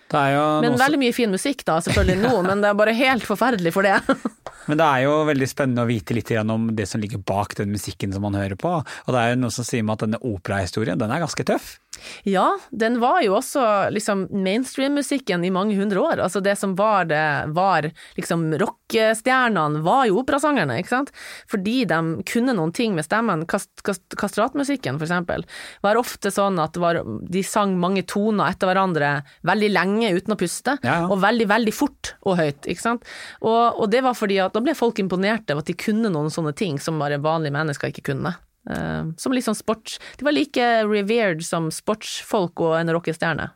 Er 0.09 0.37
Men 0.65 0.73
noe 0.73 0.81
veldig 0.81 1.01
mye 1.03 1.13
fin 1.13 1.33
musikk 1.33 1.65
da, 1.69 1.79
selvfølgelig 1.85 2.21
nå, 2.23 2.35
men 2.49 2.63
det 2.65 2.71
er 2.71 2.77
bare 2.79 2.97
helt 2.97 3.27
forferdelig 3.29 3.75
for 3.77 3.89
det. 3.89 3.99
Men 4.69 4.77
det 4.77 4.85
er 4.85 5.03
jo 5.07 5.13
veldig 5.25 5.47
spennende 5.49 5.81
å 5.81 5.89
vite 5.89 6.13
litt 6.13 6.29
om 6.43 6.67
det 6.77 6.85
som 6.91 7.01
ligger 7.01 7.23
bak 7.25 7.55
den 7.57 7.71
musikken 7.73 8.13
som 8.13 8.21
man 8.27 8.35
hører 8.37 8.53
på. 8.61 8.69
Og 8.85 9.15
det 9.15 9.21
er 9.23 9.31
jo 9.31 9.39
noe 9.41 9.55
som 9.55 9.65
sier 9.65 9.81
meg 9.81 9.97
at 9.97 10.03
denne 10.05 10.21
operahistorien, 10.21 11.01
den 11.01 11.09
er 11.09 11.23
ganske 11.23 11.47
tøff. 11.49 11.71
Ja, 12.29 12.47
den 12.71 12.99
var 13.03 13.21
jo 13.25 13.37
også 13.39 13.63
liksom 13.95 14.27
mainstream-musikken 14.33 15.45
i 15.45 15.51
mange 15.55 15.77
hundre 15.79 16.01
år. 16.03 16.23
Altså 16.25 16.43
det 16.45 16.57
som 16.61 16.75
var 16.79 17.09
det, 17.11 17.23
var 17.57 17.89
liksom 18.19 18.47
rockestjernene, 18.61 19.83
var 19.85 20.07
jo 20.09 20.21
operasangerne, 20.23 20.79
ikke 20.83 20.95
sant? 20.95 21.13
Fordi 21.51 21.83
de 21.89 22.01
kunne 22.29 22.55
noen 22.57 22.73
ting 22.77 22.95
med 22.97 23.07
stemmen. 23.07 23.45
Kast, 23.51 23.71
kast, 23.87 24.05
kastratmusikken, 24.19 24.99
for 24.99 25.09
eksempel, 25.09 25.47
var 25.85 26.01
ofte 26.01 26.33
sånn 26.35 26.59
at 26.63 26.77
var, 26.81 27.03
de 27.29 27.45
sang 27.47 27.77
mange 27.81 28.05
toner 28.09 28.53
etter 28.53 28.71
hverandre 28.71 29.13
veldig 29.49 29.71
lenge 29.75 30.13
uten 30.17 30.35
å 30.35 30.41
puste, 30.41 30.79
Ja, 30.83 31.01
ja. 31.03 31.07
og 31.09 31.21
veldig, 31.23 31.49
veldig 31.51 31.75
fort 31.75 32.15
og 32.27 32.39
høyt, 32.41 32.67
ikke 32.69 32.85
sant? 32.85 33.07
Og, 33.43 33.79
og 33.81 33.89
det 33.93 34.03
var 34.07 34.17
fordi 34.19 34.41
at 34.43 34.55
da 34.57 34.63
ble 34.65 34.75
folk 34.79 34.99
imponerte 35.03 35.55
av 35.55 35.63
at 35.63 35.71
de 35.71 35.77
kunne 35.79 36.11
noen 36.13 36.33
sånne 36.33 36.55
ting 36.57 36.79
som 36.83 36.99
bare 37.01 37.21
vanlige 37.23 37.55
mennesker 37.55 37.93
ikke 37.93 38.11
kunne. 38.13 38.35
Eh, 38.69 39.05
som 39.17 39.33
litt 39.33 39.47
sånn 39.47 39.57
sports 39.57 39.97
De 40.19 40.27
var 40.27 40.35
like 40.37 40.65
revered 40.85 41.41
som 41.47 41.71
sportsfolk 41.73 42.61
og 42.61 42.75
en 42.77 42.93
rockestjerne. 42.93 43.49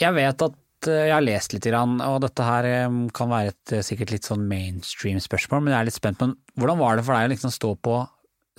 Jeg 0.00 0.16
vet 0.16 0.44
at 0.46 0.88
eh, 0.88 1.06
jeg 1.10 1.14
har 1.14 1.26
lest 1.26 1.52
litt, 1.52 1.68
og 1.68 2.18
dette 2.24 2.48
her 2.48 2.68
eh, 2.70 2.98
kan 3.14 3.32
være 3.32 3.52
et 3.52 3.76
sikkert 3.84 4.14
litt 4.14 4.28
sånn 4.28 4.48
mainstream 4.48 5.20
spørsmål, 5.22 5.64
men 5.64 5.74
jeg 5.74 5.80
er 5.80 5.90
litt 5.90 6.00
spent 6.00 6.20
på 6.22 6.32
hvordan 6.60 6.80
var 6.80 6.96
det 6.96 7.06
for 7.06 7.18
deg 7.18 7.28
å 7.28 7.34
liksom 7.34 7.54
stå 7.54 7.74
på 7.84 8.00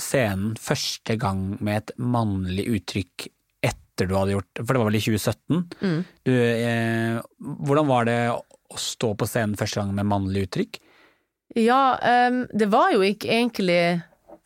scenen 0.01 0.55
første 0.59 1.17
gang 1.21 1.53
med 1.61 1.81
et 1.81 1.91
mannlig 2.01 2.65
uttrykk 2.77 3.27
etter 3.63 4.09
du 4.09 4.15
hadde 4.17 4.33
gjort 4.33 4.61
For 4.63 4.73
det 4.73 4.81
var 4.81 4.89
vel 4.89 4.97
i 4.97 5.03
2017? 5.03 5.59
Mm. 5.83 5.99
Du, 6.25 6.33
eh, 6.33 7.19
hvordan 7.67 7.89
var 7.89 8.09
det 8.09 8.17
å 8.33 8.79
stå 8.79 9.13
på 9.17 9.29
scenen 9.29 9.57
første 9.59 9.81
gang 9.81 9.93
med 9.93 10.09
mannlig 10.09 10.47
uttrykk? 10.47 10.81
Ja, 11.59 11.99
um, 12.01 12.43
det 12.49 12.71
var 12.73 12.89
jo 12.95 13.03
ikke 13.05 13.29
egentlig 13.29 14.01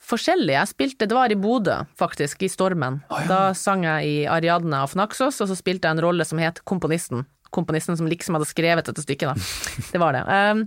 forskjellig. 0.08 0.54
Jeg 0.56 0.72
spilte, 0.72 1.08
det 1.08 1.16
var 1.18 1.32
i 1.34 1.38
Bodø, 1.40 1.82
faktisk, 2.00 2.44
i 2.44 2.50
Stormen. 2.52 3.02
Da 3.28 3.52
sang 3.58 3.84
jeg 3.88 4.08
i 4.08 4.16
Ariadne 4.32 4.84
av 4.86 4.94
Fnaksås, 4.94 5.42
og 5.44 5.50
så 5.52 5.58
spilte 5.58 5.88
jeg 5.90 5.98
en 5.98 6.04
rolle 6.06 6.26
som 6.28 6.40
het 6.42 6.64
Komponisten. 6.66 7.26
Komponisten 7.56 7.96
som 8.00 8.08
liksom 8.12 8.36
hadde 8.36 8.48
skrevet 8.50 8.88
dette 8.90 9.04
stykket, 9.04 9.30
da. 9.32 9.36
Det 9.94 10.02
var 10.02 10.16
det. 10.18 10.24
Um, 10.28 10.66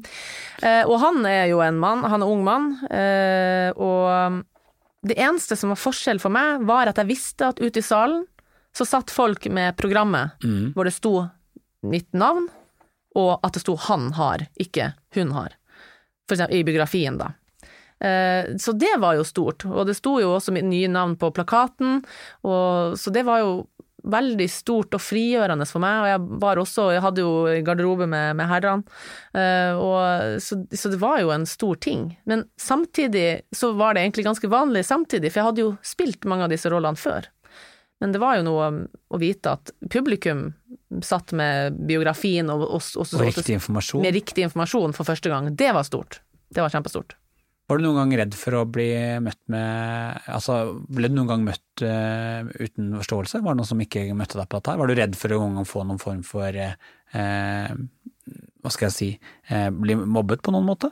uh, 0.65 0.85
og 0.89 0.97
han 1.03 1.27
er 1.29 1.51
jo 1.53 1.61
en 1.65 1.81
mann, 1.81 2.05
han 2.09 2.25
er 2.25 2.31
ung 2.33 2.45
mann, 2.47 2.71
uh, 2.89 3.71
og 3.77 4.41
det 5.09 5.17
eneste 5.21 5.57
som 5.57 5.73
var 5.73 5.81
forskjell 5.81 6.21
for 6.21 6.33
meg, 6.33 6.65
var 6.69 6.89
at 6.89 7.01
jeg 7.01 7.09
visste 7.09 7.51
at 7.53 7.61
ute 7.61 7.81
i 7.81 7.85
salen 7.85 8.25
så 8.77 8.87
satt 8.87 9.11
folk 9.11 9.47
med 9.51 9.77
programmet 9.81 10.37
Mm. 10.45 10.73
hvor 10.77 10.85
det 10.85 10.95
sto 10.95 11.29
mitt 11.83 12.13
navn, 12.13 12.49
og 13.17 13.41
at 13.43 13.53
det 13.57 13.63
sto 13.65 13.75
'han 13.77 14.13
har', 14.15 14.47
ikke 14.61 14.93
'hun 15.15 15.33
har'. 15.33 15.57
For 16.29 16.37
eksempel 16.37 16.61
i 16.61 16.63
biografien, 16.65 17.19
da. 17.19 17.33
Eh, 18.01 18.57
Så 18.57 18.73
det 18.73 18.95
var 18.99 19.19
jo 19.19 19.25
stort, 19.29 19.67
og 19.69 19.87
det 19.87 19.97
sto 19.99 20.19
jo 20.21 20.35
også 20.39 20.53
mitt 20.57 20.65
nye 20.65 20.89
navn 20.89 21.17
på 21.21 21.33
plakaten, 21.37 22.01
og, 22.45 22.97
så 22.99 23.13
det 23.13 23.27
var 23.29 23.43
jo 23.45 23.53
veldig 24.01 24.47
stort 24.49 24.95
og 24.97 25.03
frigjørende 25.05 25.67
for 25.69 25.83
meg, 25.85 25.99
og 26.01 26.09
jeg 26.09 26.39
var 26.41 26.57
også, 26.63 26.87
jeg 26.95 27.03
hadde 27.05 27.21
jo 27.21 27.33
garderobe 27.67 28.07
med, 28.09 28.37
med 28.39 28.49
herrene, 28.49 28.87
eh, 29.37 29.77
og, 29.77 30.41
så, 30.41 30.57
så 30.73 30.89
det 30.89 31.01
var 31.03 31.21
jo 31.21 31.35
en 31.35 31.45
stor 31.45 31.77
ting. 31.77 32.07
Men 32.25 32.47
samtidig 32.57 33.43
så 33.53 33.75
var 33.77 33.95
det 33.95 34.07
egentlig 34.07 34.25
ganske 34.25 34.49
vanlig 34.49 34.87
samtidig, 34.89 35.29
for 35.35 35.43
jeg 35.43 35.49
hadde 35.51 35.65
jo 35.67 35.75
spilt 35.85 36.25
mange 36.25 36.49
av 36.49 36.55
disse 36.55 36.73
rollene 36.73 36.97
før. 36.97 37.29
Men 38.01 38.15
det 38.17 38.23
var 38.23 38.39
jo 38.39 38.47
noe 38.49 38.71
å 39.13 39.21
vite 39.21 39.53
at 39.53 39.75
publikum 39.93 40.55
satt 41.05 41.35
med 41.37 41.77
biografien 41.85 42.49
og, 42.49 42.65
og, 42.65 42.81
og, 42.97 43.05
Og 43.05 43.27
riktig 43.29 43.59
informasjon? 43.59 44.01
med 44.01 44.17
riktig 44.17 44.47
informasjon 44.49 44.97
for 44.97 45.05
første 45.05 45.29
gang. 45.29 45.53
Det 45.53 45.69
var 45.77 45.85
stort. 45.85 46.23
Det 46.49 46.65
var 46.65 46.73
kjempestort. 46.73 47.20
Var 47.71 47.79
du 47.79 47.85
noen 47.85 48.01
gang 48.01 48.13
redd 48.19 48.33
for 48.35 48.57
å 48.59 48.65
bli 48.67 48.89
møtt 49.23 49.39
med 49.53 50.25
Altså, 50.35 50.57
ble 50.91 51.07
du 51.07 51.15
noen 51.15 51.29
gang 51.31 51.45
møtt 51.47 51.85
uh, 51.87 52.43
uten 52.59 52.97
forståelse? 52.99 53.39
Var 53.45 53.55
det 53.55 53.61
noen 53.61 53.69
som 53.69 53.83
ikke 53.85 54.09
møtte 54.19 54.41
deg 54.41 54.49
på 54.51 54.59
dette 54.59 54.73
her? 54.73 54.81
Var 54.81 54.91
du 54.91 54.99
redd 54.99 55.15
for 55.19 55.37
å 55.37 55.39
noen 55.45 55.61
gang 55.61 55.69
få 55.71 55.85
noen 55.87 56.01
form 56.03 56.25
for 56.27 56.59
eh, 56.59 57.71
Hva 57.71 58.73
skal 58.75 58.89
jeg 58.89 58.97
si 58.97 59.11
uh, 59.53 59.69
Bli 59.71 59.95
mobbet 60.03 60.43
på 60.43 60.55
noen 60.55 60.67
måte? 60.67 60.91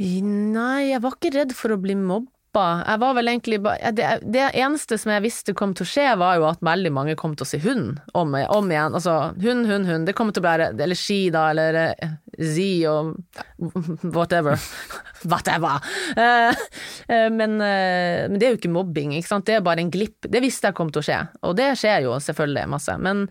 Nei, 0.00 0.88
jeg 0.90 1.04
var 1.04 1.18
ikke 1.18 1.34
redd 1.36 1.52
for 1.56 1.72
å 1.72 1.78
bli 1.80 1.94
mobba. 1.96 2.64
Jeg 2.84 3.00
var 3.00 3.14
vel 3.16 3.30
egentlig 3.32 3.60
det, 3.96 4.08
det 4.24 4.48
eneste 4.56 4.96
som 5.00 5.12
jeg 5.12 5.24
visste 5.24 5.54
kom 5.56 5.72
til 5.76 5.84
å 5.84 5.88
skje, 5.88 6.04
var 6.20 6.36
jo 6.36 6.48
at 6.48 6.64
veldig 6.64 6.92
mange 6.92 7.16
kom 7.16 7.36
til 7.36 7.44
å 7.44 7.48
si 7.48 7.60
hund 7.64 8.00
om, 8.16 8.36
om 8.36 8.72
igjen. 8.72 8.96
Altså 8.96 9.16
hund, 9.40 9.68
hund, 9.68 9.88
hund. 9.88 10.08
Det 10.08 10.16
kommer 10.16 10.36
til 10.36 10.44
å 10.44 10.48
bli 10.48 10.84
Eller 10.84 11.00
ski, 11.00 11.20
da, 11.32 11.48
eller 11.52 11.92
zi 12.38 12.86
og 12.88 13.14
whatever. 14.14 14.60
whatever. 15.30 15.80
Eh, 16.16 16.50
eh, 17.08 17.28
men, 17.32 17.58
eh, 17.60 18.26
men 18.28 18.38
det 18.38 18.48
er 18.48 18.54
jo 18.54 18.60
ikke 18.60 18.74
mobbing, 18.74 19.14
ikke. 19.16 19.40
Det 19.46 19.56
er 19.56 19.64
bare 19.64 19.84
en 19.84 19.92
glipp. 19.92 20.28
Det 20.28 20.42
visste 20.44 20.70
jeg 20.70 20.78
kom 20.78 20.92
til 20.92 21.02
å 21.02 21.06
skje, 21.06 21.20
og 21.46 21.56
det 21.58 21.72
skjer 21.80 22.06
jo 22.06 22.18
selvfølgelig 22.22 22.68
masse. 22.72 22.98
Men, 23.02 23.26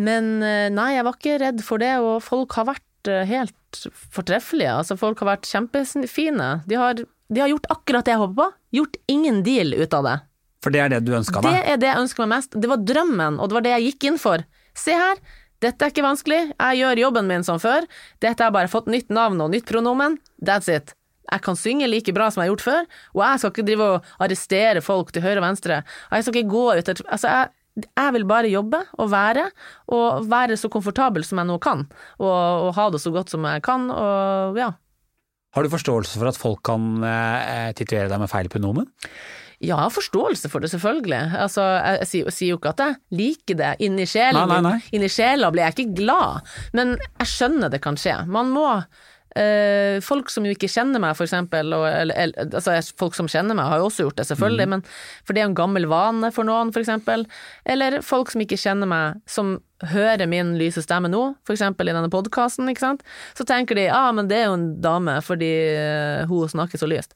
men 0.00 0.30
nei, 0.74 0.90
jeg 0.96 1.06
var 1.08 1.18
ikke 1.18 1.40
redd 1.44 1.64
for 1.66 1.82
det, 1.82 1.94
og 2.04 2.20
folk 2.24 2.56
har 2.58 2.68
vært 2.74 3.12
helt 3.28 3.82
fortreffelige. 4.14 4.78
Altså, 4.82 4.98
folk 5.00 5.20
har 5.22 5.34
vært 5.34 5.48
kjempefine. 5.48 6.50
De 6.68 6.78
har, 6.78 6.98
de 6.98 7.42
har 7.42 7.50
gjort 7.52 7.70
akkurat 7.72 8.06
det 8.06 8.16
jeg 8.16 8.22
håper 8.24 8.40
på. 8.40 8.48
Gjort 8.78 8.98
ingen 9.10 9.44
deal 9.46 9.74
ut 9.78 9.96
av 9.96 10.08
det. 10.08 10.18
For 10.64 10.74
det 10.74 10.80
er 10.82 10.90
det 10.90 11.04
du 11.06 11.12
ønska 11.14 11.40
Det 11.44 11.58
er 11.70 11.78
det 11.78 11.86
jeg 11.86 12.02
ønsker 12.02 12.24
meg 12.24 12.32
mest. 12.34 12.56
Det 12.58 12.70
var 12.70 12.82
drømmen, 12.82 13.38
og 13.38 13.50
det 13.50 13.58
var 13.58 13.66
det 13.66 13.74
jeg 13.76 13.92
gikk 13.92 14.08
inn 14.10 14.18
for. 14.20 14.42
Se 14.78 14.94
her, 14.94 15.20
dette 15.64 15.84
er 15.84 15.92
ikke 15.92 16.06
vanskelig, 16.06 16.40
jeg 16.54 16.80
gjør 16.80 17.02
jobben 17.02 17.28
min 17.30 17.46
som 17.46 17.58
før. 17.62 17.86
Dette 18.22 18.44
har 18.44 18.54
bare 18.54 18.70
fått 18.70 18.90
nytt 18.90 19.10
navn 19.14 19.40
og 19.42 19.52
nytt 19.54 19.66
pronomen. 19.68 20.18
That's 20.38 20.70
it. 20.70 20.94
Jeg 21.28 21.44
kan 21.44 21.58
synge 21.60 21.88
like 21.90 22.14
bra 22.16 22.30
som 22.32 22.40
jeg 22.40 22.48
har 22.48 22.54
gjort 22.54 22.64
før, 22.64 22.86
og 23.16 23.22
jeg 23.24 23.40
skal 23.40 23.52
ikke 23.52 23.66
drive 23.68 23.88
og 23.94 24.12
arrestere 24.24 24.82
folk 24.84 25.10
til 25.12 25.24
høyre 25.26 25.42
og 25.42 25.48
venstre. 25.50 25.82
Jeg 26.14 26.24
skal 26.24 26.38
ikke 26.38 26.54
gå 26.54 26.66
ut 26.70 26.80
etter 26.82 27.02
Altså, 27.04 27.32
jeg 27.34 27.54
jeg 27.84 28.14
vil 28.16 28.24
bare 28.26 28.50
jobbe 28.50 28.80
og 28.98 29.10
være, 29.12 29.44
og 29.94 30.24
være 30.26 30.56
så 30.58 30.70
komfortabel 30.72 31.22
som 31.22 31.38
jeg 31.38 31.46
nå 31.46 31.58
kan, 31.62 31.84
og, 32.18 32.30
og 32.66 32.72
ha 32.74 32.88
det 32.90 32.98
så 33.02 33.12
godt 33.14 33.30
som 33.30 33.46
jeg 33.46 33.62
kan, 33.62 33.88
og 33.94 34.58
ja. 34.58 34.72
Har 35.54 35.64
du 35.64 35.70
forståelse 35.72 36.18
for 36.18 36.30
at 36.30 36.40
folk 36.40 36.64
kan 36.66 37.04
eh, 37.06 37.70
titulere 37.78 38.10
deg 38.10 38.18
med 38.18 38.30
feil 38.30 38.50
pronomen? 38.52 38.88
Ja, 39.60 39.74
jeg 39.74 39.88
har 39.88 39.90
forståelse 39.90 40.48
for 40.52 40.62
det, 40.62 40.70
selvfølgelig. 40.70 41.20
Altså, 41.42 41.64
jeg, 41.82 41.98
jeg, 42.04 42.24
jeg 42.28 42.34
sier 42.36 42.52
jo 42.54 42.58
ikke 42.60 42.74
at 42.76 42.82
jeg 42.84 42.96
liker 43.18 43.58
det. 43.58 43.72
Inni 43.82 44.06
sjelen, 44.06 44.38
Nei, 44.46 44.60
nei, 44.62 44.72
nei. 44.78 44.80
inni 44.94 45.08
sjela 45.10 45.50
blir 45.50 45.64
jeg 45.66 45.74
ikke 45.78 45.96
glad, 46.04 46.50
men 46.78 46.94
jeg 47.18 47.26
skjønner 47.32 47.72
det 47.74 47.80
kan 47.82 47.98
skje. 47.98 48.20
Man 48.30 48.52
må 48.54 48.68
øh, 49.38 49.98
Folk 50.02 50.30
som 50.30 50.46
jo 50.46 50.54
ikke 50.54 50.70
kjenner 50.70 51.02
meg, 51.02 51.16
for 51.18 51.26
eksempel, 51.26 51.72
og, 51.74 51.84
eller, 51.90 52.14
eller, 52.22 52.54
altså 52.54 52.78
folk 52.98 53.14
som 53.18 53.28
kjenner 53.30 53.58
meg 53.58 53.66
har 53.70 53.82
jo 53.82 53.88
også 53.90 54.06
gjort 54.06 54.20
det, 54.22 54.26
selvfølgelig, 54.30 54.66
Mm. 54.68 54.70
men 54.76 54.84
for 55.26 55.34
det 55.34 55.42
er 55.42 55.48
en 55.50 55.58
gammel 55.58 55.86
vane 55.90 56.30
for 56.34 56.46
noen, 56.48 56.72
for 56.74 56.80
eksempel. 56.84 57.26
Eller 57.66 57.98
folk 58.02 58.30
som 58.30 58.40
ikke 58.46 58.58
kjenner 58.58 58.86
meg, 58.90 59.18
som 59.26 59.56
hører 59.92 60.26
min 60.26 60.56
lyse 60.58 60.82
stemme 60.82 61.06
nå, 61.10 61.20
for 61.46 61.54
eksempel 61.54 61.86
i 61.90 61.92
denne 61.94 62.10
podkasten. 62.10 62.66
Så 63.38 63.44
tenker 63.46 63.74
de 63.78 63.84
ja, 63.90 64.08
ah, 64.08 64.12
men 64.12 64.26
det 64.30 64.40
er 64.40 64.48
jo 64.48 64.56
en 64.58 64.70
dame 64.82 65.18
fordi 65.22 65.52
eh, 65.74 66.24
hun 66.26 66.48
snakker 66.50 66.78
så 66.80 66.88
lyst. 66.90 67.14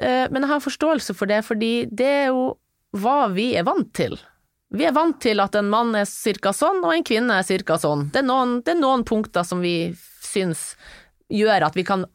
Eh, 0.00 0.26
Men 0.30 0.42
jeg 0.42 0.50
har 0.50 0.60
forståelse 0.64 1.14
for 1.14 1.30
det, 1.30 1.42
fordi 1.46 1.86
det 1.90 2.06
er 2.06 2.26
jo 2.32 2.56
hva 2.94 3.28
vi 3.34 3.54
er 3.58 3.66
vant 3.66 3.92
til. 3.94 4.16
Vi 4.74 4.86
er 4.86 4.94
vant 4.94 5.20
til 5.22 5.38
at 5.42 5.54
en 5.54 5.68
mann 5.70 5.94
er 5.94 6.06
cirka 6.08 6.50
sånn, 6.54 6.82
og 6.84 6.94
en 6.94 7.06
kvinne 7.06 7.38
er 7.38 7.46
cirka 7.46 7.76
sånn. 7.78 8.08
Det 8.10 8.22
er 8.22 8.26
noen, 8.26 8.60
det 8.64 8.74
er 8.74 8.80
noen 8.80 9.04
punkter 9.06 9.46
som 9.46 9.60
vi 9.62 9.94
syns 10.22 10.74
gjør 11.30 11.66
at 11.68 11.76
vi 11.78 11.84
kan 11.86 12.06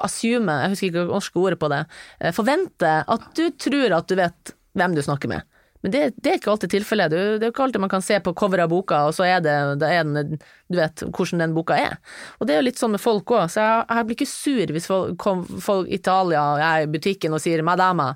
assume, 0.00 0.48
jeg 0.62 0.72
husker 0.72 0.88
ikke 0.88 1.00
det 1.02 1.12
norske 1.12 1.40
ordet 1.42 1.58
på 1.60 1.68
det, 1.68 1.82
eh, 2.20 2.32
forvente 2.32 2.92
at 3.04 3.26
du 3.36 3.50
tror 3.50 3.92
at 3.98 4.08
du 4.08 4.16
vet 4.16 4.54
hvem 4.72 4.94
du 4.96 5.02
snakker 5.04 5.28
med. 5.28 5.42
Men 5.82 5.92
det, 5.92 6.02
det 6.22 6.30
er 6.30 6.38
ikke 6.38 6.52
alltid 6.52 6.72
tilfellet. 6.76 7.10
Det 7.12 7.46
er 7.46 7.50
ikke 7.50 7.64
alltid 7.64 7.82
man 7.82 7.90
kan 7.90 8.04
se 8.04 8.18
på 8.22 8.34
coveret 8.38 8.68
av 8.68 8.70
boka, 8.70 9.00
og 9.08 9.16
så 9.16 9.26
er 9.26 9.42
det, 9.42 9.52
er 9.82 10.06
den, 10.06 10.38
du 10.70 10.78
vet 10.78 11.02
hvordan 11.08 11.42
den 11.42 11.56
boka 11.56 11.78
er. 11.78 11.98
Og 12.38 12.46
det 12.46 12.54
er 12.54 12.62
jo 12.62 12.68
litt 12.68 12.78
sånn 12.78 12.94
med 12.94 13.02
folk 13.02 13.34
òg, 13.34 13.48
så 13.50 13.64
jeg, 13.64 13.84
jeg 13.90 14.08
blir 14.08 14.18
ikke 14.20 14.30
sur 14.30 14.74
hvis 14.76 14.88
folk, 14.88 15.88
i 15.90 15.98
Italia 15.98 16.44
er 16.62 16.86
i 16.86 16.90
butikken 16.90 17.34
og 17.34 17.42
sier 17.42 17.64
'madama', 17.66 18.12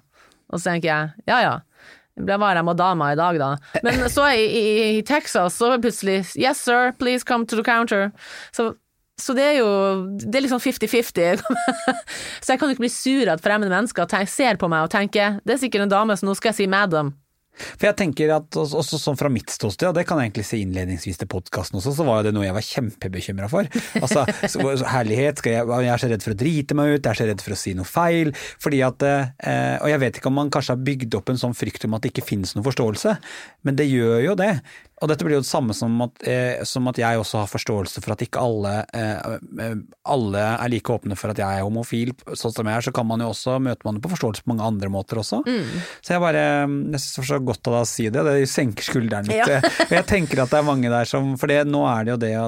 og 0.47 0.61
så 0.61 0.71
tenker 0.71 0.93
jeg 0.93 1.31
ja 1.33 1.41
ja. 1.43 1.57
Det 2.17 2.39
var 2.41 2.57
jeg 2.57 2.65
madama 2.65 3.11
i 3.13 3.17
dag, 3.19 3.37
da. 3.37 3.51
Men 3.85 4.07
så 4.09 4.31
i, 4.33 4.47
i, 4.47 4.65
i 4.97 5.03
Texas, 5.03 5.59
så 5.59 5.75
plutselig 5.77 6.23
'yes 6.39 6.63
sir, 6.63 6.95
please 6.97 7.27
come 7.27 7.47
to 7.47 7.57
the 7.57 7.67
counter'. 7.67 8.11
Så, 8.53 8.75
så 9.19 9.35
det 9.35 9.43
er 9.43 9.59
jo 9.59 9.69
Det 10.23 10.37
er 10.37 10.47
liksom 10.47 10.63
50-50. 10.63 11.43
så 12.43 12.53
jeg 12.53 12.59
kan 12.59 12.69
jo 12.69 12.73
ikke 12.73 12.87
bli 12.87 12.95
sur 12.95 13.29
at 13.29 13.43
fremmede 13.43 13.75
mennesker 13.75 14.27
ser 14.27 14.57
på 14.57 14.69
meg 14.69 14.87
og 14.87 14.91
tenker 14.91 15.41
'det 15.45 15.55
er 15.55 15.59
sikkert 15.59 15.83
en 15.83 15.91
dame, 15.99 16.17
så 16.17 16.27
nå 16.27 16.35
skal 16.35 16.55
jeg 16.55 16.55
si 16.55 16.67
madam'. 16.67 17.13
For 17.57 17.89
jeg 17.89 17.97
tenker 17.99 18.33
at 18.37 18.59
også, 18.59 18.99
sånn 19.01 19.19
fra 19.19 19.31
mitt 19.33 19.53
ståsted, 19.53 19.89
og 19.91 19.97
det 19.97 20.07
kan 20.09 20.21
jeg 20.21 20.31
egentlig 20.31 20.47
si 20.49 20.61
innledningsvis 20.65 21.21
til 21.21 21.31
podkasten 21.31 21.81
også, 21.81 21.95
så 21.97 22.07
var 22.07 22.21
jo 22.21 22.29
det 22.29 22.35
noe 22.37 22.47
jeg 22.47 22.57
var 22.57 22.67
kjempebekymra 22.69 23.51
for. 23.53 23.71
Altså, 24.01 24.27
så, 24.53 24.67
herlighet, 24.93 25.43
jeg, 25.47 25.65
jeg 25.65 25.93
er 25.93 26.03
så 26.03 26.11
redd 26.13 26.27
for 26.27 26.37
å 26.37 26.41
drite 26.45 26.79
meg 26.79 26.95
ut, 26.95 27.01
jeg 27.01 27.13
er 27.13 27.21
så 27.21 27.29
redd 27.31 27.45
for 27.45 27.57
å 27.57 27.61
si 27.61 27.77
noe 27.79 27.89
feil. 27.89 28.33
fordi 28.63 28.83
at, 28.87 29.07
eh, 29.07 29.77
Og 29.81 29.93
jeg 29.93 30.03
vet 30.05 30.21
ikke 30.21 30.33
om 30.33 30.41
man 30.43 30.53
kanskje 30.53 30.77
har 30.77 30.85
bygd 30.91 31.19
opp 31.19 31.33
en 31.33 31.41
sånn 31.41 31.57
frykt 31.57 31.89
om 31.89 31.97
at 31.97 32.05
det 32.05 32.13
ikke 32.15 32.29
finnes 32.35 32.57
noen 32.57 32.67
forståelse, 32.67 33.17
men 33.67 33.79
det 33.79 33.89
gjør 33.91 34.21
jo 34.31 34.37
det. 34.39 34.53
Og 35.03 35.11
dette 35.11 35.27
blir 35.27 35.37
jo 35.37 35.43
det 35.45 35.49
samme 35.49 35.75
som 35.77 35.93
at, 36.07 36.23
eh, 36.25 36.63
som 36.65 36.87
at 36.89 36.97
jeg 36.97 37.21
også 37.21 37.43
har 37.43 37.51
forståelse 37.53 38.01
for 38.01 38.15
at 38.15 38.23
ikke 38.25 38.41
alle, 38.41 38.73
eh, 38.97 39.75
alle 40.09 40.45
er 40.55 40.73
like 40.73 40.93
åpne 40.93 41.19
for 41.21 41.35
at 41.35 41.41
jeg 41.43 41.61
er 41.61 41.67
homofil, 41.67 42.15
sånn 42.33 42.55
som 42.55 42.71
jeg 42.71 42.81
er. 42.81 42.87
Så 42.87 42.95
kan 42.97 43.05
man 43.09 43.21
jo 43.21 43.29
også 43.35 43.59
møte 43.61 43.85
man 43.85 44.01
på 44.01 44.09
forståelse 44.15 44.47
på 44.47 44.55
mange 44.55 44.65
andre 44.65 44.89
måter 44.93 45.21
også. 45.21 45.43
Så 46.01 46.15
jeg 46.15 46.23
bare 46.25 46.45
jeg 46.47 47.03
synes 47.03 47.13
det 47.13 47.23
var 47.23 47.29
så 47.29 47.41
godt 47.51 47.69
av 47.69 47.77
deg 47.77 47.85
å 47.85 47.91
si 47.91 48.09
det, 48.09 48.25
det 48.25 48.49
senker 48.49 48.89
skulderen 48.89 49.29
litt. 49.29 49.45
Ja. 49.45 49.61
Jeg 49.97 50.07
tenker 50.09 50.41
at 50.43 50.51
det 50.53 50.59
er 50.59 50.67
mange 50.67 50.91
der 50.91 51.09
som 51.09 51.35
For 51.39 51.51
det, 51.51 51.61
nå 51.69 51.83
er 51.89 52.07
det 52.07 52.13
jo 52.13 52.19
det 52.23 52.33
å, 52.41 52.47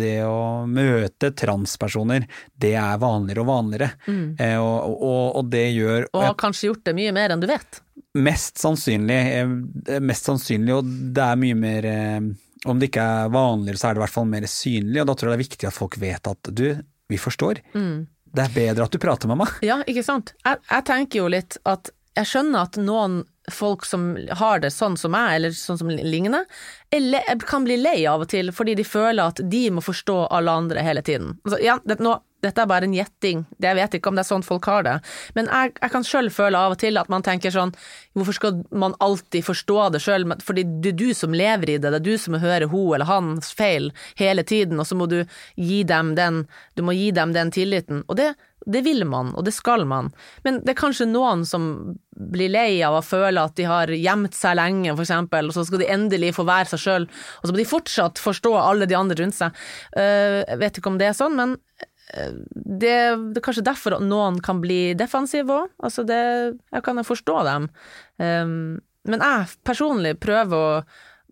det 0.00 0.16
å 0.26 0.40
møte 0.68 1.30
transpersoner, 1.36 2.26
det 2.60 2.74
er 2.80 2.98
vanligere 3.00 3.44
og 3.44 3.50
vanligere. 3.50 3.90
Eh, 4.08 4.56
og, 4.56 4.96
og, 4.96 5.22
og 5.40 5.52
det 5.52 5.66
gjør 5.74 6.08
Og 6.10 6.24
har 6.24 6.36
kanskje 6.40 6.70
gjort 6.70 6.84
det 6.88 6.96
mye 6.96 7.14
mer 7.16 7.34
enn 7.34 7.42
du 7.42 7.48
vet. 7.50 7.82
Mest 8.18 8.60
sannsynlig, 8.60 9.18
eh, 9.40 10.00
mest 10.02 10.28
sannsynlig, 10.28 10.76
og 10.76 10.88
det 11.16 11.26
er 11.26 11.40
mye 11.40 11.58
mer 11.58 11.90
eh, 11.90 12.30
Om 12.68 12.80
det 12.80 12.90
ikke 12.90 13.04
er 13.04 13.30
vanligere, 13.32 13.80
så 13.80 13.88
er 13.88 13.94
det 13.94 14.02
i 14.02 14.04
hvert 14.04 14.16
fall 14.18 14.26
mer 14.28 14.46
synlig, 14.50 14.98
og 15.00 15.06
da 15.08 15.14
tror 15.16 15.30
jeg 15.30 15.32
det 15.32 15.38
er 15.38 15.46
viktig 15.46 15.68
at 15.70 15.76
folk 15.76 15.94
vet 16.00 16.28
at 16.28 16.50
du, 16.52 16.66
vi 17.08 17.18
forstår. 17.20 17.62
Det 18.30 18.42
er 18.44 18.52
bedre 18.52 18.84
at 18.84 18.92
du 18.92 19.00
prater 19.00 19.30
med 19.30 19.40
meg. 19.40 19.54
Ja, 19.64 19.78
ikke 19.88 20.04
sant. 20.04 20.34
Jeg, 20.44 20.60
jeg 20.68 20.86
tenker 20.90 21.22
jo 21.22 21.30
litt 21.32 21.56
at 21.64 21.88
jeg 22.18 22.28
skjønner 22.28 22.66
at 22.68 22.78
noen 22.80 23.22
folk 23.50 23.86
som 23.86 24.12
har 24.38 24.60
det 24.62 24.70
sånn 24.74 24.96
som 25.00 25.14
meg, 25.14 25.34
eller 25.38 25.54
sånn 25.56 25.78
som 25.80 25.90
ligner, 25.90 26.46
er 26.94 27.44
kan 27.46 27.64
bli 27.66 27.78
lei 27.80 28.04
av 28.08 28.24
og 28.24 28.30
til 28.30 28.52
fordi 28.54 28.76
de 28.78 28.86
føler 28.86 29.32
at 29.32 29.42
de 29.50 29.62
må 29.74 29.82
forstå 29.84 30.18
alle 30.30 30.54
andre 30.62 30.84
hele 30.86 31.02
tiden. 31.06 31.38
Altså, 31.44 31.60
ja, 31.64 31.78
det, 31.84 31.98
nå, 32.02 32.16
dette 32.44 32.62
er 32.62 32.68
bare 32.70 32.88
en 32.88 32.94
gjetting, 32.96 33.44
jeg 33.60 33.78
vet 33.78 33.96
ikke 33.98 34.10
om 34.12 34.18
det 34.18 34.24
er 34.24 34.30
sånn 34.30 34.46
folk 34.46 34.66
har 34.70 34.86
det, 34.86 34.96
men 35.36 35.50
jeg, 35.50 35.74
jeg 35.80 35.94
kan 35.94 36.06
sjøl 36.06 36.30
føle 36.34 36.58
av 36.58 36.76
og 36.76 36.80
til 36.82 37.00
at 37.00 37.10
man 37.12 37.24
tenker 37.26 37.52
sånn, 37.54 37.74
hvorfor 38.16 38.36
skal 38.36 38.60
man 38.72 38.96
alltid 39.04 39.44
forstå 39.46 39.78
det 39.94 40.02
sjøl, 40.04 40.26
fordi 40.44 40.64
det 40.82 40.94
er 40.94 41.00
du 41.00 41.08
som 41.16 41.36
lever 41.36 41.74
i 41.74 41.78
det, 41.78 41.90
det 41.92 42.00
er 42.00 42.06
du 42.08 42.14
som 42.18 42.38
hører 42.40 42.70
hun 42.72 42.94
eller 42.96 43.08
hans 43.10 43.52
feil 43.56 43.90
hele 44.18 44.44
tiden, 44.46 44.80
og 44.80 44.88
så 44.88 44.96
må 44.98 45.08
du 45.10 45.20
gi 45.56 45.82
dem 45.88 46.14
den, 46.18 46.44
du 46.76 46.84
må 46.86 46.96
gi 46.96 47.10
dem 47.16 47.34
den 47.36 47.52
tilliten. 47.54 48.02
Og 48.08 48.16
det, 48.18 48.32
det 48.66 48.82
vil 48.84 49.04
man, 49.08 49.32
og 49.38 49.44
det 49.46 49.54
skal 49.56 49.86
man. 49.88 50.10
Men 50.44 50.60
det 50.64 50.74
er 50.74 50.80
kanskje 50.80 51.06
noen 51.08 51.46
som 51.48 51.70
blir 52.16 52.50
lei 52.52 52.80
av 52.84 52.98
å 52.98 53.04
føle 53.04 53.40
at 53.46 53.56
de 53.56 53.66
har 53.68 53.92
gjemt 53.94 54.36
seg 54.36 54.58
lenge, 54.58 54.92
for 54.94 55.04
eksempel, 55.06 55.48
og 55.48 55.56
så 55.56 55.64
skal 55.68 55.82
de 55.84 55.90
endelig 55.92 56.34
få 56.36 56.44
være 56.48 56.72
seg 56.74 56.82
sjøl, 56.84 57.08
og 57.40 57.46
så 57.48 57.54
må 57.54 57.60
de 57.62 57.68
fortsatt 57.70 58.20
forstå 58.20 58.54
alle 58.60 58.88
de 58.90 58.98
andre 58.98 59.20
rundt 59.22 59.38
seg. 59.38 59.56
Eh, 59.96 60.40
Jeg 60.50 60.60
vet 60.60 60.80
ikke 60.80 60.92
om 60.92 60.98
det 61.00 61.10
er 61.10 61.16
sånn, 61.16 61.38
men 61.38 61.56
det, 62.10 62.92
er 62.92 63.44
kanskje 63.44 63.66
derfor 63.66 63.98
noen 64.02 64.40
kan 64.44 64.62
bli 64.62 64.94
defensive 64.98 65.54
òg. 65.54 65.72
Altså 65.84 66.04
det, 66.08 66.20
jeg 66.72 66.86
kan 66.86 67.00
jo 67.00 67.06
forstå 67.06 67.38
dem. 67.46 67.70
Um, 68.18 68.80
men 69.08 69.24
jeg 69.24 69.56
personlig 69.66 70.16
prøver 70.20 70.66
å 70.80 70.82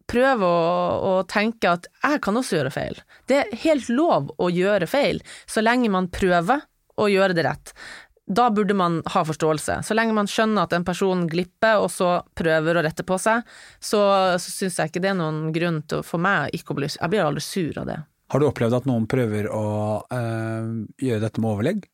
prøve 0.09 0.49
å, 0.49 0.59
å 1.05 1.13
tenke 1.29 1.69
at 1.69 1.89
jeg 2.01 2.21
kan 2.25 2.41
også 2.41 2.59
gjøre 2.59 2.73
feil. 2.73 3.01
Det 3.29 3.43
er 3.43 3.57
helt 3.65 3.91
lov 3.93 4.31
å 4.41 4.49
gjøre 4.53 4.89
feil, 4.89 5.23
så 5.45 5.61
lenge 5.65 5.91
man 5.93 6.09
prøver 6.13 6.65
å 6.99 7.09
gjøre 7.13 7.37
det 7.37 7.45
rett. 7.47 7.75
Da 8.29 8.51
burde 8.53 8.77
man 8.77 8.99
ha 9.09 9.23
forståelse. 9.25 9.79
Så 9.85 9.97
lenge 9.97 10.17
man 10.17 10.29
skjønner 10.29 10.67
at 10.67 10.75
en 10.77 10.85
person 10.85 11.25
glipper, 11.31 11.81
og 11.81 11.89
så 11.93 12.19
prøver 12.37 12.77
å 12.77 12.85
rette 12.85 13.05
på 13.09 13.17
seg, 13.21 13.45
så, 13.81 14.01
så 14.37 14.53
syns 14.53 14.81
jeg 14.81 14.93
ikke 14.93 15.05
det 15.05 15.13
er 15.15 15.21
noen 15.21 15.49
grunn 15.55 15.81
til 15.89 16.05
for 16.05 16.21
meg 16.21 16.57
ikke 16.57 16.75
å 16.75 16.81
bli 16.81 16.91
Jeg 16.93 17.13
blir 17.13 17.25
aldri 17.25 17.45
sur 17.45 17.81
av 17.81 17.89
det. 17.89 17.99
Har 18.29 18.41
du 18.41 18.49
opplevd 18.49 18.77
at 18.77 18.89
noen 18.89 19.07
prøver 19.09 19.49
å 19.49 19.65
øh, 20.13 20.73
gjøre 21.01 21.23
dette 21.25 21.41
med 21.41 21.53
overlegg, 21.55 21.87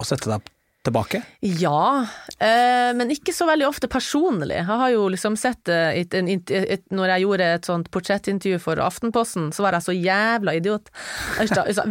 og 0.00 0.08
sette 0.08 0.30
deg 0.30 0.52
tilbake? 0.82 1.20
Ja, 1.46 2.06
eh, 2.42 2.90
men 2.98 3.10
ikke 3.14 3.30
så 3.34 3.46
veldig 3.46 3.68
ofte 3.68 3.86
personlig. 3.90 4.56
Jeg 4.58 4.66
har 4.66 4.90
jo 4.90 5.04
liksom 5.12 5.36
sett 5.38 5.70
eh, 5.70 6.00
et, 6.00 6.14
int- 6.18 6.50
et, 6.50 6.82
Når 6.90 7.12
jeg 7.14 7.24
gjorde 7.24 7.48
et 7.58 7.68
sånt 7.68 7.90
portrettintervju 7.94 8.58
for 8.64 8.80
Aftenposten, 8.82 9.50
så 9.54 9.62
var 9.62 9.76
jeg 9.78 9.86
så 9.86 9.94
jævla 9.94 10.56
idiot. 10.58 10.90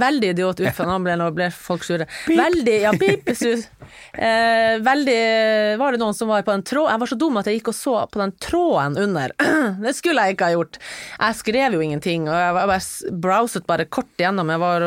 Veldig 0.01 0.33
idiot 0.33 0.59
for 0.75 0.89
nå 0.91 0.97
ble, 1.05 1.15
ble 1.37 1.47
folk 1.55 1.85
sure. 1.87 2.07
Veldig, 2.27 2.75
ja, 2.83 2.91
pip. 2.99 3.31
Eh, 3.31 4.75
veldig 4.83 5.17
Var 5.79 5.95
det 5.95 5.99
noen 6.01 6.15
som 6.15 6.29
var 6.31 6.43
på 6.47 6.53
en 6.53 6.63
tråd 6.67 6.89
Jeg 6.91 7.01
var 7.01 7.09
så 7.11 7.17
dum 7.19 7.39
at 7.41 7.47
jeg 7.49 7.57
gikk 7.59 7.71
og 7.71 7.75
så 7.77 7.95
på 8.11 8.21
den 8.21 8.35
tråden 8.43 8.99
under. 9.07 9.33
Det 9.85 9.95
skulle 9.97 10.27
jeg 10.27 10.35
ikke 10.37 10.51
ha 10.51 10.55
gjort. 10.57 10.79
Jeg 11.15 11.39
skrev 11.39 11.75
jo 11.77 11.81
ingenting, 11.85 12.27
og 12.29 12.35
jeg, 12.35 12.67
jeg 12.75 13.15
browset 13.23 13.65
bare 13.69 13.87
kort 13.87 14.11
gjennom. 14.19 14.51
Jeg, 14.51 14.61
var, 14.61 14.85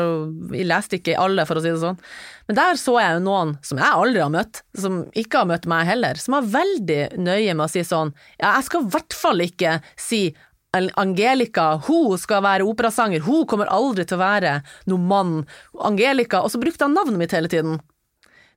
jeg 0.55 0.69
leste 0.69 0.99
ikke 1.01 1.17
alle, 1.21 1.45
for 1.49 1.57
å 1.59 1.65
si 1.65 1.73
det 1.73 1.81
sånn. 1.81 1.99
Men 2.47 2.57
der 2.59 2.77
så 2.77 2.97
jeg 3.01 3.17
jo 3.17 3.21
noen 3.25 3.55
som 3.65 3.79
jeg 3.81 4.01
aldri 4.01 4.21
har 4.21 4.33
møtt, 4.33 4.61
som 4.77 4.99
ikke 5.17 5.41
har 5.41 5.49
møtt 5.49 5.65
meg 5.69 5.87
heller, 5.89 6.19
som 6.21 6.37
var 6.37 6.49
veldig 6.53 6.99
nøye 7.17 7.55
med 7.55 7.65
å 7.65 7.71
si 7.71 7.85
sånn 7.85 8.13
Ja, 8.37 8.55
jeg 8.57 8.67
skal 8.67 8.85
i 8.85 8.91
hvert 8.93 9.17
fall 9.17 9.45
ikke 9.45 9.79
si 9.99 10.27
Angelica, 10.75 11.77
hun 11.87 12.17
skal 12.19 12.41
være 12.43 12.65
operasanger, 12.67 13.23
hun 13.23 13.45
kommer 13.47 13.69
aldri 13.71 14.03
til 14.03 14.17
å 14.17 14.23
være 14.25 14.57
noen 14.91 15.05
mann. 15.07 15.35
Angelica, 15.79 16.41
og 16.43 16.51
så 16.51 16.59
brukte 16.59 16.83
han 16.83 16.97
navnet 16.97 17.21
mitt 17.21 17.35
hele 17.35 17.47
tiden. 17.47 17.77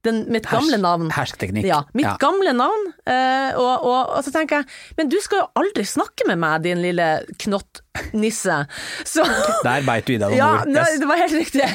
Den, 0.07 0.20
mitt 0.30 0.46
gamle 0.46 0.78
navn. 0.78 1.09
Hersketeknikk. 1.11 1.66
Ja, 1.66 1.80
mitt 1.99 2.07
Ja. 2.07 2.12
gamle 2.22 2.53
navn. 2.55 2.84
eh, 3.07 3.57
og, 3.59 3.82
og, 3.82 4.12
og 4.14 4.22
så 4.24 4.30
tenker 4.34 4.61
jeg, 4.61 4.68
men 4.96 5.09
du 5.11 5.16
skal 5.24 5.40
jo 5.42 5.49
aldri 5.59 5.82
snakke 5.84 6.26
med 6.28 6.38
meg, 6.38 6.62
din 6.62 6.78
lille 6.84 7.09
knottnisse. 7.42 8.61
Så 9.12 9.24
Der 9.64 9.82
beit 9.86 10.07
du 10.07 10.14
i 10.14 10.20
deg 10.20 10.30
noen 10.30 10.38
ja, 10.38 10.53
ord. 10.62 10.70
Yes. 10.70 10.99
det 11.03 11.09
var 11.11 11.22
helt 11.24 11.36
riktig. 11.40 11.66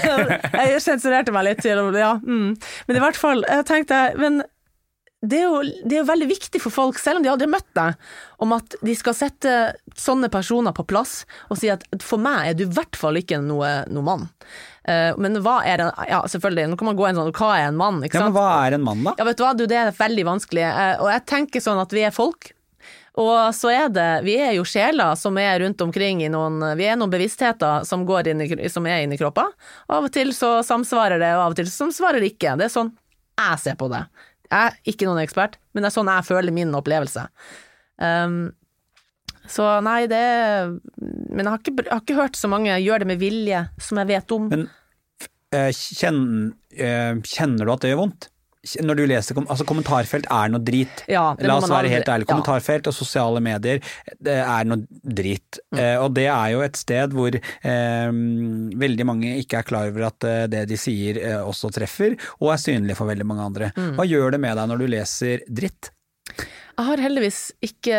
Jeg 0.54 0.82
sensurerte 0.86 1.36
meg 1.36 1.50
litt 1.50 1.62
til 1.66 1.84
ja, 2.00 2.14
mm. 2.24 2.50
Men 2.88 3.00
i 3.00 3.04
hvert 3.04 3.20
fall, 3.20 3.44
jeg 3.50 3.66
tenkte 3.68 4.00
Men 4.20 4.44
det 5.24 5.38
er, 5.40 5.46
jo, 5.48 5.62
det 5.88 5.96
er 5.96 6.02
jo 6.02 6.08
veldig 6.10 6.26
viktig 6.28 6.60
for 6.60 6.74
folk, 6.76 6.98
selv 7.00 7.22
om 7.22 7.24
de 7.24 7.30
aldri 7.32 7.46
har 7.48 7.54
møtt 7.54 7.70
deg, 7.80 7.94
om 8.44 8.52
at 8.58 8.74
de 8.84 8.96
skal 9.00 9.16
sette 9.16 9.54
sånne 9.96 10.28
personer 10.28 10.76
på 10.76 10.84
plass 10.84 11.22
og 11.48 11.62
si 11.62 11.70
at 11.72 11.86
for 12.04 12.20
meg 12.20 12.50
er 12.50 12.58
du 12.60 12.66
i 12.66 12.74
hvert 12.76 13.00
fall 13.00 13.16
ikke 13.22 13.40
noe, 13.40 13.70
noe 13.88 14.04
mann. 14.04 14.26
Eh, 14.84 15.14
men 15.18 15.38
hva 15.44 15.62
er 15.64 15.80
en 15.86 15.92
Ja, 16.10 16.24
selvfølgelig, 16.28 16.68
nå 16.74 16.78
kan 16.80 16.90
man 16.90 16.98
gå 17.00 17.06
en 17.08 17.16
sånn 17.16 17.30
Hva 17.32 17.54
er 17.56 17.70
en 17.70 17.78
mann? 17.80 18.02
Ikke 18.04 18.20
Ja, 18.20 18.26
men 18.28 18.36
hva 18.36 18.48
er 18.66 18.76
en 18.76 18.84
mann, 18.84 19.06
da? 19.06 19.14
Ja, 19.16 19.28
vet 19.30 19.40
du 19.40 19.44
hva, 19.46 19.54
du, 19.56 19.64
det 19.70 19.78
er 19.80 19.96
veldig 19.96 20.26
vanskelig. 20.28 20.66
Eh, 20.68 20.98
Og 21.00 21.08
jeg 21.14 21.26
tenker 21.30 21.64
sånn 21.64 21.80
at 21.80 21.96
vi 21.96 22.04
er 22.04 22.12
folk. 22.16 22.52
Og 23.22 23.54
så 23.54 23.70
er 23.70 23.92
det, 23.94 24.08
vi 24.26 24.34
er 24.42 24.56
jo 24.58 24.66
sjeler 24.66 25.14
som 25.20 25.38
er 25.38 25.60
rundt 25.62 25.82
omkring 25.86 26.24
i 26.26 26.32
noen, 26.34 26.58
vi 26.80 26.88
er 26.90 26.98
noen 26.98 27.12
bevisstheter 27.14 27.86
som, 27.86 28.02
i, 28.10 28.70
som 28.74 28.88
er 28.90 29.04
inni 29.06 29.20
kroppa. 29.22 29.46
Av 29.94 30.08
og 30.08 30.12
til 30.16 30.34
så 30.34 30.56
samsvarer 30.66 31.22
det, 31.22 31.30
og 31.38 31.44
av 31.44 31.54
og 31.54 31.60
til 31.60 31.70
så 31.70 31.86
samsvarer 31.86 32.24
det 32.24 32.32
ikke. 32.34 32.56
Det 32.58 32.68
er 32.68 32.74
sånn 32.74 32.90
jeg 33.38 33.60
ser 33.62 33.78
på 33.78 33.90
det. 33.94 34.02
Jeg 34.50 34.72
er 34.72 34.76
ikke 34.90 35.06
noen 35.10 35.22
ekspert, 35.22 35.60
men 35.74 35.86
det 35.86 35.92
er 35.92 35.96
sånn 35.96 36.10
jeg 36.10 36.26
føler 36.26 36.54
min 36.58 36.74
opplevelse. 36.78 37.28
Um, 38.02 38.52
så 39.50 39.68
nei, 39.84 40.06
det 40.12 40.24
Men 41.00 41.46
jeg 41.46 41.52
har, 41.52 41.62
ikke, 41.62 41.76
jeg 41.84 41.92
har 41.92 42.04
ikke 42.04 42.20
hørt 42.22 42.40
så 42.40 42.50
mange 42.52 42.76
gjøre 42.80 43.04
det 43.04 43.12
med 43.14 43.24
vilje, 43.24 43.66
som 43.82 44.00
jeg 44.02 44.12
vet 44.14 44.36
om. 44.36 44.52
Men 44.52 44.70
kjenner, 45.54 46.54
eh, 46.74 47.16
kjenner 47.22 47.66
du 47.66 47.74
at 47.74 47.84
det 47.84 47.92
gjør 47.94 48.06
vondt? 48.06 48.30
Når 48.64 48.96
du 48.96 49.02
leser 49.12 49.36
altså 49.42 49.66
Kommentarfelt 49.68 50.28
er 50.32 50.52
noe 50.54 50.64
drit. 50.64 51.02
Ja, 51.12 51.34
det 51.36 51.50
La 51.50 51.58
oss 51.60 51.68
være 51.68 51.90
helt 51.92 52.08
ærlige. 52.08 52.30
ja. 52.30 52.32
Kommentarfelt 52.32 52.88
og 52.88 52.96
sosiale 52.96 53.42
medier 53.44 53.82
det 54.24 54.38
er 54.40 54.70
noe 54.70 54.86
drit. 55.04 55.60
Mm. 55.74 55.80
Eh, 55.82 55.98
og 56.00 56.14
det 56.16 56.30
er 56.32 56.54
jo 56.54 56.62
et 56.64 56.80
sted 56.80 57.12
hvor 57.12 57.36
eh, 57.36 58.14
veldig 58.86 59.08
mange 59.10 59.34
ikke 59.42 59.60
er 59.60 59.68
klar 59.68 59.92
over 59.92 60.08
at 60.08 60.30
eh, 60.30 60.46
det 60.48 60.64
de 60.72 60.80
sier 60.80 61.20
eh, 61.20 61.42
også 61.44 61.74
treffer, 61.76 62.16
og 62.40 62.54
er 62.54 62.64
synlig 62.64 62.96
for 62.96 63.12
veldig 63.12 63.28
mange 63.28 63.50
andre. 63.52 63.72
Mm. 63.76 63.98
Hva 64.00 64.08
gjør 64.08 64.38
det 64.38 64.42
med 64.46 64.56
deg 64.56 64.72
når 64.72 64.80
du 64.80 64.88
leser 64.96 65.44
dritt? 65.52 65.92
Jeg 66.74 66.88
har 66.88 67.02
heldigvis 67.04 67.40
ikke 67.62 67.98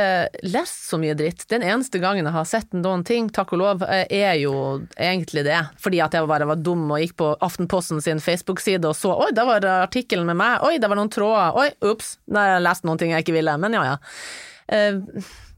lest 0.51 0.89
så 0.89 0.99
mye 0.99 1.15
dritt. 1.15 1.45
Den 1.51 1.63
eneste 1.63 2.01
gangen 2.03 2.27
jeg 2.27 2.35
har 2.35 2.49
sett 2.49 2.73
noen 2.75 3.05
ting, 3.07 3.29
takk 3.31 3.53
og 3.55 3.61
lov, 3.61 3.85
eh, 3.87 4.03
er 4.11 4.35
jo 4.41 4.55
egentlig 4.99 5.45
det. 5.47 5.61
Fordi 5.79 6.01
at 6.03 6.17
jeg 6.17 6.27
bare 6.31 6.49
var 6.51 6.59
dum 6.59 6.89
og 6.89 6.99
gikk 6.99 7.15
på 7.23 7.31
Aftenposten 7.45 8.03
sin 8.03 8.23
Facebook-side 8.23 8.91
og 8.91 8.99
så 8.99 9.15
oi, 9.15 9.31
der 9.37 9.47
var 9.47 9.69
artikkelen 9.85 10.27
med 10.27 10.41
meg, 10.43 10.59
oi, 10.67 10.81
der 10.83 10.91
var 10.91 10.99
noen 10.99 11.13
tråder, 11.13 11.55
oi, 11.55 11.69
ups, 11.87 12.17
der 12.27 12.41
har 12.41 12.53
jeg 12.57 12.67
lest 12.67 12.89
noen 12.89 13.01
ting 13.01 13.15
jeg 13.15 13.27
ikke 13.27 13.39
ville, 13.39 13.55
men 13.63 13.79
ja 13.79 13.87
ja. 13.93 13.97
Eh, 14.75 14.99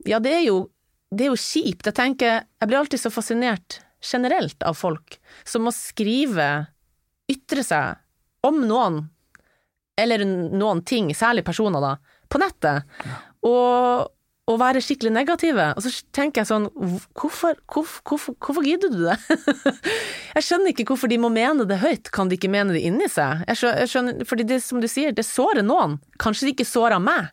ja, 0.06 0.20
det 0.20 0.34
er 0.36 0.44
jo, 0.50 0.60
det 1.08 1.26
er 1.26 1.32
jo 1.32 1.40
kjipt. 1.40 1.88
Jeg 1.88 1.96
tenker, 1.96 2.44
jeg 2.44 2.68
blir 2.68 2.82
alltid 2.82 3.00
så 3.00 3.12
fascinert 3.14 3.80
generelt 4.04 4.62
av 4.62 4.76
folk 4.76 5.16
som 5.48 5.64
må 5.66 5.72
skrive, 5.74 6.66
ytre 7.32 7.64
seg 7.64 8.46
om 8.46 8.60
noen, 8.68 9.06
eller 9.96 10.22
noen 10.28 10.84
ting, 10.84 11.08
særlig 11.16 11.46
personer 11.46 11.82
da, 11.82 11.94
på 12.32 12.40
nettet, 12.42 12.86
og, 13.46 14.08
og 14.46 14.58
være 14.60 14.82
skikkelig 14.84 15.12
negative. 15.14 15.68
Og 15.76 15.84
så 15.84 15.92
tenker 16.16 16.42
jeg 16.42 16.50
sånn, 16.50 16.68
hvorfor, 17.18 17.58
hvorfor, 17.70 18.02
hvorfor, 18.06 18.36
hvorfor 18.42 18.66
gidder 18.66 18.92
du 18.92 19.00
det? 19.06 19.16
jeg 20.36 20.46
skjønner 20.48 20.72
ikke 20.72 20.88
hvorfor 20.90 21.12
de 21.12 21.20
må 21.22 21.30
mene 21.34 21.68
det 21.68 21.80
høyt, 21.82 22.12
kan 22.14 22.30
de 22.30 22.38
ikke 22.38 22.52
mene 22.52 22.76
det 22.76 22.84
inni 22.86 23.08
seg? 23.12 23.46
Jeg 23.50 23.90
skjønner, 23.92 24.26
fordi 24.28 24.48
det 24.50 24.62
som 24.66 24.82
du 24.82 24.88
sier, 24.90 25.14
det 25.16 25.26
sårer 25.26 25.66
noen. 25.66 26.00
Kanskje 26.22 26.48
det 26.48 26.56
ikke 26.56 26.70
sårer 26.70 27.02
meg, 27.02 27.32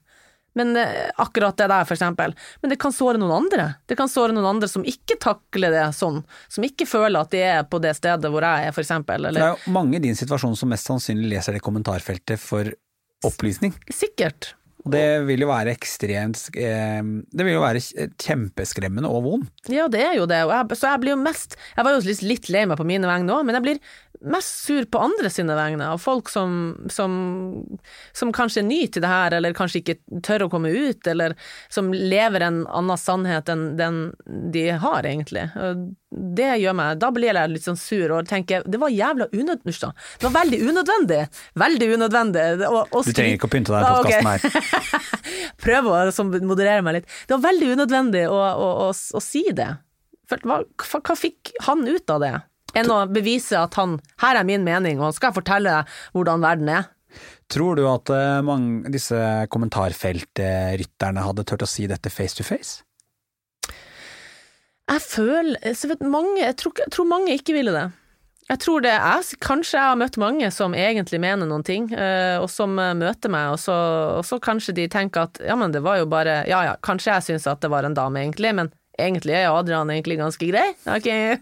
men 0.54 0.78
eh, 0.78 1.10
akkurat 1.16 1.58
det 1.58 1.68
der, 1.68 1.86
for 1.86 1.94
eksempel. 1.94 2.36
Men 2.62 2.70
det 2.70 2.78
kan 2.82 2.94
såre 2.94 3.18
noen 3.18 3.34
andre. 3.44 3.74
Det 3.86 3.98
kan 3.98 4.10
såre 4.10 4.36
noen 4.36 4.46
andre 4.56 4.70
som 4.70 4.86
ikke 4.86 5.18
takler 5.22 5.74
det 5.74 5.86
sånn. 5.98 6.22
Som 6.48 6.66
ikke 6.68 6.88
føler 6.89 7.26
at 7.26 7.34
de 7.34 7.41
er 7.41 7.64
på 7.70 7.82
det 7.84 7.96
stedet 7.98 8.30
hvor 8.32 8.46
jeg 8.46 8.70
er, 8.70 8.76
for 8.76 8.86
eksempel. 8.86 9.30
Eller... 9.30 9.41
Det 9.41 9.48
er 9.50 9.56
jo 9.58 9.78
mange 9.78 9.98
i 9.98 10.04
din 10.04 10.18
situasjon 10.18 10.58
som 10.60 10.74
mest 10.74 10.89
sannsynlig 10.89 11.32
leser 11.34 11.58
det 11.58 11.64
kommentarfeltet 11.66 12.41
for 12.41 12.70
opplysning. 13.26 13.74
Sikkert. 13.89 14.54
Og 14.84 14.91
det 14.91 15.05
vil 15.29 15.45
jo 15.45 15.49
være 15.49 15.71
ekstremt 15.71 16.49
eh, 16.59 16.99
Det 17.31 17.45
vil 17.45 17.55
jo 17.55 17.63
være 17.63 18.07
kjempeskremmende 18.19 19.11
og 19.11 19.27
vondt. 19.27 19.51
Ja, 19.71 19.88
det 19.91 20.01
er 20.03 20.17
jo 20.19 20.27
det. 20.29 20.41
Jeg, 20.43 20.79
så 20.79 20.93
jeg 20.93 21.03
blir 21.03 21.15
jo 21.15 21.21
mest 21.23 21.55
Jeg 21.77 21.88
var 21.88 21.95
jo 21.95 22.17
litt 22.27 22.49
lei 22.51 22.65
meg 22.67 22.79
på 22.79 22.88
mine 22.88 23.07
vegne 23.09 23.38
òg, 23.38 23.45
men 23.47 23.57
jeg 23.59 23.65
blir 23.67 23.84
mest 24.23 24.63
sur 24.63 24.86
på 24.88 25.01
andre 25.03 25.29
sine 25.34 25.55
vegne, 25.57 25.88
av 25.95 25.99
folk 25.99 26.29
som, 26.31 26.75
som, 26.91 27.13
som, 28.15 28.31
kanskje 28.36 28.61
er 28.61 28.67
ny 28.67 28.79
til 28.88 29.03
det 29.03 29.09
her, 29.11 29.36
eller 29.36 29.55
kanskje 29.57 29.81
ikke 29.81 30.21
tør 30.23 30.45
å 30.45 30.49
komme 30.53 30.71
ut, 30.71 31.07
eller 31.11 31.36
som 31.73 31.91
lever 31.91 32.45
en 32.45 32.61
annen 32.63 32.99
sannhet 32.99 33.51
enn 33.51 33.73
den 33.79 33.99
de 34.53 34.69
har, 34.79 35.03
egentlig. 35.03 35.43
Det 36.14 36.49
gjør 36.61 36.76
meg 36.78 36.99
Da 37.01 37.09
blir 37.16 37.34
jeg 37.34 37.51
litt 37.51 37.66
sånn 37.66 37.80
sur 37.80 38.11
og 38.18 38.28
tenker 38.30 38.66
det 38.70 38.80
var 38.82 38.93
jævla 38.93 39.30
unødvendig. 39.34 39.91
Det 40.20 40.28
var 40.28 40.36
veldig 40.36 40.59
unødvendig. 40.70 41.22
Veldig 41.64 41.89
unødvendig. 41.97 42.45
Og, 42.70 42.80
og 42.93 43.07
du 43.07 43.14
trenger 43.16 43.39
ikke 43.39 43.49
å 43.49 43.53
pynte 43.53 43.74
deg 43.74 43.84
i 43.84 43.97
podkasten 43.97 44.32
her. 44.32 45.01
Prøv 45.66 45.91
å 45.91 46.28
moderere 46.45 46.86
meg 46.86 46.99
litt. 46.99 47.11
Det 47.28 47.38
var 47.38 47.45
veldig 47.49 47.74
unødvendig 47.78 48.24
å, 48.30 48.39
å, 48.39 48.72
å, 48.88 48.89
å 48.93 49.24
si 49.24 49.45
det. 49.55 49.70
Hva, 50.34 50.64
hva 50.64 51.16
fikk 51.20 51.53
han 51.68 51.86
ut 51.89 52.09
av 52.14 52.24
det? 52.24 52.34
enn 52.78 52.89
å 52.89 53.03
bevise 53.09 53.57
at 53.59 53.78
han 53.80 53.99
her 54.24 54.39
er 54.39 54.47
min 54.47 54.66
mening, 54.66 55.01
og 55.01 55.16
skal 55.16 55.32
jeg 55.32 55.39
fortelle 55.41 55.76
hvordan 56.16 56.43
verden 56.43 56.72
er. 56.74 56.89
Tror 57.53 57.78
du 57.78 57.84
at 57.86 58.09
eh, 58.09 58.39
mange, 58.45 58.89
disse 58.93 59.18
kommentarfeltrytterne 59.53 61.26
hadde 61.28 61.45
turt 61.45 61.66
å 61.66 61.70
si 61.70 61.86
dette 61.89 62.09
face 62.14 62.39
to 62.39 62.45
face? 62.47 62.82
Jeg 64.94 65.02
føler 65.02 65.76
så 65.78 65.89
vet 65.89 66.04
mange, 66.06 66.39
jeg 66.44 66.56
tror, 66.60 66.74
jeg 66.84 66.91
tror 66.94 67.10
mange 67.10 67.34
ikke 67.34 67.56
ville 67.56 67.74
det. 67.74 67.88
Jeg 68.50 68.60
tror 68.60 68.84
det 68.84 68.91
er, 68.91 69.24
Kanskje 69.41 69.78
jeg 69.78 69.88
har 69.88 69.98
møtt 69.98 70.18
mange 70.20 70.50
som 70.52 70.76
egentlig 70.76 71.20
mener 71.24 71.48
noen 71.50 71.64
ting, 71.66 71.88
eh, 71.96 72.36
og 72.41 72.50
som 72.52 72.76
eh, 72.82 72.91
møter 73.00 73.32
meg, 73.32 73.54
og 73.56 73.60
så, 73.64 73.76
og 74.20 74.26
så 74.28 74.38
kanskje 74.44 74.76
de 74.82 74.88
tenker 74.91 75.30
at 75.30 75.39
ja, 75.48 75.56
men 75.60 75.74
det 75.74 75.82
var 75.86 76.02
jo 76.02 76.10
bare 76.12 76.41
Ja 76.50 76.60
ja, 76.68 76.76
kanskje 76.84 77.14
jeg 77.14 77.28
syns 77.30 77.48
at 77.50 77.64
det 77.64 77.72
var 77.74 77.88
en 77.88 77.98
dame, 77.98 78.26
egentlig, 78.26 78.54
men 78.56 78.74
Egentlig 78.94 79.34
er 79.34 79.50
Adrian 79.50 79.89
egentlig 79.89 80.20
ganske 80.20 80.46
grei, 80.46 80.68
okay. 80.96 81.39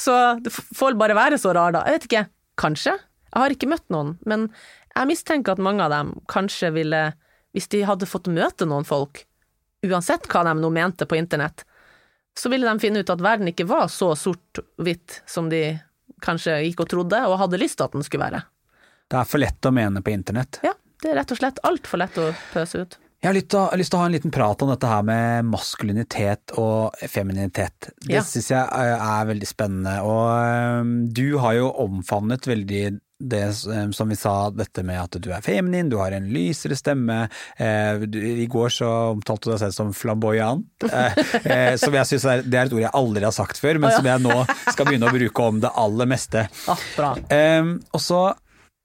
så 0.00 0.38
det 0.40 0.54
får 0.54 0.96
bare 0.96 1.12
være 1.18 1.36
så 1.36 1.52
rar, 1.52 1.74
da. 1.76 1.82
Jeg 1.84 1.98
vet 1.98 2.06
ikke, 2.06 2.22
kanskje? 2.56 2.94
Jeg 3.28 3.42
har 3.42 3.52
ikke 3.52 3.68
møtt 3.68 3.84
noen, 3.92 4.14
men 4.24 4.46
jeg 4.94 5.10
mistenker 5.10 5.52
at 5.52 5.60
mange 5.60 5.84
av 5.84 5.92
dem 5.92 6.14
kanskje 6.32 6.70
ville, 6.72 7.02
hvis 7.52 7.68
de 7.74 7.82
hadde 7.84 8.08
fått 8.08 8.30
møte 8.32 8.64
noen 8.64 8.88
folk, 8.88 9.20
uansett 9.84 10.24
hva 10.32 10.46
de 10.48 10.56
nå 10.56 10.72
mente 10.72 11.04
på 11.04 11.20
internett, 11.20 11.66
så 12.38 12.50
ville 12.52 12.68
de 12.68 12.82
finne 12.82 13.02
ut 13.02 13.10
at 13.10 13.22
verden 13.24 13.50
ikke 13.50 13.66
var 13.68 13.88
så 13.90 14.12
sort-hvitt 14.18 15.22
som 15.26 15.50
de 15.50 15.62
kanskje 16.22 16.60
gikk 16.68 16.84
og 16.84 16.90
trodde, 16.92 17.20
og 17.26 17.38
hadde 17.40 17.60
lyst 17.60 17.78
til 17.80 17.88
at 17.88 17.96
den 17.96 18.06
skulle 18.06 18.28
være. 18.28 18.44
Det 19.08 19.18
er 19.18 19.28
for 19.28 19.42
lett 19.42 19.66
å 19.66 19.74
mene 19.74 20.02
på 20.04 20.12
internett? 20.12 20.60
Ja, 20.66 20.74
det 21.02 21.12
er 21.12 21.20
rett 21.20 21.32
og 21.34 21.40
slett 21.40 21.60
altfor 21.66 22.02
lett 22.02 22.18
å 22.20 22.30
pøse 22.52 22.84
ut. 22.84 22.98
Jeg 23.18 23.32
har 23.32 23.34
lyst, 23.34 23.50
til, 23.50 23.98
å 23.98 23.98
ha 23.98 24.06
en 24.06 24.14
liten 24.14 24.30
prat 24.30 24.60
om 24.62 24.68
dette 24.70 24.86
her 24.86 25.02
med 25.02 25.48
maskulinitet 25.50 26.52
og 26.62 26.94
femininitet. 27.10 27.90
Det 27.98 28.14
ja. 28.14 28.22
syns 28.22 28.52
jeg 28.52 28.62
er 28.94 29.26
veldig 29.26 29.48
spennende. 29.48 29.96
Og 30.06 30.22
ehm, 30.36 30.92
du 31.10 31.34
har 31.42 31.56
jo 31.58 31.72
omfavnet 31.82 32.46
veldig 32.46 32.84
det 33.18 33.42
ehm, 33.42 33.90
som 33.92 34.14
vi 34.14 34.14
sa, 34.14 34.36
dette 34.54 34.86
med 34.86 35.00
at 35.02 35.18
du 35.18 35.32
er 35.34 35.42
feminin, 35.42 35.90
du 35.90 35.98
har 35.98 36.14
en 36.14 36.30
lysere 36.30 36.78
stemme. 36.78 37.24
Eh, 37.58 38.06
I 38.06 38.46
går 38.46 38.70
så 38.76 38.94
omtalte 39.16 39.48
du 39.48 39.56
deg 39.56 39.64
selv 39.64 39.74
som 39.74 39.90
flamboyant, 39.90 40.86
eh, 40.86 41.18
eh, 41.42 41.74
som 41.82 41.98
jeg 41.98 42.12
syns 42.12 42.30
er, 42.30 42.46
det 42.46 42.54
er 42.54 42.70
et 42.70 42.78
ord 42.78 42.86
jeg 42.86 42.96
aldri 43.02 43.26
har 43.26 43.34
sagt 43.34 43.58
før, 43.58 43.82
men 43.82 43.98
som 43.98 44.06
jeg 44.06 44.22
nå 44.22 44.44
skal 44.70 44.86
begynne 44.86 45.10
å 45.10 45.18
bruke 45.18 45.50
om 45.50 45.58
det 45.66 45.74
aller 45.74 46.14
meste. 46.14 46.46
Ah, 46.70 46.90
bra. 46.94 47.16
Ehm, 47.34 47.80
og 47.90 48.04
så 48.04 48.28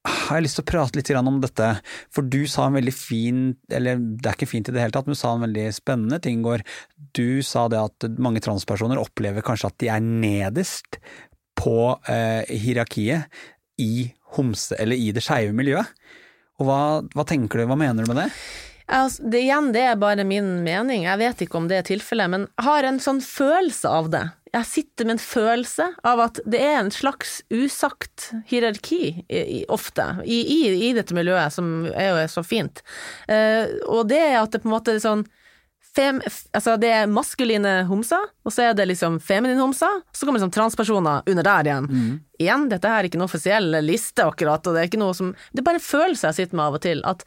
har 0.03 0.37
jeg 0.37 0.45
lyst 0.45 0.57
til 0.59 0.65
å 0.65 0.67
prate 0.67 0.99
litt 0.99 1.11
om 1.15 1.39
dette, 1.43 1.67
for 2.11 2.27
du 2.27 2.43
sa 2.49 2.67
en 2.67 2.75
veldig 2.75 2.93
fin, 2.95 3.43
eller 3.71 4.01
det 4.01 4.27
er 4.27 4.35
ikke 4.35 4.49
fint 4.51 4.67
i 4.67 4.75
det 4.75 4.81
hele 4.83 4.95
tatt, 4.95 5.07
men 5.07 5.15
du 5.15 5.19
sa 5.19 5.31
en 5.35 5.45
veldig 5.45 5.67
spennende 5.75 6.19
ting 6.23 6.41
i 6.41 6.47
går. 6.47 6.65
Du 7.15 7.41
sa 7.45 7.69
det 7.71 7.79
at 7.79 8.09
mange 8.19 8.43
transpersoner 8.43 8.99
opplever 8.99 9.45
kanskje 9.45 9.71
at 9.71 9.79
de 9.79 9.91
er 9.93 10.03
nederst 10.03 10.99
på 11.59 11.93
eh, 12.11 12.43
hierarkiet 12.49 13.31
i 13.79 14.11
homse, 14.35 14.75
eller 14.81 14.99
i 14.99 15.13
det 15.15 15.23
skeive 15.23 15.55
miljøet. 15.55 15.87
Og 16.59 16.67
hva, 16.67 16.81
hva 17.15 17.25
tenker 17.27 17.61
du, 17.61 17.67
hva 17.69 17.79
mener 17.79 18.03
du 18.03 18.11
med 18.11 18.25
det? 18.25 18.29
Altså, 18.93 19.23
det, 19.31 19.45
igjen, 19.45 19.71
det 19.73 19.85
er 19.87 19.99
bare 19.99 20.25
min 20.27 20.57
mening, 20.65 21.07
jeg 21.07 21.21
vet 21.21 21.45
ikke 21.45 21.61
om 21.61 21.69
det 21.71 21.79
er 21.79 21.87
tilfellet, 21.87 22.31
men 22.33 22.47
jeg 22.51 22.67
har 22.67 22.87
en 22.87 22.99
sånn 23.01 23.23
følelse 23.23 23.89
av 23.89 24.11
det. 24.13 24.25
Jeg 24.53 24.69
sitter 24.69 25.07
med 25.07 25.15
en 25.15 25.23
følelse 25.23 25.85
av 26.05 26.19
at 26.27 26.39
det 26.45 26.59
er 26.61 26.75
en 26.77 26.91
slags 26.93 27.39
usagt 27.49 28.29
hierarki, 28.49 29.23
i, 29.25 29.63
ofte, 29.73 30.05
i, 30.25 30.43
i, 30.45 30.59
i, 30.89 30.91
dette 30.93 31.15
miljøet, 31.17 31.55
som 31.55 31.87
er 31.89 32.11
jo 32.11 32.27
så 32.29 32.43
fint. 32.45 32.83
Uh, 33.25 33.65
og 33.89 34.11
det 34.11 34.21
er 34.21 34.37
at 34.43 34.53
det 34.53 34.61
på 34.61 34.69
en 34.69 34.75
måte 34.75 34.95
er 34.95 35.01
sånn 35.03 35.25
Fem, 35.93 36.17
altså 36.57 36.73
det 36.81 36.89
er 36.89 37.09
maskuline 37.11 37.83
homser, 37.85 38.23
og 38.41 38.53
så 38.55 38.63
er 38.65 38.71
det 38.73 38.87
liksom 38.89 39.19
feminine 39.21 39.61
homser, 39.61 39.99
så 40.09 40.25
kommer 40.25 40.39
liksom 40.39 40.53
transpersoner 40.55 41.21
under 41.29 41.45
der 41.45 41.67
igjen. 41.69 41.85
Mm. 41.85 42.15
Igjen, 42.41 42.63
dette 42.71 42.89
her 42.89 43.03
er 43.03 43.09
ikke 43.09 43.19
en 43.19 43.25
offisiell 43.27 43.77
liste 43.85 44.25
akkurat, 44.25 44.65
og 44.65 44.73
det 44.73 44.81
er 44.81 44.89
ikke 44.89 45.01
noe 45.03 45.13
som 45.13 45.35
Det 45.51 45.61
er 45.61 45.67
bare 45.67 45.77
en 45.77 45.85
følelse 45.85 46.31
jeg 46.31 46.39
sitter 46.39 46.57
med 46.57 46.65
av 46.65 46.79
og 46.79 46.83
til, 46.87 47.03
at 47.05 47.21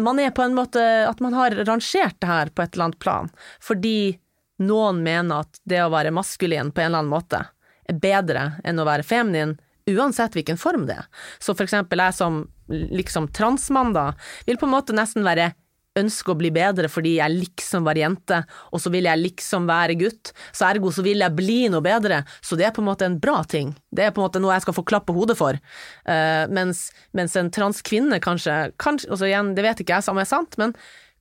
man 0.00 0.22
er 0.22 0.32
på 0.32 0.46
en 0.46 0.56
måte 0.56 0.80
At 0.80 1.20
man 1.20 1.36
har 1.36 1.52
rangert 1.68 2.16
det 2.22 2.30
her 2.30 2.48
på 2.54 2.64
et 2.64 2.72
eller 2.72 2.88
annet 2.88 3.02
plan, 3.04 3.28
fordi 3.60 4.16
noen 4.60 5.02
mener 5.04 5.44
at 5.44 5.60
det 5.68 5.80
å 5.82 5.90
være 5.92 6.12
maskulin 6.14 6.72
på 6.72 6.84
en 6.84 6.90
eller 6.90 7.02
annen 7.02 7.12
måte 7.14 7.42
er 7.90 7.98
bedre 8.00 8.44
enn 8.64 8.80
å 8.80 8.86
være 8.86 9.06
feminin, 9.06 9.56
uansett 9.90 10.36
hvilken 10.36 10.60
form 10.60 10.86
det 10.86 11.00
er. 11.00 11.08
Så 11.42 11.56
for 11.56 11.66
eksempel 11.66 12.02
jeg 12.02 12.16
som 12.18 12.44
liksom 12.70 13.30
transmann 13.34 13.94
da, 13.96 14.12
vil 14.46 14.60
på 14.60 14.68
en 14.68 14.76
måte 14.76 14.94
nesten 14.94 15.26
være 15.26 15.50
ønske 15.98 16.30
å 16.30 16.38
bli 16.38 16.52
bedre 16.54 16.86
fordi 16.90 17.16
jeg 17.16 17.34
liksom 17.34 17.86
var 17.86 17.98
jente, 17.98 18.40
og 18.70 18.82
så 18.82 18.92
vil 18.94 19.08
jeg 19.08 19.22
liksom 19.24 19.66
være 19.66 19.96
gutt, 19.98 20.32
så 20.54 20.68
ergo 20.68 20.92
så 20.94 21.02
vil 21.02 21.24
jeg 21.24 21.36
bli 21.36 21.58
noe 21.72 21.82
bedre, 21.84 22.22
så 22.46 22.58
det 22.58 22.68
er 22.68 22.74
på 22.76 22.84
en 22.84 22.90
måte 22.92 23.08
en 23.08 23.18
bra 23.22 23.40
ting. 23.42 23.74
Det 23.90 24.06
er 24.06 24.14
på 24.14 24.22
en 24.22 24.28
måte 24.28 24.42
noe 24.42 24.54
jeg 24.54 24.66
skal 24.68 24.76
få 24.76 24.86
klapp 24.86 25.08
på 25.08 25.16
hodet 25.16 25.36
for. 25.40 25.58
Uh, 26.06 26.46
mens, 26.54 26.88
mens, 27.16 27.34
en 27.38 27.50
transkvinne 27.54 28.20
kanskje, 28.22 28.70
kanskje 28.80 29.10
altså 29.10 29.30
igjen, 29.30 29.54
det 29.58 29.66
vet 29.66 29.82
ikke 29.82 29.98
jeg 29.98 30.12
om 30.12 30.22
er 30.22 30.30
sant, 30.30 30.58
men 30.62 30.76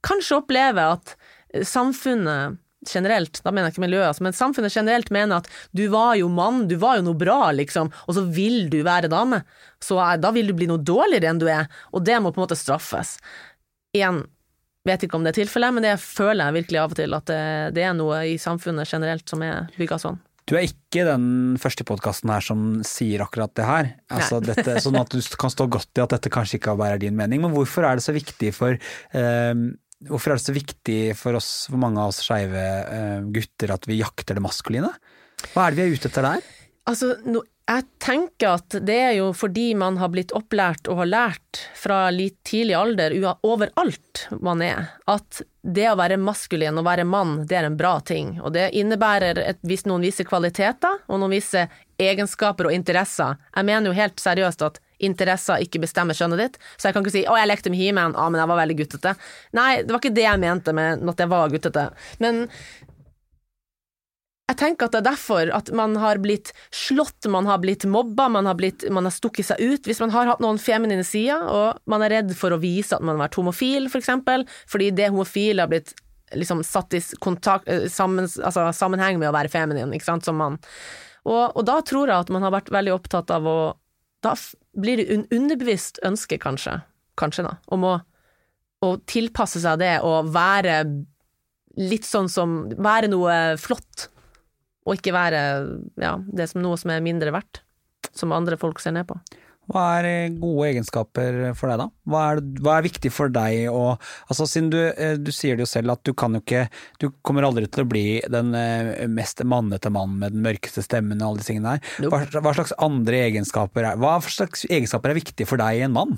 kanskje 0.06 0.38
opplever 0.38 1.00
at 1.00 1.16
samfunnet 1.66 2.60
generelt, 2.88 3.42
da 3.44 3.52
mener 3.52 3.68
jeg 3.68 3.76
ikke 3.76 3.86
miljøet, 3.86 4.08
altså, 4.08 4.24
men 4.26 4.36
samfunnet 4.38 4.74
generelt 4.76 5.12
mener 5.14 5.42
at 5.42 5.50
du 5.76 5.86
var 5.92 6.16
jo 6.20 6.30
mann, 6.32 6.66
du 6.70 6.78
var 6.80 7.00
jo 7.00 7.08
noe 7.10 7.20
bra, 7.20 7.52
liksom, 7.56 7.92
og 8.06 8.16
så 8.16 8.24
vil 8.32 8.70
du 8.72 8.80
være 8.88 9.12
dame. 9.12 9.42
Så 9.84 10.00
eh, 10.00 10.16
da 10.22 10.32
vil 10.36 10.52
du 10.52 10.56
bli 10.58 10.70
noe 10.70 10.82
dårligere 10.84 11.34
enn 11.34 11.42
du 11.42 11.48
er, 11.52 11.68
og 11.92 12.06
det 12.08 12.20
må 12.22 12.32
på 12.32 12.42
en 12.42 12.48
måte 12.48 12.60
straffes. 12.60 13.18
Igjen, 13.96 14.24
vet 14.88 15.04
ikke 15.04 15.20
om 15.20 15.28
det 15.28 15.34
er 15.34 15.42
tilfellet, 15.42 15.76
men 15.76 15.86
det 15.86 15.98
føler 16.02 16.46
jeg 16.46 16.62
virkelig 16.62 16.82
av 16.82 16.96
og 16.96 17.02
til, 17.02 17.20
at 17.20 17.30
det, 17.30 17.44
det 17.76 17.86
er 17.86 17.96
noe 17.98 18.24
i 18.32 18.40
samfunnet 18.42 18.90
generelt 18.90 19.28
som 19.30 19.44
er 19.46 19.70
bygga 19.80 20.00
sånn. 20.02 20.20
Du 20.50 20.56
er 20.58 20.66
ikke 20.66 21.04
den 21.06 21.58
første 21.62 21.86
podkasten 21.86 22.32
her 22.34 22.42
som 22.42 22.80
sier 22.88 23.22
akkurat 23.22 23.52
det 23.60 23.68
her. 23.68 23.92
Altså 24.10 24.40
dette, 24.42 24.80
sånn 24.82 24.98
at 24.98 25.12
du 25.14 25.22
kan 25.38 25.54
stå 25.54 25.68
godt 25.70 26.00
i 26.00 26.02
at 26.02 26.16
dette 26.16 26.32
kanskje 26.34 26.58
ikke 26.58 26.74
bare 26.80 26.98
er 26.98 27.04
din 27.04 27.20
mening. 27.20 27.44
Men 27.44 27.54
hvorfor 27.54 27.86
er 27.86 28.00
det 28.00 28.06
så 28.08 28.16
viktig 28.16 28.50
for 28.58 28.74
eh, 28.74 29.54
Hvorfor 30.08 30.32
er 30.32 30.40
det 30.40 30.46
så 30.46 30.56
viktig 30.56 31.00
for 31.20 31.36
oss, 31.36 31.68
for 31.68 31.80
mange 31.82 32.00
av 32.00 32.14
oss 32.14 32.22
skeive 32.24 32.60
eh, 32.60 33.20
gutter, 33.36 33.74
at 33.76 33.88
vi 33.90 34.00
jakter 34.00 34.38
det 34.38 34.44
maskuline? 34.46 34.94
Hva 35.52 35.68
er 35.68 35.76
det 35.76 35.80
vi 35.80 35.88
er 35.88 36.00
ute 36.00 36.12
etter 36.12 36.28
der? 36.28 36.46
Altså, 36.90 37.14
no, 37.28 37.44
Jeg 37.70 37.86
tenker 38.02 38.56
at 38.56 38.76
det 38.82 38.96
er 38.98 39.12
jo 39.20 39.28
fordi 39.38 39.76
man 39.78 40.00
har 40.02 40.10
blitt 40.10 40.32
opplært 40.34 40.88
og 40.90 41.04
har 41.04 41.10
lært 41.12 41.60
fra 41.78 42.08
litt 42.10 42.40
tidlig 42.48 42.74
alder 42.74 43.14
overalt 43.46 44.24
man 44.42 44.64
er, 44.66 44.88
at 45.06 45.44
det 45.62 45.86
å 45.92 45.98
være 46.00 46.18
maskulin 46.18 46.80
og 46.80 46.88
være 46.88 47.06
mann, 47.06 47.44
det 47.46 47.60
er 47.60 47.68
en 47.68 47.78
bra 47.78 48.00
ting. 48.02 48.40
Og 48.42 48.56
det 48.56 48.72
innebærer 48.80 49.38
et, 49.44 49.62
noen 49.86 50.08
visse 50.08 50.26
kvaliteter 50.26 51.04
og 51.06 51.22
noen 51.22 51.36
visse 51.36 51.68
egenskaper 52.02 52.72
og 52.72 52.74
interesser. 52.74 53.38
Jeg 53.54 53.70
mener 53.70 53.92
jo 53.92 54.00
helt 54.00 54.24
seriøst 54.24 54.66
at 54.66 54.82
interesser 55.00 55.64
ikke 55.64 55.82
bestemmer 55.84 56.18
skjønnet 56.18 56.44
ditt, 56.44 56.60
så 56.78 56.90
jeg 56.90 56.96
kan 56.96 57.06
ikke 57.06 57.16
si 57.16 57.26
'Å, 57.26 57.38
jeg 57.40 57.50
lekte 57.50 57.72
med 57.72 57.80
He-Man', 57.80 58.16
ah, 58.16 58.30
men 58.30 58.42
jeg 58.42 58.52
var 58.52 58.62
veldig 58.62 58.78
guttete'. 58.84 59.16
Nei, 59.54 59.72
det 59.84 59.92
var 59.92 60.00
ikke 60.00 60.16
det 60.16 60.28
jeg 60.28 60.40
mente 60.40 60.74
med 60.74 61.10
at 61.10 61.18
jeg 61.24 61.30
var 61.30 61.50
guttete. 61.50 61.90
Men 62.20 62.48
jeg 64.50 64.58
tenker 64.58 64.88
at 64.88 64.96
det 64.96 65.00
er 65.04 65.12
derfor 65.12 65.52
at 65.54 65.70
man 65.78 65.96
har 66.02 66.18
blitt 66.18 66.52
slått, 66.74 67.28
man 67.30 67.46
har 67.46 67.60
blitt 67.62 67.86
mobba, 67.86 68.30
man 68.34 68.50
har, 68.50 68.56
blitt, 68.58 68.82
man 68.90 69.06
har 69.06 69.14
stukket 69.14 69.46
seg 69.46 69.62
ut. 69.62 69.86
Hvis 69.86 70.02
man 70.02 70.10
har 70.10 70.26
hatt 70.26 70.42
noen 70.42 70.58
feminine 70.58 71.06
sider, 71.06 71.44
og 71.46 71.78
man 71.86 72.02
er 72.02 72.16
redd 72.16 72.34
for 72.38 72.56
å 72.56 72.62
vise 72.62 72.98
at 72.98 73.06
man 73.06 73.16
har 73.16 73.28
vært 73.28 73.38
homofil, 73.38 73.86
for 73.94 74.02
eksempel, 74.02 74.48
fordi 74.70 74.90
det 74.98 75.12
homofile 75.14 75.62
har 75.62 75.70
blitt 75.70 75.94
liksom 76.34 76.64
satt 76.66 76.98
i 76.98 77.02
kontakt, 77.22 77.70
eh, 77.70 77.86
sammen, 77.90 78.26
altså, 78.26 78.66
sammenheng 78.74 79.22
med 79.22 79.30
å 79.30 79.36
være 79.38 79.54
feminin, 79.54 79.94
ikke 79.94 80.10
sant, 80.10 80.26
som 80.26 80.38
mann. 80.42 80.58
Og, 81.30 81.54
og 81.54 81.64
da 81.70 81.80
tror 81.86 82.10
jeg 82.10 82.26
at 82.26 82.34
man 82.34 82.46
har 82.46 82.54
vært 82.54 82.74
veldig 82.74 82.96
opptatt 82.96 83.30
av 83.34 83.46
å 83.46 83.60
Da 84.26 84.36
blir 84.80 85.00
det 85.00 85.08
un 85.16 85.26
underbevisst 85.32 86.02
ønske, 86.06 86.40
kanskje, 86.42 86.80
kanskje 87.20 87.46
da, 87.48 87.56
om 87.72 87.86
å, 87.88 87.94
å 88.84 88.90
tilpasse 89.10 89.62
seg 89.64 89.80
det 89.82 89.96
og 90.06 90.32
være 90.36 90.82
litt 91.80 92.08
sånn 92.08 92.28
som 92.32 92.62
Være 92.76 93.08
noe 93.12 93.56
flott. 93.62 94.10
Og 94.88 94.98
ikke 94.98 95.14
være 95.14 95.42
ja, 96.02 96.18
det 96.26 96.50
som 96.52 96.64
noe 96.64 96.80
som 96.80 96.92
er 96.92 97.04
mindre 97.06 97.32
verdt, 97.36 97.62
som 98.16 98.34
andre 98.36 98.58
folk 98.60 98.82
ser 98.82 98.96
ned 98.96 99.08
på. 99.08 99.20
Hva 99.70 99.84
er 100.00 100.08
eh, 100.10 100.32
gode 100.34 100.70
egenskaper 100.72 101.40
for 101.58 101.70
deg, 101.70 101.82
da? 101.84 101.88
Hva 102.10 102.24
er, 102.32 102.42
hva 102.64 102.78
er 102.78 102.88
viktig 102.88 103.12
for 103.14 103.34
deg 103.34 103.68
å 103.70 103.84
Altså, 104.30 104.48
siden 104.50 104.72
du, 104.74 104.80
eh, 104.90 105.16
du 105.22 105.30
sier 105.36 105.58
det 105.58 105.66
jo 105.68 105.70
selv 105.70 105.94
at 105.94 106.02
du 106.08 106.14
kan 106.18 106.34
jo 106.34 106.42
ikke 106.42 106.66
Du 107.02 107.10
kommer 107.26 107.46
aldri 107.46 107.70
til 107.70 107.86
å 107.86 107.90
bli 107.90 108.06
den 108.32 108.56
eh, 108.58 109.06
mest 109.12 109.44
mannete 109.46 109.92
mannen 109.94 110.18
med 110.24 110.36
den 110.36 110.46
mørkeste 110.46 110.84
stemmen 110.86 111.22
og 111.22 111.30
alle 111.30 111.44
de 111.44 111.50
tingene 111.50 111.76
der. 111.78 112.10
Hva, 112.10 112.24
hva 112.42 112.56
slags 112.58 112.74
andre 112.82 113.22
egenskaper 113.28 113.92
er 113.92 114.02
Hva 114.02 114.18
slags 114.26 114.66
egenskaper 114.70 115.14
er 115.14 115.22
viktig 115.22 115.48
for 115.50 115.62
deg 115.62 115.80
i 115.80 115.86
en 115.86 115.96
mann? 115.96 116.18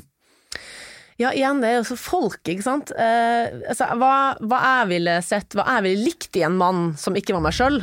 Ja, 1.22 1.30
igjen, 1.36 1.60
det 1.62 1.70
er 1.70 1.76
jo 1.82 1.90
så 1.92 1.98
folk, 2.00 2.40
ikke 2.50 2.66
sant. 2.66 2.92
Eh, 2.96 3.60
altså, 3.70 3.90
hva, 4.00 4.14
hva 4.42 4.62
jeg 4.64 4.88
ville 4.96 5.18
sett, 5.26 5.54
hva 5.58 5.68
jeg 5.76 5.86
ville 5.86 6.08
likt 6.08 6.40
i 6.40 6.46
en 6.48 6.56
mann 6.58 6.80
som 6.98 7.18
ikke 7.18 7.36
var 7.36 7.44
meg 7.46 7.54
sjøl. 7.54 7.78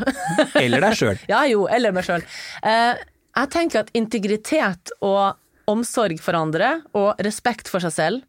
Eller 0.59 0.83
deg 0.83 0.97
sjøl? 0.99 1.21
ja, 1.33 1.45
jo, 1.51 1.69
eller 1.71 1.95
meg 1.95 2.09
sjøl. 2.09 2.25
Eh, 2.67 3.05
jeg 3.39 3.53
tenker 3.55 3.85
at 3.85 3.93
integritet 3.99 4.91
og 4.99 5.39
omsorg 5.69 6.21
for 6.25 6.39
andre, 6.39 6.79
og 6.97 7.21
respekt 7.25 7.71
for 7.71 7.85
seg 7.85 7.95
selv, 7.95 8.25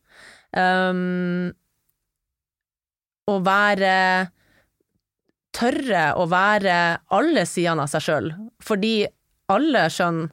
um, 0.56 1.50
å 3.30 3.40
være 3.46 3.96
Tørre 5.60 6.12
å 6.22 6.28
være 6.30 6.74
alle 7.18 7.42
sidene 7.50 7.84
av 7.84 7.90
seg 7.90 8.04
sjøl, 8.06 8.28
fordi 8.62 8.94
alle 9.50 9.88
skjønn 9.92 10.28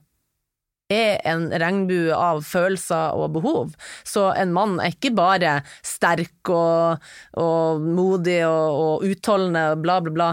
er 0.93 1.19
en 1.27 1.49
regnbue 1.51 2.15
av 2.15 2.43
følelser 2.47 3.17
og 3.19 3.33
behov. 3.35 3.75
Så 4.07 4.29
en 4.39 4.53
mann 4.55 4.77
er 4.83 4.95
ikke 4.95 5.13
bare 5.17 5.59
sterk 5.87 6.51
og, 6.53 7.03
og 7.43 7.83
modig 7.83 8.39
og, 8.47 8.79
og 8.83 9.07
utholdende, 9.09 9.65
bla, 9.83 9.99
bla, 10.05 10.15
bla. 10.15 10.29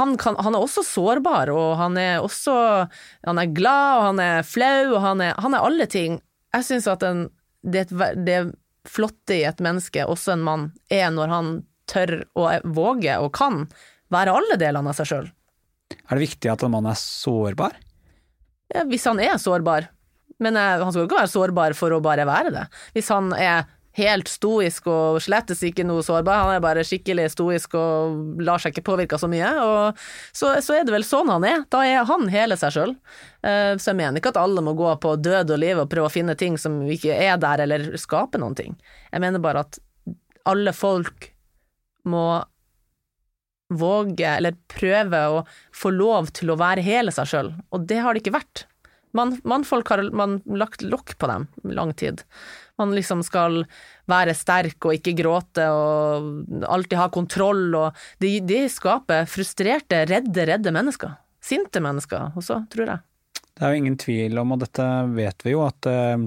Han, 0.00 0.16
kan, 0.20 0.38
han 0.42 0.56
er 0.56 0.66
også 0.66 0.84
sårbar, 0.86 1.52
og 1.54 1.76
han 1.78 1.98
er 2.00 2.18
også 2.24 2.56
Han 3.26 3.38
er 3.38 3.52
glad, 3.54 3.98
og 3.98 4.04
han 4.10 4.20
er 4.22 4.46
flau, 4.46 4.94
og 4.96 5.00
han 5.04 5.22
er, 5.22 5.34
han 5.42 5.54
er 5.54 5.66
alle 5.66 5.86
ting. 5.90 6.20
Jeg 6.54 6.66
syns 6.66 6.88
at 6.90 7.04
en, 7.06 7.26
det, 7.62 7.88
det 8.26 8.40
flotte 8.86 9.34
i 9.34 9.44
et 9.46 9.62
menneske, 9.62 10.06
også 10.06 10.34
en 10.34 10.44
mann, 10.46 10.68
er 10.90 11.10
når 11.14 11.32
han 11.32 11.50
tør 11.90 12.20
og 12.34 12.66
våger 12.76 13.22
og 13.22 13.32
kan 13.36 13.66
være 14.14 14.34
alle 14.34 14.58
delene 14.58 14.90
av 14.90 14.98
seg 14.98 15.10
sjøl. 15.10 15.28
Er 16.06 16.18
det 16.18 16.26
viktig 16.26 16.50
at 16.50 16.64
en 16.66 16.74
mann 16.74 16.88
er 16.90 16.98
sårbar? 16.98 17.76
Ja, 18.74 18.82
hvis 18.88 19.06
han 19.06 19.20
er 19.22 19.38
sårbar. 19.38 19.90
Men 20.42 20.58
eh, 20.58 20.82
han 20.82 20.92
skal 20.92 21.04
jo 21.04 21.08
ikke 21.08 21.22
være 21.22 21.32
sårbar 21.32 21.76
for 21.78 21.94
å 21.94 22.02
bare 22.04 22.26
være 22.28 22.52
det. 22.54 22.66
Hvis 22.96 23.10
han 23.14 23.32
er 23.36 23.64
helt 23.96 24.28
stoisk 24.28 24.90
og 24.92 25.22
slettes 25.24 25.62
ikke 25.64 25.86
noe 25.88 26.02
sårbar, 26.04 26.42
han 26.42 26.58
er 26.58 26.64
bare 26.64 26.82
skikkelig 26.84 27.30
stoisk 27.32 27.78
og 27.80 28.42
lar 28.44 28.60
seg 28.60 28.74
ikke 28.74 28.84
påvirke 28.90 29.16
så 29.16 29.30
mye, 29.32 29.48
og 29.56 30.02
så, 30.36 30.50
så 30.60 30.76
er 30.76 30.84
det 30.84 30.92
vel 30.92 31.06
sånn 31.06 31.32
han 31.32 31.46
er. 31.48 31.62
Da 31.72 31.80
er 31.88 32.04
han 32.10 32.28
hele 32.28 32.58
seg 32.60 32.74
sjøl. 32.74 32.92
Så 33.40 33.88
jeg 33.88 33.96
mener 33.96 34.20
ikke 34.20 34.34
at 34.34 34.42
alle 34.42 34.60
må 34.66 34.74
gå 34.76 34.90
på 35.00 35.14
død 35.16 35.54
og 35.54 35.62
liv 35.62 35.80
og 35.80 35.88
prøve 35.88 36.10
å 36.10 36.12
finne 36.12 36.36
ting 36.36 36.60
som 36.60 36.82
ikke 36.92 37.16
er 37.16 37.40
der, 37.40 37.64
eller 37.64 37.88
skape 37.96 38.42
noen 38.42 38.58
ting. 38.58 38.76
Jeg 39.14 39.24
mener 39.24 39.40
bare 39.40 39.64
at 39.64 39.80
alle 40.44 40.76
folk 40.76 41.30
må 42.04 42.26
våge, 43.72 44.28
eller 44.36 44.56
prøve 44.70 45.22
å 45.32 45.42
få 45.74 45.92
lov 45.94 46.30
til 46.36 46.52
å 46.52 46.58
være 46.60 46.84
hele 46.86 47.14
seg 47.14 47.30
sjøl, 47.30 47.52
og 47.74 47.86
det 47.90 48.00
har 48.02 48.14
det 48.14 48.22
ikke 48.22 48.38
vært. 48.38 48.66
Man, 49.16 49.36
mannfolk 49.48 49.88
har 49.88 50.02
man 50.12 50.40
lagt 50.44 50.82
lokk 50.84 51.14
på 51.16 51.28
dem 51.30 51.46
lang 51.72 51.94
tid. 51.96 52.22
Man 52.76 52.92
liksom 52.92 53.22
skal 53.24 53.62
være 54.10 54.34
sterk 54.36 54.84
og 54.84 54.98
ikke 54.98 55.14
gråte 55.16 55.64
og 55.72 56.64
alltid 56.68 56.98
ha 57.00 57.08
kontroll, 57.14 57.70
og 57.78 58.02
de, 58.22 58.36
de 58.44 58.66
skaper 58.72 59.24
frustrerte, 59.30 60.04
redde, 60.10 60.44
redde 60.50 60.74
mennesker. 60.74 61.16
Sinte 61.40 61.80
mennesker 61.80 62.36
også, 62.36 62.64
tror 62.72 62.92
jeg. 62.92 63.04
Det 63.56 63.64
er 63.64 63.72
jo 63.72 63.80
ingen 63.80 63.96
tvil 63.96 64.36
om, 64.42 64.52
og 64.52 64.60
dette 64.66 64.84
vet 65.16 65.46
vi 65.46 65.54
jo, 65.54 65.62
at 65.64 65.88
eh, 65.88 66.26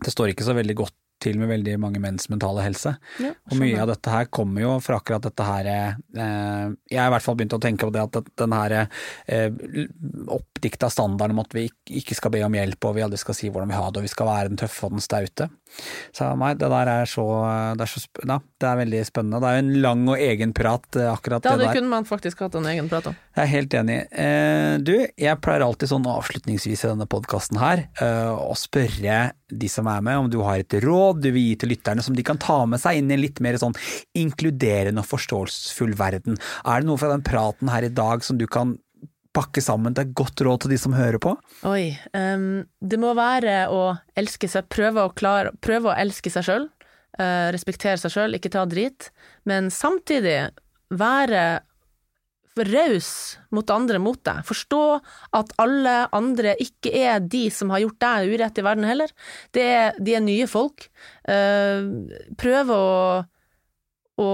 det 0.00 0.12
står 0.12 0.32
ikke 0.32 0.46
så 0.46 0.56
veldig 0.56 0.78
godt 0.78 0.96
til 1.26 1.40
med 1.40 1.50
veldig 1.50 1.76
mange 1.82 2.02
menns 2.02 2.30
mentale 2.32 2.64
helse. 2.64 2.96
Ja, 3.22 3.34
Og 3.50 3.58
mye 3.60 3.80
av 3.82 3.90
dette 3.92 4.12
her 4.12 4.30
kommer 4.32 4.64
jo 4.64 4.74
fra 4.84 5.00
akkurat 5.00 5.26
dette 5.26 5.46
her 5.46 5.70
eh, 5.72 6.66
Jeg 6.92 7.00
har 7.00 7.10
i 7.10 7.14
hvert 7.16 7.26
fall 7.26 7.38
begynt 7.38 7.56
å 7.58 7.62
tenke 7.62 7.88
på 7.88 7.94
det 7.94 8.04
at 8.06 8.32
den 8.42 8.56
her 8.56 8.76
eh, 8.78 9.48
oppdikta 10.56 10.88
standarden 10.90 11.36
om 11.36 11.44
at 11.44 11.52
vi 11.52 11.68
ikke- 11.90 12.16
skal 12.16 12.30
be 12.32 12.42
om 12.42 12.52
hjelp 12.56 12.84
og 12.84 12.94
vi 12.96 13.02
aldri 13.02 13.18
skal 13.18 13.34
si 13.34 13.50
hvordan 13.50 13.68
vi 13.68 13.74
har 13.76 13.90
det 13.92 14.00
og 14.00 14.02
vi 14.08 14.08
skal 14.08 14.26
være 14.26 14.48
den 14.48 14.56
tøffe 14.56 14.84
og 14.84 14.90
den 14.96 15.00
staute. 15.04 15.48
Så 16.14 16.30
nei, 16.38 16.54
det 16.54 16.68
der 16.70 16.88
er 16.88 17.04
så, 17.10 17.24
det 17.76 17.84
er 17.84 17.90
så 17.90 18.00
ja, 18.24 18.38
det 18.60 18.68
er 18.68 18.76
veldig 18.80 19.00
spennende. 19.06 19.40
Det 19.42 19.48
er 19.50 19.56
jo 19.56 19.64
en 19.64 19.82
lang 19.82 20.08
og 20.08 20.16
egen 20.18 20.52
prat, 20.56 20.86
eh, 20.96 21.10
akkurat 21.12 21.42
det, 21.42 21.50
det 21.50 21.58
der. 21.58 21.66
Det 21.66 21.76
kunne 21.80 21.90
man 21.92 22.04
faktisk 22.08 22.38
hatt 22.40 22.54
en 22.54 22.68
egen 22.70 22.88
prat 22.88 23.06
om. 23.10 23.16
Jeg 23.36 23.42
er 23.42 23.52
helt 23.52 23.74
enig. 23.74 23.98
Eh, 24.12 24.78
du, 24.78 24.94
jeg 25.18 25.40
pleier 25.44 25.66
alltid 25.66 25.90
sånn 25.90 26.06
avslutningsvis 26.08 26.84
i 26.86 26.88
denne 26.88 27.08
podkasten 27.10 27.58
her 27.60 27.88
eh, 28.00 28.30
å 28.32 28.54
spørre 28.56 29.32
de 29.46 29.68
som 29.70 29.86
er 29.86 30.00
med 30.02 30.16
om 30.24 30.30
du 30.30 30.40
har 30.42 30.58
et 30.62 30.78
råd 30.82 31.20
du 31.22 31.28
vil 31.30 31.50
gi 31.50 31.58
til 31.60 31.70
lytterne 31.74 32.02
som 32.02 32.16
de 32.16 32.24
kan 32.26 32.38
ta 32.38 32.64
med 32.66 32.80
seg 32.82 32.98
inn 32.98 33.10
i 33.12 33.14
en 33.14 33.22
litt 33.22 33.38
mer 33.44 33.58
sånn 33.60 33.76
inkluderende 34.18 35.02
og 35.04 35.10
forståelsesfull 35.10 35.94
verden. 35.98 36.38
Er 36.64 36.80
det 36.82 36.88
noe 36.88 36.98
fra 37.00 37.12
den 37.12 37.22
praten 37.26 37.70
her 37.70 37.86
i 37.86 37.92
dag 37.92 38.24
som 38.26 38.38
du 38.40 38.46
kan 38.50 38.78
pakke 39.36 39.62
sammen 39.64 39.94
til 39.94 40.06
et 40.06 40.16
godt 40.16 40.40
råd 40.46 40.64
til 40.64 40.72
de 40.72 40.80
som 40.80 40.96
hører 40.96 41.20
på? 41.22 41.34
Oi. 41.68 41.92
Um, 42.16 42.64
det 42.80 43.00
må 43.02 43.12
være 43.18 43.66
å 43.72 43.82
elske 44.18 44.48
seg, 44.50 44.70
prøve 44.72 45.04
å, 45.04 45.12
klare, 45.16 45.52
prøve 45.60 45.92
å 45.92 45.98
elske 45.98 46.32
seg 46.32 46.48
sjøl. 46.48 46.68
respektere 47.54 47.96
seg 47.96 48.12
sjøl, 48.12 48.36
ikke 48.36 48.52
ta 48.52 48.66
drit. 48.68 49.10
Men 49.48 49.70
samtidig 49.72 50.50
være 50.92 51.46
raus 52.64 53.36
mot 53.52 53.70
andre 53.70 54.00
mot 54.00 54.18
deg. 54.24 54.42
Forstå 54.46 54.82
at 55.36 55.52
alle 55.60 55.96
andre 56.16 56.54
ikke 56.62 56.92
er 56.96 57.20
de 57.20 57.46
som 57.52 57.72
har 57.74 57.82
gjort 57.84 58.00
deg 58.02 58.34
urett 58.34 58.60
i 58.60 58.64
verden 58.64 58.88
heller. 58.88 59.12
Det 59.52 59.64
er, 59.64 59.98
de 60.00 60.16
er 60.16 60.24
nye 60.24 60.48
folk. 60.50 60.88
Uh, 61.28 62.08
prøve 62.40 62.76
å, 62.76 63.24
å 64.22 64.28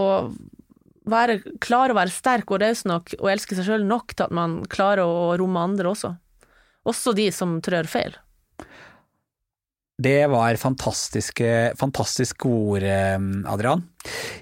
være, 1.08 1.40
klare 1.62 1.94
å 1.94 1.98
være 1.98 2.14
sterk 2.14 2.50
og 2.52 2.62
raus 2.62 2.84
nok 2.88 3.14
og 3.18 3.30
elske 3.32 3.58
seg 3.58 3.68
sjøl 3.68 3.86
nok 3.86 4.14
til 4.14 4.28
at 4.28 4.34
man 4.34 4.60
klarer 4.70 5.06
å 5.06 5.32
romme 5.40 5.62
andre 5.62 5.92
også. 5.92 6.14
Også 6.88 7.14
de 7.14 7.28
som 7.34 7.60
trør 7.62 7.88
feil. 7.90 8.16
Det 10.02 10.26
var 10.32 10.56
fantastiske, 10.58 11.48
fantastisk 11.78 12.46
ord, 12.48 12.82
eh, 12.82 13.18
Adrian. 13.52 13.84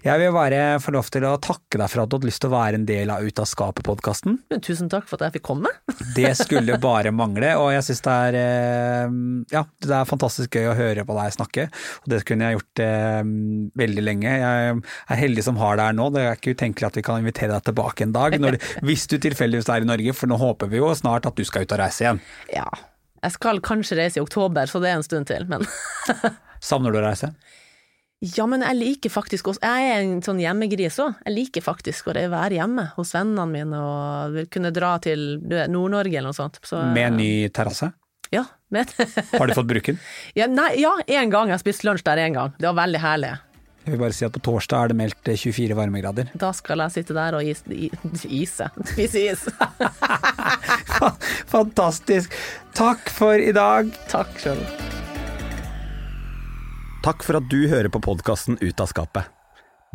Jeg 0.00 0.16
vil 0.22 0.32
bare 0.32 0.78
få 0.80 0.92
lov 0.94 1.08
til 1.12 1.24
å 1.28 1.34
takke 1.42 1.76
deg 1.76 1.90
for 1.92 2.00
at 2.00 2.08
du 2.08 2.16
hadde 2.16 2.28
lyst 2.30 2.40
til 2.40 2.48
å 2.48 2.54
være 2.54 2.78
en 2.78 2.86
del 2.88 3.10
av 3.12 3.26
Ut 3.26 3.42
av 3.42 3.48
skapet-podkasten. 3.48 4.38
Tusen 4.64 4.88
takk 4.88 5.04
for 5.08 5.18
at 5.18 5.26
jeg 5.26 5.38
fikk 5.38 5.46
komme. 5.50 5.72
Det 6.16 6.32
skulle 6.38 6.78
bare 6.80 7.12
mangle, 7.12 7.52
og 7.60 7.72
jeg 7.74 7.84
syns 7.90 8.02
det 8.06 8.16
er 8.30 8.38
eh, 8.40 9.16
ja, 9.52 9.64
det 9.84 9.96
er 9.96 10.08
fantastisk 10.08 10.56
gøy 10.56 10.70
å 10.70 10.76
høre 10.78 11.04
på 11.04 11.16
deg 11.18 11.34
snakke. 11.36 11.66
Og 12.04 12.12
det 12.12 12.22
kunne 12.28 12.48
jeg 12.48 12.58
gjort 12.58 12.84
eh, 12.86 13.20
veldig 13.82 14.06
lenge. 14.06 14.36
Jeg 14.40 14.78
er 14.80 15.20
heldig 15.20 15.44
som 15.44 15.60
har 15.60 15.76
deg 15.76 15.90
her 15.90 15.98
nå. 15.98 16.08
Det 16.14 16.24
er 16.24 16.38
ikke 16.38 16.56
utenkelig 16.56 16.88
at 16.88 17.00
vi 17.00 17.04
kan 17.10 17.20
invitere 17.20 17.52
deg 17.52 17.68
tilbake 17.68 18.06
en 18.06 18.16
dag, 18.16 18.38
når, 18.40 18.56
hvis 18.86 19.04
du 19.12 19.18
tilfeldigvis 19.20 19.68
er 19.68 19.84
i 19.84 19.90
Norge, 19.92 20.16
for 20.16 20.30
nå 20.30 20.40
håper 20.40 20.72
vi 20.72 20.80
jo 20.80 20.94
snart 20.96 21.28
at 21.28 21.36
du 21.36 21.44
skal 21.46 21.66
ut 21.66 21.76
og 21.76 21.82
reise 21.82 22.06
igjen. 22.06 22.24
Ja. 22.54 22.68
Jeg 23.20 23.36
skal 23.36 23.60
kanskje 23.64 23.98
reise 23.98 24.20
i 24.20 24.24
oktober, 24.24 24.68
så 24.70 24.80
det 24.80 24.90
er 24.92 25.00
en 25.00 25.06
stund 25.06 25.28
til, 25.28 25.44
men 25.50 25.66
Savner 26.70 26.92
du 26.92 27.00
å 27.00 27.04
reise? 27.04 27.32
Ja, 28.20 28.44
men 28.44 28.60
jeg 28.60 28.76
liker 28.76 29.12
faktisk 29.12 29.48
også 29.48 29.64
Jeg 29.64 29.92
er 29.94 30.02
en 30.02 30.18
sånn 30.20 30.42
hjemmegris 30.42 30.98
òg. 31.00 31.14
Jeg 31.24 31.32
liker 31.38 31.64
faktisk 31.64 32.10
å 32.10 32.12
være 32.12 32.58
hjemme 32.58 32.90
hos 32.98 33.14
vennene 33.16 33.46
mine 33.48 33.80
og 33.80 34.36
kunne 34.52 34.72
dra 34.76 34.98
til 35.00 35.38
Nord-Norge 35.40 36.18
eller 36.18 36.28
noe 36.28 36.36
sånt. 36.36 36.60
Så, 36.60 36.82
Med 36.92 37.16
ny 37.16 37.48
terrasse? 37.48 37.94
Ja, 38.30 38.44
med. 38.68 38.92
Har 39.32 39.48
du 39.48 39.56
fått 39.56 39.70
bruke 39.72 39.94
den? 39.94 40.02
ja, 40.38 40.46
nei, 40.52 40.74
ja, 40.82 40.92
én 41.08 41.32
gang. 41.32 41.48
Jeg 41.48 41.56
har 41.56 41.64
spist 41.64 41.86
lunsj 41.88 42.04
der 42.06 42.20
én 42.28 42.36
gang. 42.36 42.52
Det 42.60 42.68
var 42.68 42.76
veldig 42.84 43.00
herlig. 43.02 43.32
Jeg 43.80 43.94
vil 43.94 44.00
bare 44.02 44.14
si 44.14 44.26
at 44.26 44.34
på 44.34 44.42
torsdag 44.44 44.84
er 44.84 44.92
det 44.92 44.96
meldt 44.98 45.28
eh, 45.32 45.40
24 45.40 45.76
varmegrader. 45.78 46.30
Da 46.38 46.50
skal 46.56 46.82
jeg 46.84 46.98
sitte 46.98 47.16
der 47.16 47.36
og 47.38 47.46
is, 47.48 47.62
ise. 48.42 48.68
Spise 48.92 49.22
is. 49.32 49.46
Fantastisk. 51.54 52.34
Takk 52.76 53.08
for 53.12 53.40
i 53.40 53.52
dag. 53.56 53.88
Takk 54.12 54.36
sjøl. 54.42 54.60
Takk 57.00 57.24
for 57.24 57.40
at 57.40 57.46
du 57.48 57.64
hører 57.70 57.88
på 57.88 58.02
podkasten 58.04 58.60
Ut 58.60 58.82
av 58.84 58.90
skapet. 58.90 59.30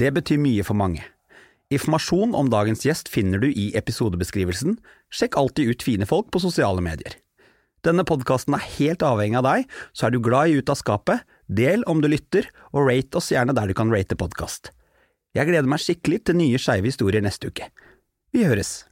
Det 0.02 0.10
betyr 0.16 0.42
mye 0.42 0.66
for 0.66 0.78
mange. 0.78 1.06
Informasjon 1.74 2.34
om 2.38 2.50
dagens 2.50 2.82
gjest 2.86 3.10
finner 3.14 3.42
du 3.42 3.52
i 3.52 3.70
episodebeskrivelsen. 3.78 4.80
Sjekk 5.14 5.38
alltid 5.38 5.70
ut 5.70 5.86
fine 5.86 6.10
folk 6.10 6.34
på 6.34 6.42
sosiale 6.42 6.82
medier. 6.82 7.20
Denne 7.86 8.02
podkasten 8.08 8.58
er 8.58 8.66
helt 8.80 9.06
avhengig 9.06 9.38
av 9.38 9.46
deg, 9.46 9.70
så 9.94 10.08
er 10.08 10.16
du 10.16 10.20
glad 10.26 10.50
i 10.50 10.58
Ut 10.58 10.72
av 10.74 10.80
skapet, 10.80 11.22
del 11.48 11.84
om 11.89 12.02
du 12.02 12.10
lytter, 12.10 12.48
og 12.74 12.89
rate 12.89 13.20
oss 13.20 13.32
gjerne 13.34 13.56
der 13.56 13.70
du 13.70 13.78
kan 13.78 13.91
rate 13.93 14.18
podkast. 14.20 14.72
Jeg 15.36 15.50
gleder 15.50 15.68
meg 15.70 15.84
skikkelig 15.84 16.24
til 16.26 16.39
nye 16.39 16.60
skeive 16.62 16.89
historier 16.89 17.24
neste 17.24 17.52
uke. 17.52 17.70
Vi 18.32 18.46
høres! 18.48 18.84